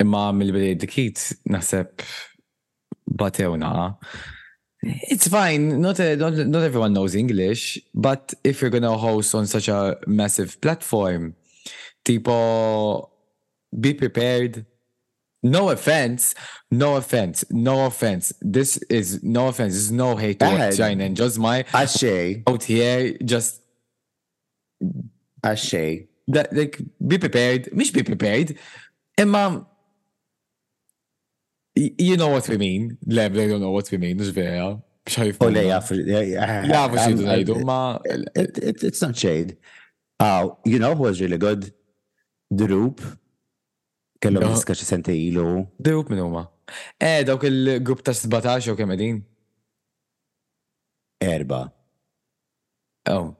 imam 0.01 0.35
am 0.35 0.39
bidej 0.51 0.79
dikit 0.81 1.37
batewna. 3.09 3.97
It's 4.83 5.27
fine, 5.27 5.79
not, 5.79 5.99
a, 5.99 6.15
not, 6.15 6.33
not 6.47 6.63
everyone 6.63 6.93
knows 6.93 7.13
English, 7.13 7.77
but 7.93 8.33
if 8.43 8.61
you're 8.61 8.71
gonna 8.71 8.97
host 8.97 9.35
on 9.35 9.45
such 9.45 9.67
a 9.67 9.97
massive 10.07 10.59
platform, 10.61 11.35
tipo, 12.03 13.09
be 13.79 13.93
prepared. 13.93 14.65
No 15.43 15.69
offense, 15.69 16.35
no 16.71 16.97
offense, 16.97 17.43
no 17.49 17.85
offense. 17.85 18.31
This 18.41 18.77
is 18.89 19.23
no 19.23 19.47
offense, 19.47 19.73
this 19.73 19.83
is 19.83 19.91
no 19.91 20.15
hate 20.15 20.39
towards 20.39 20.77
China 20.77 21.03
and 21.03 21.15
just 21.17 21.39
my 21.39 21.65
Ashe. 21.73 22.41
out 22.47 22.63
here, 22.63 23.17
just 23.25 23.59
Ashe. 25.43 26.07
That, 26.27 26.53
like, 26.55 26.79
be 27.07 27.17
prepared, 27.17 27.69
mish 27.73 27.89
be 27.91 28.03
prepared. 28.03 28.55
i 29.17 29.21
am 29.21 29.65
You 31.75 32.17
know 32.17 32.27
what 32.29 32.47
we 32.49 32.57
mean. 32.57 32.97
Le, 33.07 33.29
they 33.29 33.47
don't 33.47 33.61
know 33.61 33.71
what 33.71 33.89
we 33.91 33.97
mean, 33.97 34.19
It's 34.19 34.29
very... 34.29 34.59
Oh, 34.59 34.83
le, 35.49 35.63
jafu 35.63 35.95
xidu 36.97 37.23
najdu, 37.25 37.55
It's 38.83 39.01
not 39.01 39.15
shade. 39.15 39.57
Uh, 40.19 40.49
you 40.65 40.79
know 40.79 40.93
who 40.95 41.03
was 41.03 41.21
really 41.21 41.37
good? 41.37 41.73
Droop. 42.53 43.01
Kello 44.21 44.41
miska 44.51 44.73
xe 44.73 44.83
sente 44.85 45.09
ilu. 45.15 45.67
Droop 45.81 46.09
minn 46.11 46.19
huma. 46.25 46.43
Eh, 46.99 47.23
dawk 47.23 47.43
il-grupp 47.49 48.03
ta' 48.05 48.11
17 48.13 48.57
jew 48.67 48.75
kemm 48.77 48.91
qegħdin? 48.93 49.23
Erba. 51.33 51.61
Oh. 53.09 53.31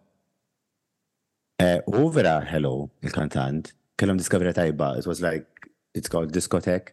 Eh, 1.61 1.77
U 2.01 2.09
vera, 2.11 2.39
hello, 2.51 2.87
il-kantant. 3.03 3.73
Kellhom 3.99 4.17
diska 4.19 4.39
vera 4.41 4.53
tajba. 4.57 4.95
It 4.97 5.05
was 5.05 5.21
like, 5.21 5.69
it's 5.93 6.07
called 6.09 6.33
discotheque. 6.33 6.91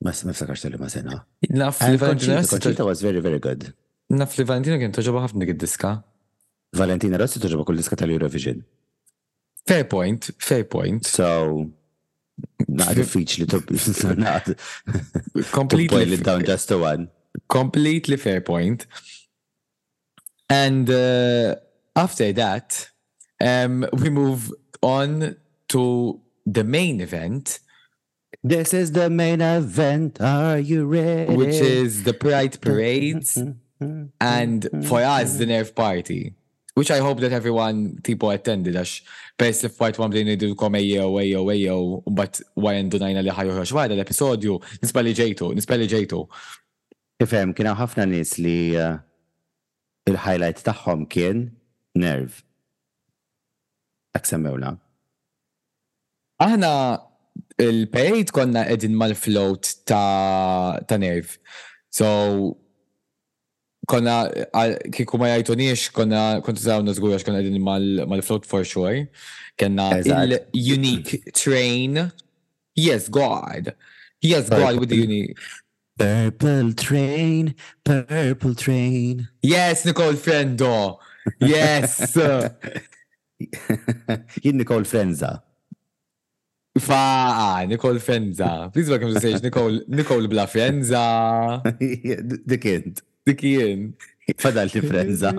Ma 0.00 0.12
s 0.14 0.22
tal-li 0.22 0.78
ma 0.78 0.88
sena. 0.90 1.16
Naf 1.54 1.80
li 1.82 1.94
eh, 1.96 1.98
Valentina. 1.98 2.38
Conchita 2.46 2.84
was 2.86 3.00
very, 3.02 3.18
very 3.20 3.40
good. 3.40 3.72
Naf 4.12 4.36
li 4.38 4.44
Valentina 4.46 4.78
kien 4.78 4.94
toġoba 4.94 5.24
ħafna 5.24 5.42
dik 5.42 5.56
diska. 5.58 5.96
Valentina 6.78 7.18
Rossi 7.18 7.42
toġoba 7.42 7.64
kull 7.66 7.80
diska 7.80 7.98
tal-Eurovision. 7.98 8.60
Fair 9.66 9.88
point, 9.90 10.30
fair 10.38 10.62
point. 10.70 11.02
So, 11.04 11.70
not 12.68 12.94
feature. 13.12 13.44
li 13.44 14.14
not 14.26 14.54
completely 15.50 15.88
boil 15.96 16.12
it 16.12 16.22
down 16.22 16.44
just 16.44 16.68
to 16.68 16.78
one. 16.78 17.08
Completely 17.48 18.16
fair 18.16 18.40
point. 18.40 18.86
And 20.48 20.88
uh, 20.88 21.56
after 21.96 22.32
that, 22.32 22.88
um, 23.40 23.84
we 23.92 24.10
move 24.10 24.52
on 24.80 25.34
to 25.68 26.20
the 26.46 26.64
main 26.64 27.00
event, 27.00 27.58
This 28.44 28.72
is 28.74 28.92
the 28.92 29.10
main 29.10 29.40
event. 29.40 30.20
Are 30.20 30.58
you 30.58 30.86
ready? 30.86 31.34
Which 31.34 31.56
is 31.58 32.04
the 32.04 32.12
Pride 32.14 32.52
mm-hmm, 32.52 32.60
Parades 32.70 33.34
mm-hmm, 33.36 34.04
and 34.20 34.62
mm-hmm, 34.62 34.82
for 34.82 35.02
us, 35.02 35.36
the 35.38 35.46
Nerf 35.46 35.74
Party. 35.74 36.34
Which 36.74 36.92
I 36.92 36.98
hope 36.98 37.18
that 37.24 37.32
everyone 37.34 37.98
tipo 38.06 38.30
attended 38.32 38.76
għax 38.78 39.00
best 39.34 39.64
if 39.66 39.74
part 39.74 39.98
one 39.98 40.12
didn't 40.14 40.28
bdejn 40.30 40.36
idu 40.36 40.54
kom 40.60 40.76
ejjew 40.78 41.08
ejjew 41.24 41.40
ejjew 41.54 41.78
but 42.14 42.38
wara 42.54 42.84
ndunajna 42.86 43.24
li 43.26 43.34
ħajju 43.34 43.56
ħroġ 43.56 43.72
wara 43.74 43.96
l-episodju 43.98 44.54
nisba 44.84 45.02
li 45.02 45.14
ġejtu, 45.18 45.48
nisba 45.58 45.78
Jato. 45.90 46.20
If 47.18 47.34
I'm 47.34 47.50
kien 47.52 47.66
hawn 47.66 47.80
ħafna 47.82 48.06
nies 48.06 48.36
li 48.38 48.78
uh, 48.78 49.00
highlight 50.06 50.62
the 50.62 50.74
kien 51.10 51.50
nerv. 51.98 52.44
Ak 54.14 54.30
semmewla. 54.30 54.76
Aħna 56.38 56.70
il-parade 57.58 58.30
konna 58.30 58.66
edin 58.68 58.94
mal-float 58.94 59.84
ta', 59.86 60.80
ta 60.86 60.96
nerv. 60.98 61.34
So, 61.90 62.56
konna, 63.90 64.16
kiku 64.94 65.16
ma 65.18 65.32
jajtoniex, 65.32 65.90
konna, 65.94 66.22
kontu 66.46 66.62
zaħu 66.62 66.86
nazgurax 66.86 67.26
konna 67.26 67.42
edin 67.42 67.58
mal-float 67.66 68.44
mal 68.44 68.48
for 68.48 68.64
sure. 68.64 69.06
Kenna 69.58 69.90
il-unique 69.98 71.32
train. 71.34 72.12
Yes, 72.76 73.08
God. 73.08 73.74
Yes, 74.22 74.48
God 74.48 74.78
with 74.78 74.88
the 74.90 74.96
unique. 74.96 75.36
Purple 75.98 76.74
train, 76.74 77.56
purple 77.84 78.54
train. 78.54 79.28
Yes, 79.42 79.84
Nicole 79.84 80.14
Friendo. 80.14 80.98
Yes. 81.40 82.14
Jinn 84.40 84.58
Nicole 84.58 84.82
Frenza. 84.84 85.42
Fa, 86.80 86.94
ah, 87.58 87.64
Nicole 87.66 87.98
Fenza. 87.98 88.70
Please 88.72 88.88
welcome 88.90 89.08
to 89.08 89.14
the 89.14 89.20
stage, 89.20 89.42
Nicole, 89.42 89.80
Nicole 89.88 90.26
Bla 90.28 90.46
Fenza. 90.46 91.60
The 91.72 92.58
kid. 92.58 93.00
Fadal 94.38 94.70
ti 94.70 94.80
Frenza. 94.80 95.30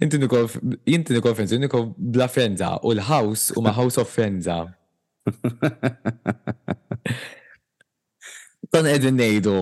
Inti 0.00 0.18
Nicole, 0.18 0.48
inti 0.86 1.10
Nicole 1.14 1.34
Fenza, 1.34 1.56
Nicole 1.58 1.94
Bla 1.96 2.26
Fenza. 2.28 2.78
U 2.84 2.92
l-house 2.92 3.52
u 3.56 3.62
ma 3.62 3.72
house 3.72 3.96
of 3.98 4.08
Fenza. 4.14 4.56
Ton 8.72 8.86
edin 8.94 9.16
nejdu. 9.16 9.58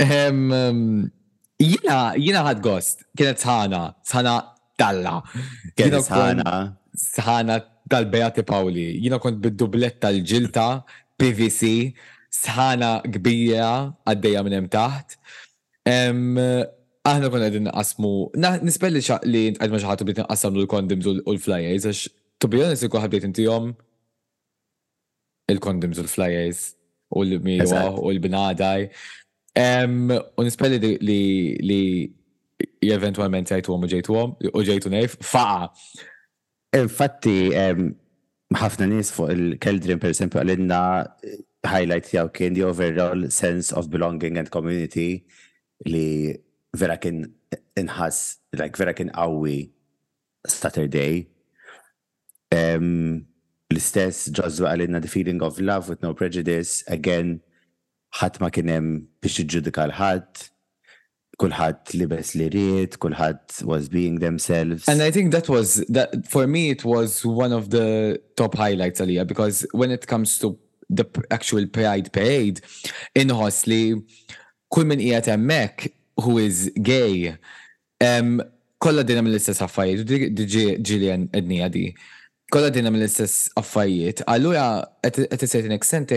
Ehm, 0.00 0.42
ehm, 0.52 0.82
jina, 1.60 1.98
jina 2.18 2.42
ħad 2.50 2.62
gost. 2.66 3.06
Kienet 3.16 3.44
sħana, 3.44 3.82
sħana 4.04 4.34
talla. 4.78 5.20
Kienet 5.76 6.02
sħana. 6.10 6.60
Sħana 6.96 7.62
tal-Beati 7.88 8.42
Pawli. 8.46 8.88
Jina 9.00 9.18
kont 9.22 9.38
bid-dublet 9.42 9.98
tal-ġilta, 10.02 10.82
PVC, 11.18 11.92
sħana 12.36 12.90
kbira 13.16 13.70
għaddeja 14.12 14.42
minn 14.44 14.56
hemm 14.58 14.70
taħt. 14.72 15.18
Aħna 17.06 17.30
konna 17.30 17.46
għedin 17.48 17.68
naqasmu, 17.68 18.10
nispelli 18.66 19.00
li 19.30 19.42
għed 19.54 19.70
ma 19.72 19.78
xaħat 19.82 20.02
bdiet 20.08 20.22
naqasam 20.24 20.56
l-kondims 20.58 21.06
u 21.06 21.14
l-flyers, 21.22 21.86
għax 21.86 22.06
to 22.42 22.50
be 22.52 22.58
honest, 22.60 22.82
ikku 22.84 22.98
ħabdiet 23.00 23.28
intijom 23.28 23.70
il-kondims 25.54 26.00
u 26.02 26.02
l-flyers 26.04 26.64
u 27.14 27.22
l-mira 27.22 27.86
u 27.94 28.10
l-binadaj. 28.10 28.88
U 29.56 30.48
nispelli 30.50 30.96
li 31.06 31.84
eventualment 32.90 33.54
jajtu 33.54 33.72
għom 33.72 33.86
u 33.86 33.90
ġejtu 33.94 34.18
għom, 34.18 34.36
u 34.50 34.66
ġejtu 34.66 34.92
nejf, 34.92 35.16
faqa. 35.24 35.70
Infatti, 36.74 37.52
ehm, 37.54 37.92
ħafna 38.58 38.86
nies 38.90 39.10
fuq 39.14 39.30
il-Keldrin, 39.32 39.98
per 40.02 40.10
esempio, 40.10 40.40
għalinna 40.40 40.80
eh, 41.24 41.38
highlight 41.66 42.10
jaw 42.14 42.26
kien 42.34 42.54
the 42.54 42.62
overall 42.64 43.28
sense 43.30 43.72
of 43.74 43.90
belonging 43.90 44.36
and 44.38 44.50
community 44.50 45.24
li 45.86 46.34
vera 46.76 46.96
kien 46.96 47.24
inħass, 47.80 48.38
like 48.58 48.76
vera 48.76 48.94
kien 48.94 49.10
qawwi 49.14 49.70
Saturday. 50.48 51.26
Um, 52.54 53.26
L-istess 53.72 54.28
ġozwa 54.34 54.70
għalinna 54.74 55.00
the 55.02 55.10
feeling 55.10 55.40
of 55.42 55.58
love 55.60 55.88
with 55.90 56.02
no 56.02 56.12
prejudice, 56.14 56.82
again, 56.88 57.38
ħadd 58.20 58.40
ma 58.42 58.50
kien 58.54 58.70
hemm 58.70 58.92
biex 59.22 59.38
iġudika 59.42 59.86
l 59.88 59.94
ħat 59.98 60.48
kulħadd 61.42 61.92
libes 62.00 62.32
li 62.38 62.46
riet, 62.52 62.96
kulħadd 63.02 63.62
was 63.68 63.90
being 63.92 64.20
themselves. 64.20 64.88
And 64.88 65.02
I 65.02 65.10
think 65.12 65.32
that 65.32 65.48
was 65.50 65.76
that 65.88 66.26
for 66.26 66.46
me 66.46 66.70
it 66.70 66.84
was 66.84 67.24
one 67.26 67.52
of 67.52 67.68
the 67.70 68.20
top 68.36 68.54
highlights 68.56 69.00
għalija 69.04 69.26
because 69.26 69.66
when 69.72 69.90
it 69.90 70.06
comes 70.06 70.38
to 70.38 70.56
the 70.88 71.04
actual 71.30 71.66
Pride 71.66 72.12
parade 72.12 72.60
in 73.14 73.28
Hosli, 73.34 73.98
kull 74.72 74.88
min 74.88 75.02
qiegħed 75.02 75.28
hemmhekk 75.34 75.92
who 76.24 76.38
is 76.40 76.68
gay 76.80 77.34
um, 78.00 78.38
Kolla 78.80 79.02
dinam 79.08 79.24
mill-istess 79.26 79.60
affarijiet 79.64 80.34
diġi 80.36 80.64
Gillian 80.84 81.22
ednija 81.34 81.68
di. 81.72 81.86
Kollha 82.52 82.68
dinha 82.70 82.90
mill-istess 82.92 83.46
affarijiet. 83.56 84.20
Allura 84.28 84.66
at 85.02 85.16
a 85.42 85.48
certain 85.48 85.72
extent 85.72 86.12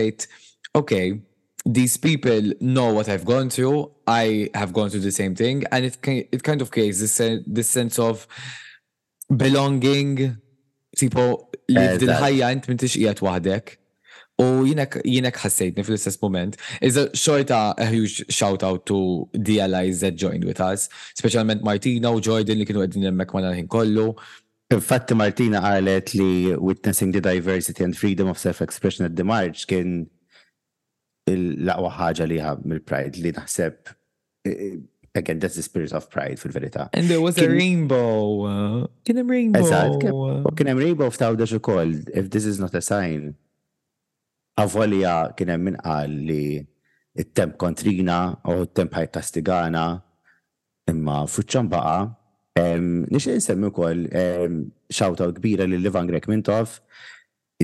okay, 0.76 1.16
these 1.64 1.96
people 1.96 2.52
know 2.60 2.92
what 2.92 3.08
I've 3.08 3.24
gone 3.24 3.50
through. 3.50 3.92
I 4.06 4.50
have 4.54 4.72
gone 4.72 4.90
through 4.90 5.00
the 5.00 5.12
same 5.12 5.34
thing, 5.34 5.64
and 5.72 5.84
it 5.84 6.00
can, 6.00 6.24
it 6.32 6.42
kind 6.42 6.62
of 6.62 6.70
creates 6.70 7.00
this 7.00 7.18
this 7.46 7.70
sense 7.70 7.98
of 7.98 8.26
belonging. 9.44 10.38
Tipo 10.96 11.24
li 11.70 11.80
fdil 11.94 12.10
ħajja 12.18 12.48
int 12.50 12.64
m'intix 12.68 12.96
qiegħed 12.98 13.20
waħdek. 13.22 13.68
U 14.42 14.64
jinek 14.66 14.96
jinek 15.06 15.36
ħassejtni 15.38 15.84
fl-istess 15.84 16.18
moment. 16.24 16.56
Iżda 16.82 17.04
xorta 17.14 17.58
a 17.78 17.86
huge 17.92 18.24
shout 18.28 18.64
out 18.66 18.86
to 18.90 19.28
allies 19.62 20.00
that 20.00 20.16
joined 20.16 20.44
with 20.44 20.60
us, 20.60 20.88
specialment 21.14 21.62
Martina 21.62 22.10
u 22.10 22.18
Jordan 22.20 22.58
li 22.58 22.66
kienu 22.66 22.82
qegħdin 22.82 23.06
jemmek 23.10 23.34
ma 23.36 23.52
ħin 23.54 23.68
kollu. 23.70 24.10
Infatti 24.74 25.14
Martina 25.14 25.60
għalet 25.62 26.12
li 26.18 26.56
witnessing 26.56 27.12
the 27.12 27.20
diversity 27.20 27.82
and 27.84 27.96
freedom 27.96 28.26
of 28.28 28.36
self-expression 28.38 29.04
at 29.06 29.14
the 29.16 29.24
march 29.24 29.66
kien 29.70 30.08
l-aqwa 31.36 31.90
ħaġa 31.98 32.26
li 32.30 32.38
mill-Pride 32.64 33.22
li 33.24 33.32
naħseb 33.36 33.76
eh, 34.46 34.50
eh, 34.50 34.74
again, 35.16 35.38
that's 35.40 35.56
the 35.56 35.62
spirit 35.66 35.92
of 35.92 36.08
pride 36.10 36.38
fil-verità. 36.38 36.88
And 36.92 37.08
there 37.08 37.20
was 37.20 37.36
a 37.38 37.48
rainbow. 37.50 38.86
Kien 39.04 39.18
hemm 39.18 39.32
rainbow. 39.34 39.64
Eżatt, 39.66 40.04
kien 40.56 40.70
hemm 40.70 40.78
rainbow 40.84 41.10
f'tawdex 41.10 41.56
ukoll. 41.58 41.96
If 42.14 42.28
this 42.30 42.46
is 42.46 42.60
not 42.62 42.74
a 42.78 42.82
sign, 42.84 43.34
avolja 44.58 45.16
kien 45.36 45.50
hemm 45.50 45.66
minqal 45.72 46.14
li 46.30 46.42
it-temp 47.24 47.56
kontrina 47.58 48.20
u 48.54 48.60
t-temp 48.70 48.94
tastigana 49.18 49.88
imma 50.94 51.24
fuċċan 51.34 51.72
baqa. 51.74 51.98
Nix 53.10 53.28
nsemmi 53.34 53.70
ukoll 53.74 54.04
xawta 54.90 55.30
kbira 55.36 55.66
li 55.70 55.78
Livan 55.82 56.06
Grek 56.10 56.26
Mintov 56.30 56.78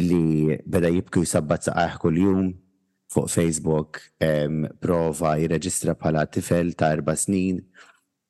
li 0.02 0.56
beda 0.66 0.88
jibku 0.92 1.22
jisabbat 1.24 1.66
saqaħ 1.70 1.94
kull-jum 2.02 2.50
fuq 3.12 3.28
Facebook 3.30 4.00
um, 4.22 4.66
prova 4.82 5.36
jirreġistra 5.38 5.94
bħala 5.98 6.24
tifel 6.30 6.72
ta' 6.74 6.90
erba 6.96 7.14
snin 7.16 7.60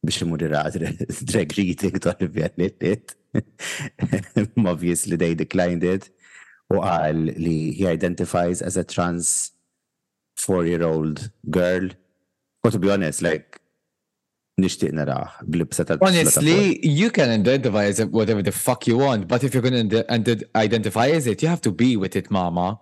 biex 0.05 0.22
imur 0.27 0.43
iraqt 0.47 1.22
drag 1.31 1.53
reading 1.57 1.97
ta' 2.01 2.16
l-vjanittit. 2.20 3.16
Obviously 4.57 5.16
they 5.16 5.35
declined 5.35 5.85
it. 5.85 6.11
U 6.68 6.81
għal 6.83 7.24
li 7.39 7.59
he 7.79 7.87
identifies 7.93 8.61
as 8.62 8.77
a 8.77 8.85
trans 8.85 9.53
four-year-old 10.37 11.31
girl. 11.51 11.89
But 12.62 12.72
to 12.74 12.79
be 12.81 12.91
honest, 12.91 13.22
like, 13.22 13.61
nishtiq 14.61 14.93
nara 14.93 15.33
blibsa 15.43 15.85
ta' 15.87 15.97
Honestly, 16.01 16.81
you 16.87 17.11
can 17.11 17.31
identify 17.31 17.87
as 17.87 18.05
whatever 18.07 18.43
the 18.43 18.53
fuck 18.53 18.87
you 18.87 18.99
want, 18.99 19.29
but 19.29 19.45
if 19.45 19.55
you're 19.55 19.62
going 19.62 19.89
to 19.91 20.05
identify 20.57 21.09
as 21.09 21.27
it, 21.27 21.43
you 21.43 21.49
have 21.49 21.61
to 21.62 21.70
be 21.70 21.97
with 21.97 22.16
it, 22.16 22.31
mama. 22.31 22.81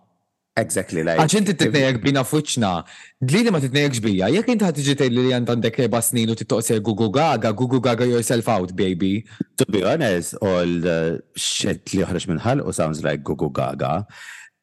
Exactly, 0.55 1.02
like. 1.02 1.18
Għaxin 1.18 1.48
t-tnejek 1.48 1.96
bina 2.05 2.22
fuċna, 2.22 2.84
dlili 3.26 3.50
ma 3.50 3.59
t 3.59 3.66
bija, 3.98 4.28
jek 4.30 4.46
inti 4.52 4.62
ħat 4.62 4.76
iġi 4.84 5.09
li 5.11 5.24
għand 5.34 5.50
għandek 5.50 5.80
erba 5.82 5.98
snin 6.00 6.30
u 6.30 6.36
t-toqsir 6.38 6.78
Google 6.80 7.11
Gaga, 7.11 7.50
Google 7.52 7.80
Gaga 7.82 8.07
yourself 8.07 8.46
out, 8.48 8.70
baby. 8.78 9.26
To 9.59 9.66
be 9.66 9.82
honest, 9.82 10.34
all 10.40 10.78
the 10.86 11.18
shit 11.34 11.90
li 11.94 12.05
uħraċ 12.07 12.28
minnħal 12.30 12.62
u 12.62 12.70
sounds 12.76 13.02
like 13.02 13.24
Google 13.26 13.50
Gaga. 13.50 14.05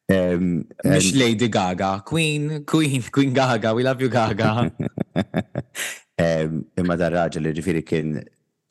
Mish 0.08 1.12
Lady 1.12 1.48
Gaga, 1.52 2.00
Queen, 2.06 2.64
Queen, 2.64 3.02
Queen 3.12 3.32
Gaga, 3.36 3.74
we 3.74 3.84
love 3.84 4.00
you 4.00 4.08
Gaga. 4.08 4.70
Imma 6.80 6.96
dar 7.00 7.16
raġel 7.20 7.50
li 7.50 7.56
ġifiri 7.56 7.84
kien 7.88 8.16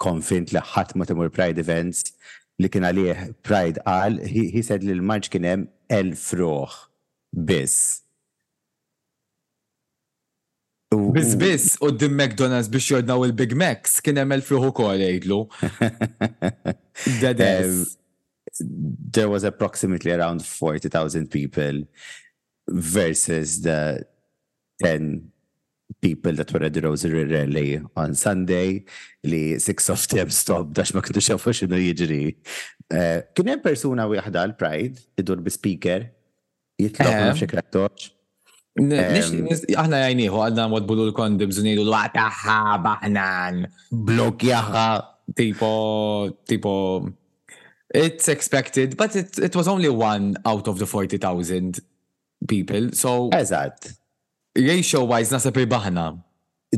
konfint 0.02 0.50
li 0.56 0.62
ħadd 0.74 0.98
ma 0.98 1.06
timur 1.06 1.30
Pride 1.34 1.62
events 1.62 2.16
li 2.62 2.70
kien 2.70 2.82
għalih 2.86 3.28
Pride 3.46 3.82
qal, 3.86 4.18
he 4.30 4.62
said 4.64 4.82
li 4.86 4.94
l-marġ 4.98 5.30
kien 5.36 5.46
hemm 5.50 5.68
elf 5.94 6.30
roħ 6.38 6.86
biss. 7.36 8.02
Biss 11.14 11.36
biss 11.40 11.78
u 11.82 11.92
dim 11.98 12.14
McDonald's 12.16 12.68
biex 12.70 12.90
jordnaw 12.92 13.24
il-Big 13.28 13.56
Macs 13.56 14.02
kien 14.04 14.20
hemm 14.20 14.34
il-fruħu 14.36 14.72
kol 14.76 15.00
jgħidlu. 15.00 15.38
There 19.12 19.30
was 19.32 19.46
approximately 19.48 20.12
around 20.12 20.44
40,000 20.46 21.30
people 21.32 21.86
versus 22.68 23.62
the 23.62 24.04
10 24.84 25.32
people 26.02 26.34
that 26.34 26.52
were 26.52 26.64
at 26.64 26.74
the 26.74 26.82
Rosary 26.82 27.24
Rally 27.26 27.80
on 27.96 28.14
Sunday 28.14 28.84
li 29.24 29.60
six 29.60 29.90
of 29.90 30.02
them 30.08 30.30
stopped 30.32 30.74
dax 30.74 30.92
ma 30.94 31.00
kintu 31.02 31.24
xafu 31.24 31.56
xinu 31.56 31.80
jiġri. 31.88 32.24
Eh, 32.92 33.20
kien 33.32 33.54
hemm 33.54 33.64
persuna 33.64 34.10
wieħda 34.12 34.44
l-Pride 34.52 35.08
idur 35.24 35.40
bi 35.40 35.52
speaker 35.56 36.10
jitlaħu 36.80 37.12
ehm. 37.12 37.38
xie 37.38 37.50
krattoċ. 37.54 38.10
Ehm. 38.80 39.50
Aħna 39.78 40.04
jajniħu, 40.06 40.42
għadna 40.48 40.68
mod 40.72 40.88
bulu 40.88 41.08
l 41.10 41.16
kondi 41.18 41.48
zunidu 41.52 41.84
l-għataħħa 41.88 42.60
baħnan, 42.86 43.60
blokjaħħa, 44.08 44.86
tipo, 45.36 45.72
tipo, 46.48 46.74
it's 47.94 48.30
expected, 48.32 48.96
but 48.98 49.16
it, 49.16 49.38
it 49.40 49.56
was 49.56 49.68
only 49.68 49.90
one 49.92 50.36
out 50.46 50.68
of 50.68 50.80
the 50.80 50.86
40,000 50.88 51.82
people, 52.48 52.92
so. 52.94 53.30
Eżat. 53.36 53.92
Ratio 54.56 55.04
wise 55.08 55.32
nasab 55.32 55.56
baħna. 55.66 56.10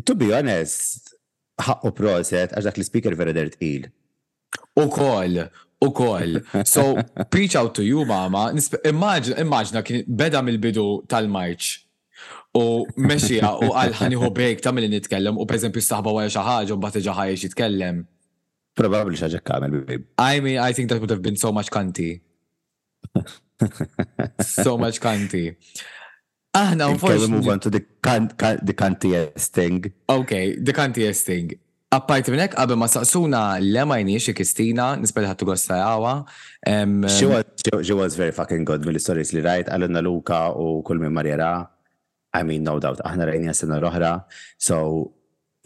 To 0.06 0.16
be 0.18 0.32
honest, 0.34 1.14
ħaqqu 1.62 1.94
proset, 1.98 2.54
għax 2.54 2.66
dak 2.72 2.80
l-speaker 2.82 3.16
vera 3.18 3.34
dert 3.34 3.58
il. 3.62 3.90
U 4.78 4.88
kol, 4.90 5.38
U 5.86 5.92
koll. 5.92 6.40
So, 6.66 6.96
preach 7.30 7.56
out 7.56 7.76
to 7.76 7.84
you, 7.84 8.06
mama. 8.06 8.52
Immaġna, 8.88 9.38
immaġna, 9.44 9.82
kien 9.86 10.06
beda 10.08 10.42
mill-bidu 10.44 10.84
tal-marċ. 11.12 11.72
U 12.58 12.86
meċija, 13.10 13.50
u 13.66 13.72
għalħani 13.74 14.20
hu 14.22 14.30
break 14.34 14.62
ta' 14.64 14.74
li 14.78 14.90
nitkellem, 14.94 15.38
u 15.42 15.46
per 15.50 15.58
eżempju 15.60 15.82
s-saħba 15.84 16.14
għal 16.16 16.34
xaħġa, 16.36 16.76
u 16.76 16.78
bat 16.82 17.00
ġaħħaj 17.08 17.36
jitkellem. 17.46 18.04
Probably 18.78 19.18
xaġa 19.20 19.42
kamel, 19.50 19.82
babe. 19.90 20.06
I 20.22 20.40
mean, 20.42 20.60
I 20.62 20.72
think 20.74 20.90
that 20.90 21.02
would 21.02 21.10
have 21.12 21.22
been 21.26 21.38
so 21.38 21.52
much 21.52 21.70
kanti. 21.74 22.22
so 24.42 24.78
much 24.78 25.02
kanti. 25.02 25.58
Aħna, 26.54 26.92
unfortunately. 26.94 27.28
Can 27.28 27.32
we 27.32 27.38
move 27.42 27.50
on 27.52 27.60
to 27.66 27.70
the, 27.70 27.84
can, 28.06 28.28
can, 28.38 28.60
the 28.62 28.74
kantiest 28.74 29.50
thing? 29.58 29.92
Okay, 30.08 30.56
the 30.60 30.74
kantiest 30.74 31.26
thing. 31.26 31.52
Apparti 31.94 32.32
minnek, 32.34 32.56
għabbe 32.58 32.74
ma 32.82 32.88
saqsuna 32.90 33.40
le 33.62 33.84
ma 33.86 34.00
jniex 34.02 34.32
Kristina, 34.34 34.88
nispel 34.98 35.28
ħattu 35.30 35.46
għosta 35.54 35.76
għawa. 35.78 36.14
She 37.14 37.94
was, 38.00 38.16
very 38.18 38.34
fucking 38.34 38.66
good 38.66 38.82
mill-istories 38.88 39.30
li 39.36 39.44
rajt, 39.46 39.70
għalunna 39.70 40.02
Luka 40.02 40.40
u 40.58 40.80
kull 40.88 41.04
minn 41.04 41.14
Marjera. 41.14 41.52
I 42.34 42.42
mean, 42.48 42.66
no 42.66 42.80
doubt, 42.82 43.04
aħna 43.06 43.28
rajnija 43.30 43.54
sena 43.54 43.78
roħra, 43.84 44.16
so 44.58 44.80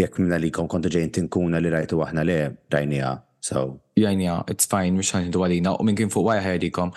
jek 0.01 0.19
minna 0.19 0.35
li 0.43 0.51
kom 0.53 0.67
kontu 0.69 0.91
ġejn 0.97 1.13
tinkuna 1.15 1.61
li 1.63 1.71
rajtu 1.71 2.01
aħna 2.03 2.27
le 2.27 2.35
rajnija, 2.75 3.13
so. 3.39 3.63
Jajnija, 3.95 4.41
it's 4.51 4.67
fine, 4.67 4.97
mux 4.99 5.13
ħan 5.15 5.31
għalina, 5.31 5.77
u 5.79 5.87
minn 5.87 5.95
kien 5.95 6.11
fuq 6.11 6.27
għaj 6.33 6.43
ħajdikom. 6.49 6.91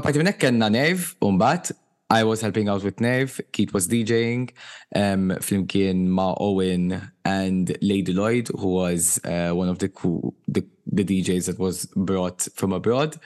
Apparti 0.00 0.18
minnek 0.24 0.42
kena 0.48 0.66
nerv, 0.66 1.12
un 1.30 1.38
bat, 1.38 1.70
I 2.10 2.22
was 2.24 2.40
helping 2.40 2.68
out 2.68 2.82
with 2.84 3.00
Nev, 3.00 3.40
Keith 3.52 3.72
was 3.72 3.88
DJing, 3.88 4.50
um, 4.94 5.30
flimkien 5.40 6.06
ma 6.06 6.34
Owen 6.38 7.10
and 7.24 7.76
Lady 7.80 8.12
Lloyd, 8.12 8.48
who 8.58 8.68
was 8.68 9.18
uh, 9.24 9.50
one 9.52 9.68
of 9.68 9.78
the, 9.78 9.88
cool, 9.88 10.34
the, 10.46 10.64
the 10.86 11.04
DJs 11.04 11.46
that 11.46 11.58
was 11.58 11.86
brought 11.96 12.46
from 12.56 12.72
abroad. 12.72 13.16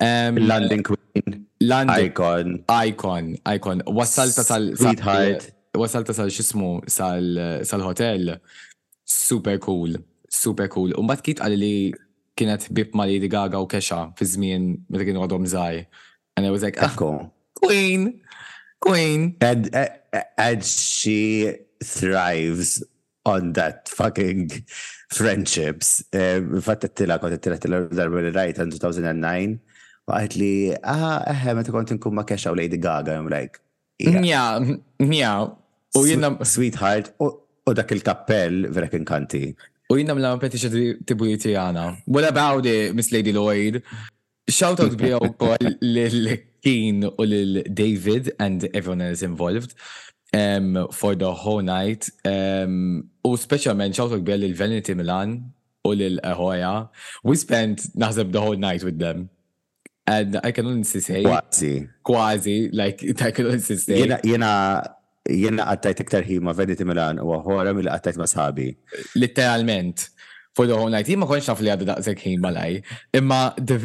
Um, 0.00 0.36
London 0.36 0.80
uh, 0.80 0.94
Queen. 1.14 1.46
London. 1.60 1.94
Icon. 1.96 2.64
Icon. 2.68 3.36
Icon. 3.46 3.82
Wasalta 3.86 4.42
sal. 4.42 4.74
Sweetheart. 4.74 5.42
Sal, 5.42 5.50
uh, 5.74 5.78
wasalta 5.80 6.14
sal 6.14 6.26
xismu 6.26 6.88
sal, 6.88 7.38
uh, 7.38 7.62
sal 7.64 7.80
hotel. 7.80 8.38
Super 9.04 9.58
cool. 9.58 9.94
Super 10.30 10.68
cool. 10.72 10.88
Umbat 10.96 11.20
kit 11.22 11.42
għalli 11.44 11.92
kienet 12.38 12.64
bip 12.72 12.96
ma 12.96 13.04
Lady 13.04 13.28
Gaga 13.28 13.60
u 13.60 13.68
Kesha 13.68 14.00
fi 14.16 14.24
żmien 14.24 14.78
meta 14.88 15.04
kienu 15.04 15.26
And 16.36 16.46
I 16.46 16.50
was 16.50 16.62
like, 16.62 16.78
ah, 16.80 17.28
Queen. 17.60 18.20
Queen. 18.80 19.36
And, 19.40 19.74
uh, 19.74 19.88
uh, 20.12 20.22
and 20.38 20.64
she 20.64 21.54
thrives 21.84 22.82
on 23.24 23.52
that 23.54 23.88
fucking 23.88 24.50
friendships. 25.12 26.02
Um, 26.12 26.60
Fatt 26.64 26.80
t-tila, 26.80 27.18
kont 27.20 27.36
t-tila 27.36 27.58
t-tila 27.60 27.80
darba 27.92 28.22
li 28.24 28.32
rajt 28.38 28.58
in 28.64 28.70
2009. 28.72 29.58
Waqt 30.10 30.36
li, 30.40 30.52
ah, 30.82 31.20
eħe, 31.30 31.54
eh, 31.58 31.64
t 31.66 31.74
kont 31.74 31.92
nkun 31.96 32.16
ma 32.16 32.24
kesha 32.24 32.50
u 32.52 32.56
Lady 32.58 32.78
Gaga, 32.80 33.18
I'm 33.20 33.28
like, 33.28 33.60
yeah. 33.98 34.56
mia. 34.98 35.52
U 35.98 36.06
jina. 36.06 36.30
Sweetheart, 36.44 37.12
u 37.20 37.74
dak 37.76 37.92
il-kappell 37.94 38.68
vera 38.72 38.88
kien 38.88 39.04
kanti. 39.04 39.44
U 39.92 39.96
jina 40.00 40.14
mla 40.16 40.32
petiċa 40.40 40.70
tibujti 41.04 41.52
għana. 41.58 41.88
What 42.06 42.24
about 42.30 42.64
it, 42.66 42.94
Miss 42.96 43.10
Lady 43.12 43.32
Lloyd? 43.36 43.80
Shout 44.50 44.80
out 44.80 44.94
bija 44.98 45.18
u 45.22 45.32
koll 45.36 45.76
Keen 46.64 47.02
u 47.04 47.22
lil 47.26 47.62
David 47.72 48.34
and 48.38 48.64
everyone 48.74 49.02
else 49.02 49.22
involved 49.22 49.74
um, 50.34 50.88
for 50.92 51.14
the 51.14 51.32
whole 51.32 51.62
night. 51.62 52.08
Um, 52.24 53.04
u 53.24 53.32
specialment 53.40 53.96
xawtu 53.98 54.18
għbel 54.20 54.44
lil 54.44 54.56
vanity 54.58 54.94
Milan 54.98 55.38
u 55.86 55.94
lil 55.96 56.18
ahoya 56.26 56.74
We 57.24 57.36
spent 57.40 57.86
naħseb 58.02 58.32
the 58.32 58.42
whole 58.44 58.60
night 58.66 58.84
with 58.84 58.98
them. 58.98 59.28
And 60.06 60.40
I 60.42 60.50
can 60.52 60.66
only 60.66 60.82
say. 60.84 61.22
Quasi. 61.22 61.88
Quasi, 62.02 62.68
like 62.72 62.98
I 63.28 63.30
can 63.30 63.46
only 63.46 63.60
say. 63.60 63.78
Jena, 64.02 64.20
jena, 64.26 64.52
jena 65.30 65.64
għattajt 65.72 66.02
iktar 66.04 66.24
ma 66.44 66.52
Vanity 66.52 66.84
Milan 66.88 67.20
u 67.22 67.32
Ahoya 67.36 67.72
mill 67.76 67.88
għattajt 67.92 68.18
ma 68.20 68.26
sħabi. 68.26 68.72
Literalment. 69.16 70.10
For 70.52 70.66
the 70.66 70.74
whole 70.74 70.90
night. 70.90 71.06
Jien 71.06 71.20
ma 71.22 71.26
konx 71.30 71.46
naf 71.48 71.60
li 71.62 71.70
għadda 71.70 71.86
daqsek 71.94 72.18
ħin 72.24 72.40
malaj. 72.42 72.80
Imma 73.14 73.42
the 73.56 73.76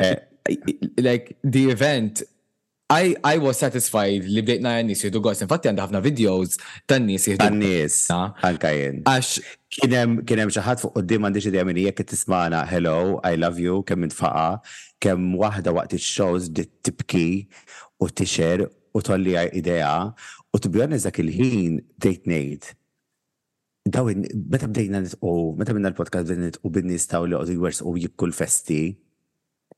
eh, 0.49 0.57
like 0.97 1.35
the 1.43 1.67
event 1.69 2.23
I, 2.89 3.15
I 3.25 3.39
was 3.41 3.57
satisfied 3.57 4.29
li 4.29 4.41
bdejtna 4.45 4.75
n-nis 4.85 5.01
jihdu 5.01 5.17
għos. 5.25 5.39
Infatti 5.41 5.69
għandha 5.71 5.87
ħafna 5.87 6.01
videos 6.05 6.59
tan-nis 6.89 7.25
jihdu. 7.25 7.41
Tan-nis. 7.41 7.95
Anka 8.45 8.69
jien. 8.75 8.99
Għax. 9.09 9.29
Kienem, 9.75 10.19
kienem 10.29 10.51
xaħat 10.53 10.79
fuq 10.83 10.93
għoddim 11.01 11.25
għandi 11.27 11.41
xidja 11.43 11.63
minni 11.67 11.83
jek 11.87 11.97
tismana 12.11 12.59
hello, 12.69 13.17
I 13.27 13.35
love 13.41 13.57
you, 13.59 13.79
kem 13.89 14.05
faqa, 14.07 14.61
kem 15.03 15.31
wahda 15.41 15.73
waqt 15.75 15.95
il-shows 15.97 16.47
dit 16.55 16.69
tibki 16.85 17.23
u 17.99 18.07
tixer 18.11 18.67
u 18.69 19.01
tolli 19.03 19.33
idea 19.57 19.95
u 20.53 20.61
tibjoni 20.63 21.01
dak 21.07 21.17
il-ħin 21.25 21.81
dejt 22.05 22.29
nejt. 22.31 22.69
Dawin, 23.91 24.27
meta 24.47 24.69
bdejna 24.69 25.01
nitqu, 25.07 25.33
meta 25.59 25.73
minna 25.75 25.89
l-podcast 25.91 26.29
bdejna 26.29 26.53
u 26.63 26.71
bin-nis 26.73 27.09
taw 27.09 27.25
li 27.25 27.33
għodu 27.35 27.57
jwers 27.57 27.81
u 27.85 27.97
jibku 27.99 28.29
l-festi. 28.29 28.85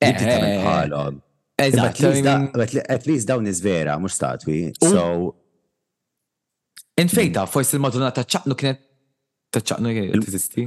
Inti 0.04 0.28
tamen 0.28 0.46
eh, 0.46 0.52
eh, 0.52 0.60
eh. 0.60 0.68
bħalom. 0.68 1.24
At 1.60 3.08
least 3.08 3.28
dawn 3.28 3.48
is 3.48 3.60
vera 3.60 3.98
mux 4.00 4.14
statwi. 4.14 4.72
So. 4.82 5.36
In 7.00 7.08
fejta 7.10 7.42
mm. 7.42 7.46
forsi 7.52 7.76
il 7.78 7.82
madonna 7.82 8.10
ta' 8.12 8.24
ċaqnu 8.26 8.56
kienet. 8.58 8.80
Ta' 9.54 9.62
ċaqnu 9.62 9.92
jesisti? 9.92 10.64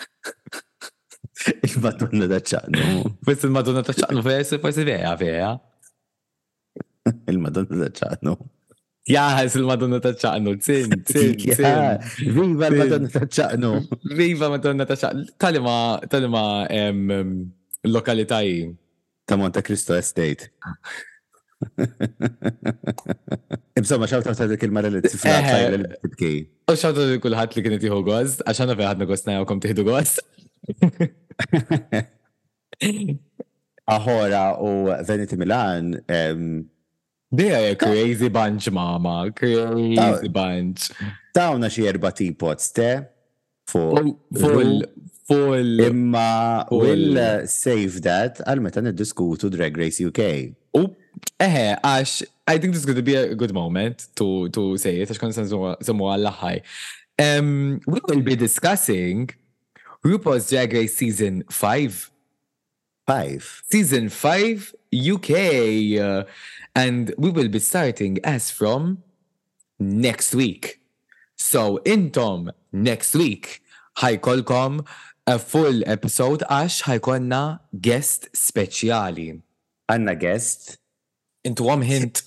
Il-maduna 1.68 2.26
ta' 2.28 2.42
ċaqnu. 2.44 2.82
madonna 3.24 3.36
il-maduna 3.46 3.82
ta' 3.86 3.94
ċaqnu, 3.96 4.24
forsi 4.60 4.84
vera, 4.84 5.14
vera. 5.16 5.54
il 7.32 7.38
madonna 7.40 7.86
ta' 7.88 7.94
ċaqnu. 8.02 8.34
Jaħas 9.10 9.56
il-Madonna 9.56 9.96
ta' 10.04 10.12
ċaqnu, 10.12 10.52
zin, 10.60 10.92
zin, 11.08 11.38
zin. 11.40 12.04
Viva 12.20 12.68
il-Madonna 12.68 13.08
ta' 13.16 13.24
ċaqnu. 13.24 13.70
Viva 14.20 14.50
il-Madonna 14.52 14.84
ta' 14.90 15.00
ċaqnu. 15.06 15.24
Talima, 15.40 15.74
talima 16.12 16.44
lokalitaj 17.88 18.52
ta' 19.30 19.36
Monte 19.38 19.62
Cristo 19.62 19.94
Estate. 19.94 20.50
Insomma, 23.78 24.10
xawta 24.10 24.34
ta' 24.34 24.50
dik 24.50 24.66
il-mara 24.66 24.90
li 24.90 24.98
t-flaħħa 25.04 25.54
eh, 25.60 25.76
l-bkej. 25.78 26.38
U 26.66 26.74
xawta 26.74 27.06
dik 27.12 27.22
kullħat 27.22 27.54
li 27.54 27.62
kienet 27.66 27.84
jħu 27.86 28.00
għoz, 28.02 28.40
għaxħana 28.50 28.74
fejħadna 28.80 29.04
għoz 29.06 29.22
najawkom 29.30 29.60
tiħdu 29.62 29.82
għaz. 29.94 30.12
Aħora 33.94 34.42
u 34.64 34.68
Veneti 35.06 35.34
Milan. 35.38 35.86
Dija 37.30 37.58
je 37.68 37.72
crazy 37.80 38.28
bunch, 38.34 38.66
mama, 38.74 39.30
crazy 39.36 40.30
bunch. 40.32 40.90
Ta' 41.30 41.54
Tawna 41.54 41.70
xie 41.70 41.86
erba 41.90 42.10
teapots, 42.12 42.70
te? 42.76 42.92
Full, 43.70 44.18
Full. 45.30 45.78
Imma 45.80 46.66
will 46.72 47.14
uh, 47.16 47.46
save 47.46 48.02
that 48.06 48.40
għal 48.50 48.58
meta 48.64 48.80
niddiskutu 48.82 49.46
Drag 49.54 49.76
Race 49.78 50.02
UK. 50.02 50.24
U 50.74 50.82
eħe, 51.38 51.62
għax 51.86 52.24
I 52.50 52.56
think 52.58 52.74
this 52.74 52.80
is 52.82 52.88
going 52.88 52.98
to 52.98 53.04
be 53.06 53.14
a 53.14 53.36
good 53.38 53.54
moment 53.54 54.08
to, 54.18 54.48
to 54.50 54.64
say 54.76 54.96
it, 54.98 55.06
għax 55.12 55.20
kon 55.22 55.30
semmu 55.38 56.08
għall-ħaj. 56.10 56.58
Um, 57.22 57.78
we 57.86 58.02
will 58.08 58.24
be 58.26 58.34
discussing 58.34 59.30
RuPaul's 60.02 60.50
Drag 60.50 60.74
Race 60.74 60.98
Season 60.98 61.44
5. 61.46 62.02
Five. 63.06 63.46
Season 63.70 64.08
5 64.08 64.74
UK. 65.14 65.30
Uh, 66.08 66.24
and 66.74 67.14
we 67.16 67.30
will 67.30 67.48
be 67.48 67.60
starting 67.60 68.18
as 68.24 68.50
from 68.50 68.98
next 69.78 70.34
week. 70.34 70.80
So, 71.36 71.76
in 71.86 72.10
Tom, 72.10 72.50
next 72.72 73.14
week, 73.14 73.62
hi, 73.98 74.16
Colcom 74.18 74.84
a 75.30 75.36
full 75.50 75.76
episode 75.96 76.42
għax 76.52 76.80
ħajkonna 76.88 77.40
guest 77.86 78.28
speċjali. 78.36 79.28
Għanna 79.92 80.14
guest. 80.22 80.74
Intu 81.48 81.68
għom 81.70 81.84
hint. 81.86 82.24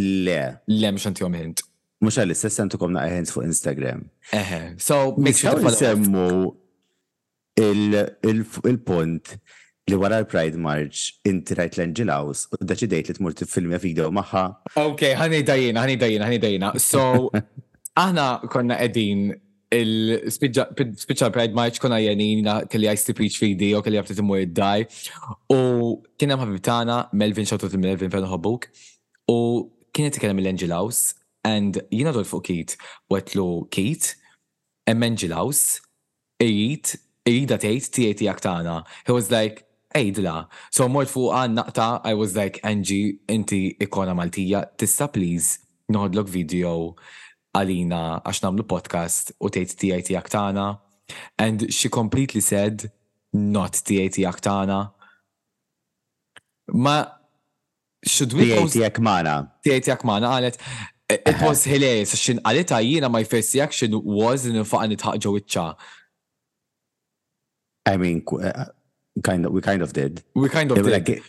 Le. 0.00 0.40
Le, 0.70 0.92
mux 0.94 1.06
għanti 1.08 1.24
għom 1.24 1.38
hint. 1.40 1.64
Mux 2.04 2.18
għalli, 2.22 2.36
sessa 2.38 2.64
ntukom 2.66 2.92
naqqa 2.96 3.16
hint 3.18 3.32
fuq 3.32 3.46
Instagram. 3.50 4.04
Eħe, 4.36 4.60
so 4.80 5.00
make 5.16 5.36
sure 5.36 5.56
to 5.56 6.52
il-punt 7.60 9.34
li 9.90 9.98
wara 9.98 10.20
l-Pride 10.22 10.56
March 10.62 11.18
inti 11.28 11.56
rajt 11.58 11.76
l 11.80 11.84
angelaus 11.88 12.44
u 12.54 12.58
daċidejt 12.62 13.10
li 13.12 13.16
tmur 13.18 13.36
filmja 13.54 13.80
video 13.82 14.08
maħħa. 14.14 14.44
Ok, 14.84 15.10
ħani 15.18 15.42
dajina, 15.44 15.82
ħani 15.84 15.96
dajina, 16.04 16.28
ħani 16.30 16.40
dajina. 16.46 16.72
So, 16.80 17.28
aħna 18.04 18.28
konna 18.52 18.78
edin 18.84 19.30
il-spiċa 19.70 21.30
pride 21.32 21.54
march 21.54 21.78
kuna 21.82 22.00
jenina 22.02 22.60
kelli 22.70 22.88
għaj 22.90 23.00
stipriċ 23.04 23.36
fidi 23.38 23.68
u 23.78 23.82
kelli 23.86 24.00
għaftit 24.00 24.18
imur 24.22 24.40
id-daj. 24.44 24.86
U 25.54 25.60
kienem 26.18 26.40
ħabibtana 26.42 26.96
Melvin 27.16 27.46
xautut 27.48 27.76
Melvin 27.78 28.10
fejn 28.12 28.26
hobbuk. 28.30 28.66
U 29.30 29.70
kienet 29.94 30.18
ikellem 30.18 30.42
il 30.42 30.50
angel 30.50 30.74
House 30.74 31.14
and 31.46 31.78
jina 31.94 32.12
dol 32.14 32.26
fuq 32.26 32.42
Kit 32.50 32.74
u 33.12 33.18
għetlu 33.20 33.46
Kit 33.74 34.12
em 34.90 35.06
Angel 35.06 35.36
House 35.38 35.78
ejjit 36.42 36.96
ejjida 37.28 37.58
tejt 37.62 37.92
tieti 37.94 38.26
jaktana. 38.26 38.82
He 39.06 39.14
was 39.14 39.30
like, 39.30 39.62
ejdla. 39.94 40.48
So 40.74 40.88
mort 40.90 41.10
fuq 41.14 41.30
għan 41.30 41.58
naqta, 41.60 41.90
I 42.02 42.14
was 42.18 42.34
like, 42.34 42.58
Angie, 42.66 43.20
inti 43.30 43.76
ikona 43.82 44.16
Maltija, 44.18 44.64
tista 44.78 45.06
please 45.14 45.60
noħodlok 45.90 46.30
video 46.30 46.96
għalina 47.56 48.00
għax 48.22 48.42
namlu 48.44 48.64
podcast 48.68 49.32
u 49.40 49.50
tgħid 49.50 49.76
tiegħi 49.78 50.70
And 51.38 51.72
she 51.74 51.88
completely 51.88 52.40
said 52.40 52.86
not 53.32 53.74
tiegħi 53.82 54.10
tiegħek 54.14 54.90
Ma 56.70 56.92
should 58.06 58.32
we 58.32 58.44
tiegħi 58.46 58.70
tiegħek 58.76 59.00
magħna. 59.02 59.34
Tiegħi 59.64 59.80
tiegħek 59.88 60.04
magħna 60.04 60.52
it 61.10 61.40
was 61.42 61.64
hilarious 61.66 62.14
xin 62.14 62.38
għalita 62.46 62.76
ah, 62.76 62.80
jiena 62.86 63.08
my 63.10 63.24
first 63.26 63.56
reaction 63.58 63.90
was 64.04 64.44
nifaq 64.46 64.86
nitħaq 64.92 65.18
ġewiċċa. 65.24 65.66
I 67.90 67.96
mean, 67.98 68.22
uh, 68.30 68.66
kind 69.24 69.44
of, 69.46 69.52
we 69.52 69.60
kind 69.60 69.82
of 69.82 69.92
did. 69.92 70.22
We 70.36 70.48
kind 70.48 70.70
of 70.70 70.76
did. 70.78 70.92
Like, 70.92 71.22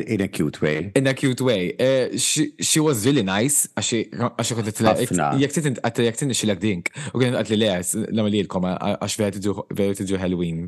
In 0.00 0.20
a 0.20 0.28
cute 0.28 0.60
way. 0.64 0.90
In 0.94 1.06
a 1.06 1.14
cute 1.14 1.40
way. 1.40 1.62
Uh, 1.86 2.16
she, 2.16 2.52
she 2.68 2.80
was 2.88 2.98
really 3.06 3.22
nice, 3.36 3.66
għaxi 3.76 3.98
l 4.12 4.88
la. 5.18 5.28
Jek 5.42 5.52
titin 5.56 5.76
għatta 5.82 6.06
jek 6.06 6.16
titin 6.18 6.36
xilak 6.38 6.60
dink. 6.62 6.90
U 7.12 7.20
għat 7.20 7.36
għatli 7.42 7.58
le 7.60 7.68
għas, 7.76 7.90
namli 8.16 8.40
jilkom, 8.40 8.66
għax 8.66 9.18
veru 9.20 9.94
tidġu 9.98 10.20
Halloween. 10.22 10.62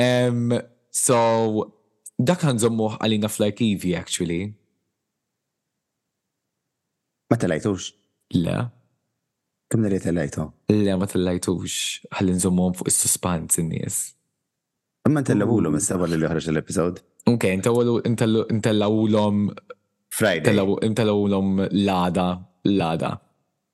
Um, 0.00 0.54
so, 0.90 1.16
dak 2.18 2.44
għan 2.46 2.60
zommu 2.64 2.92
għalina 2.98 3.30
fl-arkivi, 3.32 3.92
actually. 3.98 4.40
Ma 7.32 7.38
telajtux? 7.42 7.90
Le. 8.38 8.58
Kim 9.72 9.84
li 9.88 10.00
telajtu? 10.04 10.48
Le, 10.72 10.96
ma 11.00 11.08
telajtux. 11.08 11.78
Għallin 12.12 12.40
zommu 12.46 12.70
fuq 12.80 12.92
il-suspans 12.92 13.60
in-nies. 13.60 14.00
Ma 15.12 15.20
telawulu 15.26 15.72
mis-sabba 15.74 16.06
l 16.06 16.28
ħarġ 16.30 16.52
l-episod? 16.52 17.00
Ok, 17.26 17.42
inta 17.48 17.70
l-awlom. 18.72 19.46
Friday. 20.12 20.58
Inta 20.82 21.02
l-awlom 21.04 21.68
l-ada, 21.70 22.42
l-ada. 22.64 23.20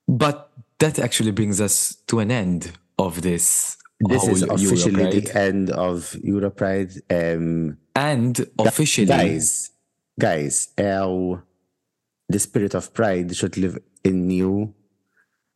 But 0.07 0.51
that 0.79 0.99
actually 0.99 1.31
brings 1.31 1.59
us 1.59 1.97
to 2.07 2.19
an 2.19 2.31
end 2.31 2.71
of 2.97 3.21
this. 3.21 3.77
This 4.01 4.25
is 4.27 4.43
officially 4.43 5.11
the 5.19 5.37
end 5.37 5.71
of 5.71 6.15
Europride. 6.23 6.95
Um, 7.09 7.77
and 7.95 8.39
officially. 8.59 9.07
Guys, 9.07 9.71
guys, 10.19 10.69
our, 10.77 11.43
the 12.29 12.39
spirit 12.39 12.75
of 12.75 12.93
pride 12.93 13.35
should 13.35 13.57
live 13.57 13.77
in 14.03 14.29
you 14.29 14.73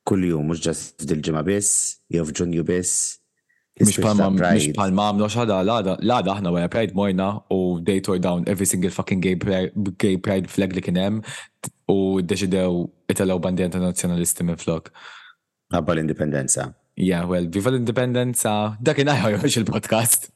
kull 0.03 0.19
jum, 0.19 0.49
mux 0.51 0.59
ġas 0.59 0.79
f'dil 0.99 1.21
ġimma 1.23 1.39
biss, 1.47 1.69
jew 2.11 2.25
Mish 3.82 3.97
palma 4.05 5.07
għamlu 5.09 5.28
xada, 5.34 5.55
lada, 5.65 5.95
għada 5.97 6.34
ħna 6.38 6.51
għara 6.53 6.69
Pride 6.69 6.93
moina, 6.93 7.30
u 7.49 7.80
they 7.82 8.03
tore 8.05 8.21
down 8.21 8.43
every 8.45 8.67
single 8.69 8.91
fucking 8.93 9.24
gay 9.24 9.34
pride, 9.36 9.74
gay 9.97 10.17
pride 10.21 10.45
flag 10.45 10.76
li 10.78 10.84
kinem, 10.86 11.17
u 11.89 11.95
deċidew 12.21 12.84
italaw 13.09 13.39
bandi 13.41 13.65
internazjonalisti 13.65 14.45
minn 14.45 14.61
flok. 14.61 14.91
Abba 15.74 15.95
l 15.95 16.03
independenza 16.05 16.71
Yeah, 16.95 17.26
well, 17.26 17.47
viva 17.49 17.71
l-indipendenza. 17.74 18.78
Dakin 18.78 19.07
għajħu 19.09 19.47
il-podcast. 19.63 20.28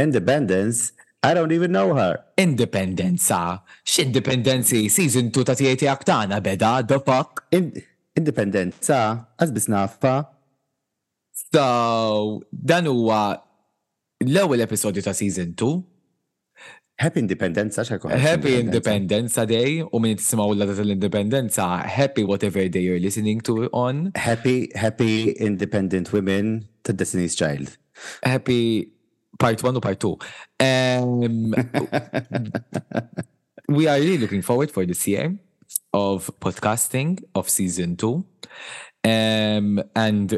Independence? 0.00 0.94
I 1.20 1.34
don't 1.36 1.52
even 1.52 1.72
know 1.76 1.92
her. 1.92 2.24
Independenza. 2.40 3.60
independenzi? 4.00 4.88
season 4.88 5.28
2 5.28 5.44
ta' 5.44 5.52
tiegħi 5.54 5.86
aktana, 5.92 6.40
beda, 6.40 6.80
the 6.88 6.96
fuck? 7.04 7.44
Independenza, 8.16 9.28
Azbis 9.36 9.68
nafa, 9.68 10.22
So, 11.54 12.42
dan 12.50 12.84
huwa 12.90 13.38
l-ewwel 14.26 14.58
episodju 14.66 15.00
ta' 15.06 15.12
season 15.14 15.54
2. 15.54 15.78
Happy 16.98 17.20
Independence, 17.22 17.76
Day. 17.76 17.98
Happy 18.18 18.54
Independence 18.64 19.38
eh? 19.38 19.46
Day, 19.46 19.70
u 19.86 20.00
minn 20.02 20.18
tisimaw 20.18 20.50
l 20.50 20.62
tal-Independenza, 20.66 21.68
happy 21.96 22.22
whatever 22.26 22.66
day 22.68 22.82
you're 22.82 22.98
listening 22.98 23.38
to 23.46 23.66
on. 23.72 24.10
Happy, 24.18 24.66
happy 24.74 25.30
independent 25.38 26.10
women 26.12 26.66
to 26.84 26.92
Destiny's 26.92 27.34
Child. 27.38 27.78
Happy 28.24 28.90
part 29.38 29.62
1 29.62 29.78
u 29.78 29.80
part 29.82 29.98
2. 30.02 30.18
Um, 30.70 31.54
we 33.76 33.86
are 33.90 33.98
really 34.02 34.18
looking 34.18 34.42
forward 34.48 34.70
for 34.74 34.82
this 34.86 35.06
year 35.06 35.34
of 35.94 36.30
podcasting 36.42 37.22
of 37.38 37.46
season 37.48 37.94
2. 37.94 38.26
Um, 39.06 39.66
and 39.94 40.34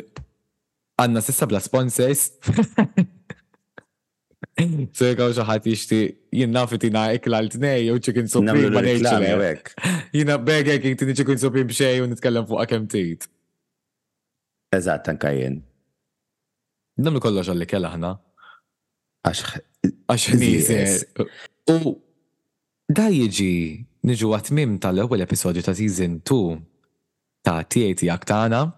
għanna 1.00 1.22
sissa 1.24 1.46
bla 1.48 1.60
sponsors. 1.62 2.30
So 4.96 5.08
għaw 5.12 5.34
xaħat 5.36 5.68
jishti 5.68 5.98
jinn 6.40 6.56
fitina 6.70 7.08
ikla 7.18 7.42
l-tnej 7.44 7.90
u 7.92 7.98
ċikin 8.00 8.30
sopim 8.32 8.70
ma 8.74 8.82
nejċilek. 8.84 9.70
Jina 10.16 10.38
bega 10.40 10.76
jek 10.76 10.88
jinti 10.90 11.10
ċikin 11.20 11.40
sopim 11.42 11.68
bxej 11.68 12.02
u 12.04 12.08
nitkellem 12.10 12.48
fuq 12.48 12.66
kem 12.72 12.86
tijt. 12.90 13.28
Eżat, 14.76 15.04
tanka 15.10 15.32
jinn. 15.36 15.62
Namlu 16.96 17.20
kollu 17.20 17.44
għalli 17.44 17.68
kella 17.70 17.90
ħna. 17.94 18.14
Għax. 19.28 19.44
Għax 20.08 21.52
U 21.74 21.96
da 22.86 23.08
jieġi 23.10 23.52
niġu 24.06 24.28
għatmim 24.36 24.76
tal-ewel 24.78 25.24
episodju 25.24 25.64
ta' 25.66 25.72
season 25.74 26.20
2 26.22 26.54
ta' 27.46 27.58
tijeti 27.66 28.06
għaktana. 28.10 28.60
Ta 28.70 28.74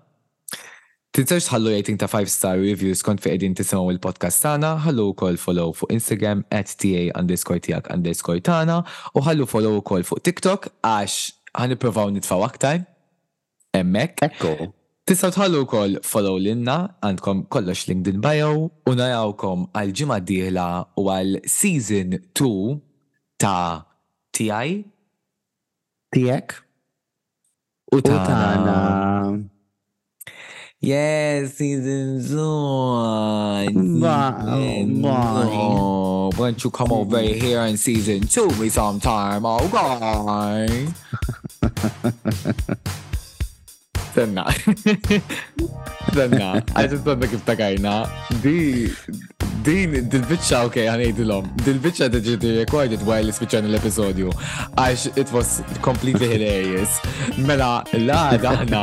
Tinsax 1.18 1.48
tħallu 1.48 1.72
rating 1.72 1.96
ta' 1.98 2.06
5 2.06 2.30
star 2.30 2.60
reviews 2.62 3.00
kont 3.02 3.18
fi 3.18 3.32
edin 3.34 3.54
tisimaw 3.58 3.88
il-podcast 3.90 4.38
tana, 4.44 4.76
ħallu 4.84 5.08
u 5.10 5.14
koll 5.18 5.38
follow 5.42 5.72
fuq 5.74 5.90
Instagram 5.96 6.44
at 6.54 6.70
ta 6.78 6.92
underscore 7.18 7.58
tijak 7.64 7.88
underscore 7.90 8.42
tana 8.46 8.76
u 9.18 9.22
ħallu 9.26 9.48
follow 9.50 9.80
u 9.80 9.82
koll 9.82 10.04
fuq 10.06 10.22
TikTok 10.28 10.68
għax 10.86 11.16
ħaniprofaw 11.58 12.12
nitfaw 12.20 12.44
aktar. 12.46 12.84
Emmek. 13.74 14.22
Ekko. 14.28 14.70
Tisaw 15.10 15.34
tħallu 15.34 15.64
koll 15.66 15.96
follow 16.06 16.38
l-inna, 16.38 16.76
għandkom 17.02 17.42
kollox 17.50 17.88
LinkedIn 17.90 18.22
bio, 18.22 18.52
u 18.86 18.94
najawkom 19.02 19.66
għal 19.74 19.92
ġimma 19.98 20.20
diħla 20.30 20.68
u 21.02 21.08
għal 21.18 21.42
season 21.50 22.14
2 22.30 22.78
ta' 23.42 23.82
TI. 24.30 24.78
Tijek. 26.14 26.58
U 27.96 28.04
ta' 28.06 29.07
Yes, 30.80 31.54
season 31.54 32.22
one. 32.38 33.66
Season 33.66 34.00
one. 34.00 35.02
Why 35.02 36.30
don't 36.36 36.64
you 36.64 36.70
come 36.70 36.92
over 36.92 37.20
here 37.20 37.62
in 37.62 37.76
season 37.76 38.20
two 38.28 38.46
me 38.50 38.68
sometime? 38.68 39.42
Oh, 39.44 39.58
God. 39.72 40.70
Sen 44.14 44.34
na. 44.34 44.48
Sen 46.14 46.30
na. 46.38 46.60
I 46.76 46.86
just 46.86 47.02
do 47.02 47.10
want 47.10 47.22
to 47.22 47.26
give 47.28 47.44
the 47.44 47.56
guy 47.56 47.74
na. 47.74 48.06
D. 48.40 48.92
Din, 49.68 49.92
dil-bicċa, 50.12 50.62
ok, 50.64 50.76
għanajdilom. 50.88 51.48
Dil-bicċa 51.66 52.06
diġi 52.14 52.36
recorded 52.62 53.02
while 53.04 53.28
spiċan 53.36 53.66
l-episodju. 53.68 54.30
Għax 54.80 55.18
it 55.20 55.32
was 55.36 55.58
completely 55.84 56.24
hilarious. 56.32 56.94
Mela, 57.36 57.82
la, 58.08 58.22
daħna, 58.40 58.80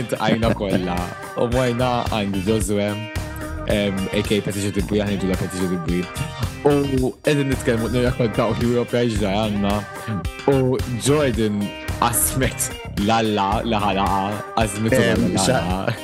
id-għajna 0.00 0.50
kolla. 0.58 0.96
U 1.38 1.46
mwajna 1.54 1.90
għandi 2.18 2.42
ġozwem. 2.48 3.04
AK 4.10 4.32
Petiġi 4.48 4.72
Dibbi, 4.80 4.98
għahni 5.04 5.20
ġula 5.22 5.36
Petiġi 5.42 5.68
Dibbi. 5.76 6.00
U 6.68 7.12
edin 7.30 7.52
nitkelmu 7.54 7.92
nirrakkontaw 7.94 8.56
Europa 8.66 9.04
ġda 9.14 9.36
għanna. 9.44 9.76
U 10.50 10.56
Jordan 11.06 11.62
asmet 12.08 12.72
lalla 13.06 13.62
laħalaqa, 13.70 14.42
asmet 14.66 14.98
laħalaqa. 14.98 15.96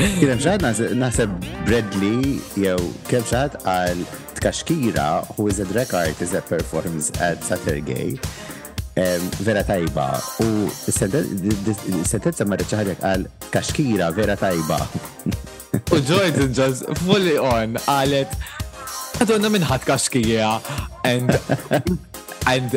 Kien 0.00 0.30
hemm 0.32 0.40
xaħat 0.40 0.94
naħseb 0.96 1.32
Bradley 1.66 2.36
jew 2.56 2.78
kemm 3.10 3.26
xaħat 3.28 3.56
għal 3.68 3.98
tkaxkira 4.38 5.06
who 5.36 5.44
is 5.52 5.58
a 5.60 5.66
drag 5.68 5.92
artist 5.98 6.32
that 6.32 6.48
performs 6.48 7.10
at 7.26 7.44
Saturday 7.44 8.16
vera 9.44 9.60
tajba 9.70 10.06
u 10.46 10.70
s-sentenza 10.94 12.48
marra 12.48 12.64
ċaħadek 12.70 13.04
għal 13.10 13.26
kaxkira 13.52 14.08
vera 14.16 14.38
tajba. 14.40 14.78
U 15.92 16.00
ġojt 16.08 16.40
just 16.56 16.88
fully 17.04 17.36
on 17.40 17.76
għalet 17.84 18.40
Għadonna 19.20 19.50
minnħat 19.52 19.84
kaxkija 19.84 20.46
and 21.04 21.36
and 22.48 22.70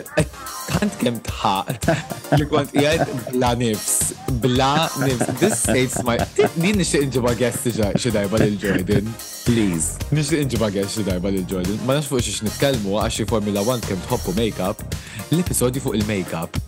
kant 0.67 0.95
kem 0.99 1.17
tħaq 1.27 1.93
li 2.39 2.45
kont 2.51 2.71
jgħed 2.75 3.29
bla 3.33 3.51
nifs, 3.59 4.13
bla 4.43 4.69
nifs. 5.03 5.29
This 5.39 5.59
states 5.61 5.99
my. 6.07 6.17
Din 6.57 6.79
nixtieq 6.79 7.05
inġiba 7.07 7.35
guest 7.39 7.67
xi 7.69 8.11
darba 8.15 8.41
lil 8.41 8.57
Jordan, 8.59 9.07
please. 9.47 9.97
Nixtieq 10.15 10.43
inġiba 10.47 10.71
guest 10.75 10.97
xi 10.97 11.05
darba 11.07 11.31
lil 11.33 11.45
Jordan. 11.49 11.77
Ma 11.87 11.97
nafx 11.97 12.11
fuq 12.11 12.23
xiex 12.25 12.45
nitkellmu 12.47 12.97
għax 13.03 13.21
xi 13.21 13.27
Formula 13.29 13.63
1 13.75 13.85
kemm 13.87 14.03
tħobbu 14.07 14.35
make-up, 14.39 14.83
l-episodju 15.31 15.83
fuq 15.85 15.99
il-make-up. 16.01 16.59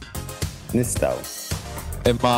Nistaw. 0.76 1.20
Imma 2.06 2.38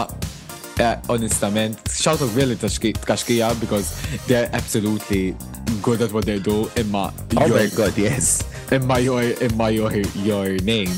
honestament, 1.09 1.73
eh, 1.85 1.91
shout 1.91 2.21
out 2.21 2.34
really 2.35 2.55
Kashkia 2.55 3.47
because 3.59 3.93
they're 4.27 4.49
absolutely 4.53 5.35
good 5.81 6.01
at 6.03 6.13
what 6.13 6.25
they 6.25 6.39
do. 6.39 6.69
Imma, 6.75 7.11
oh 7.35 7.47
my 7.49 7.67
god, 7.75 7.97
yes. 7.97 8.43
Imma 8.69 8.99
your, 8.99 9.23
imma 9.41 9.69
your, 9.73 9.89
your 10.27 10.49
name 10.68 10.91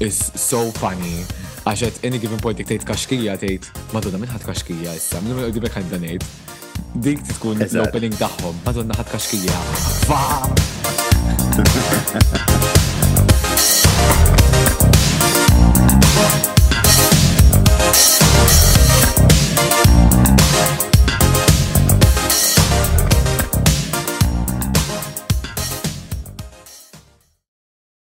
is 0.00 0.16
so 0.40 0.70
funny. 0.80 1.24
Għaxet, 1.68 1.98
any 2.08 2.16
given 2.20 2.40
point 2.40 2.56
dik 2.56 2.68
tejt 2.70 2.84
kaxkija 2.88 3.34
tejt, 3.42 3.64
madonna 3.92 4.16
minn 4.22 4.32
ħat 4.32 4.44
kaxkija 4.48 4.90
issa, 4.96 5.20
minn 5.24 5.36
minn 5.36 5.52
dibek 5.52 5.74
għandan 5.82 6.04
ejt. 6.14 6.24
Dik 7.04 7.20
tkun 7.34 7.60
l-opening 7.66 8.14
taħħom, 8.16 8.54
madonna 8.64 8.94
ħat 9.02 9.10
kaxkija. 9.12 9.58
Fa! 16.40 16.56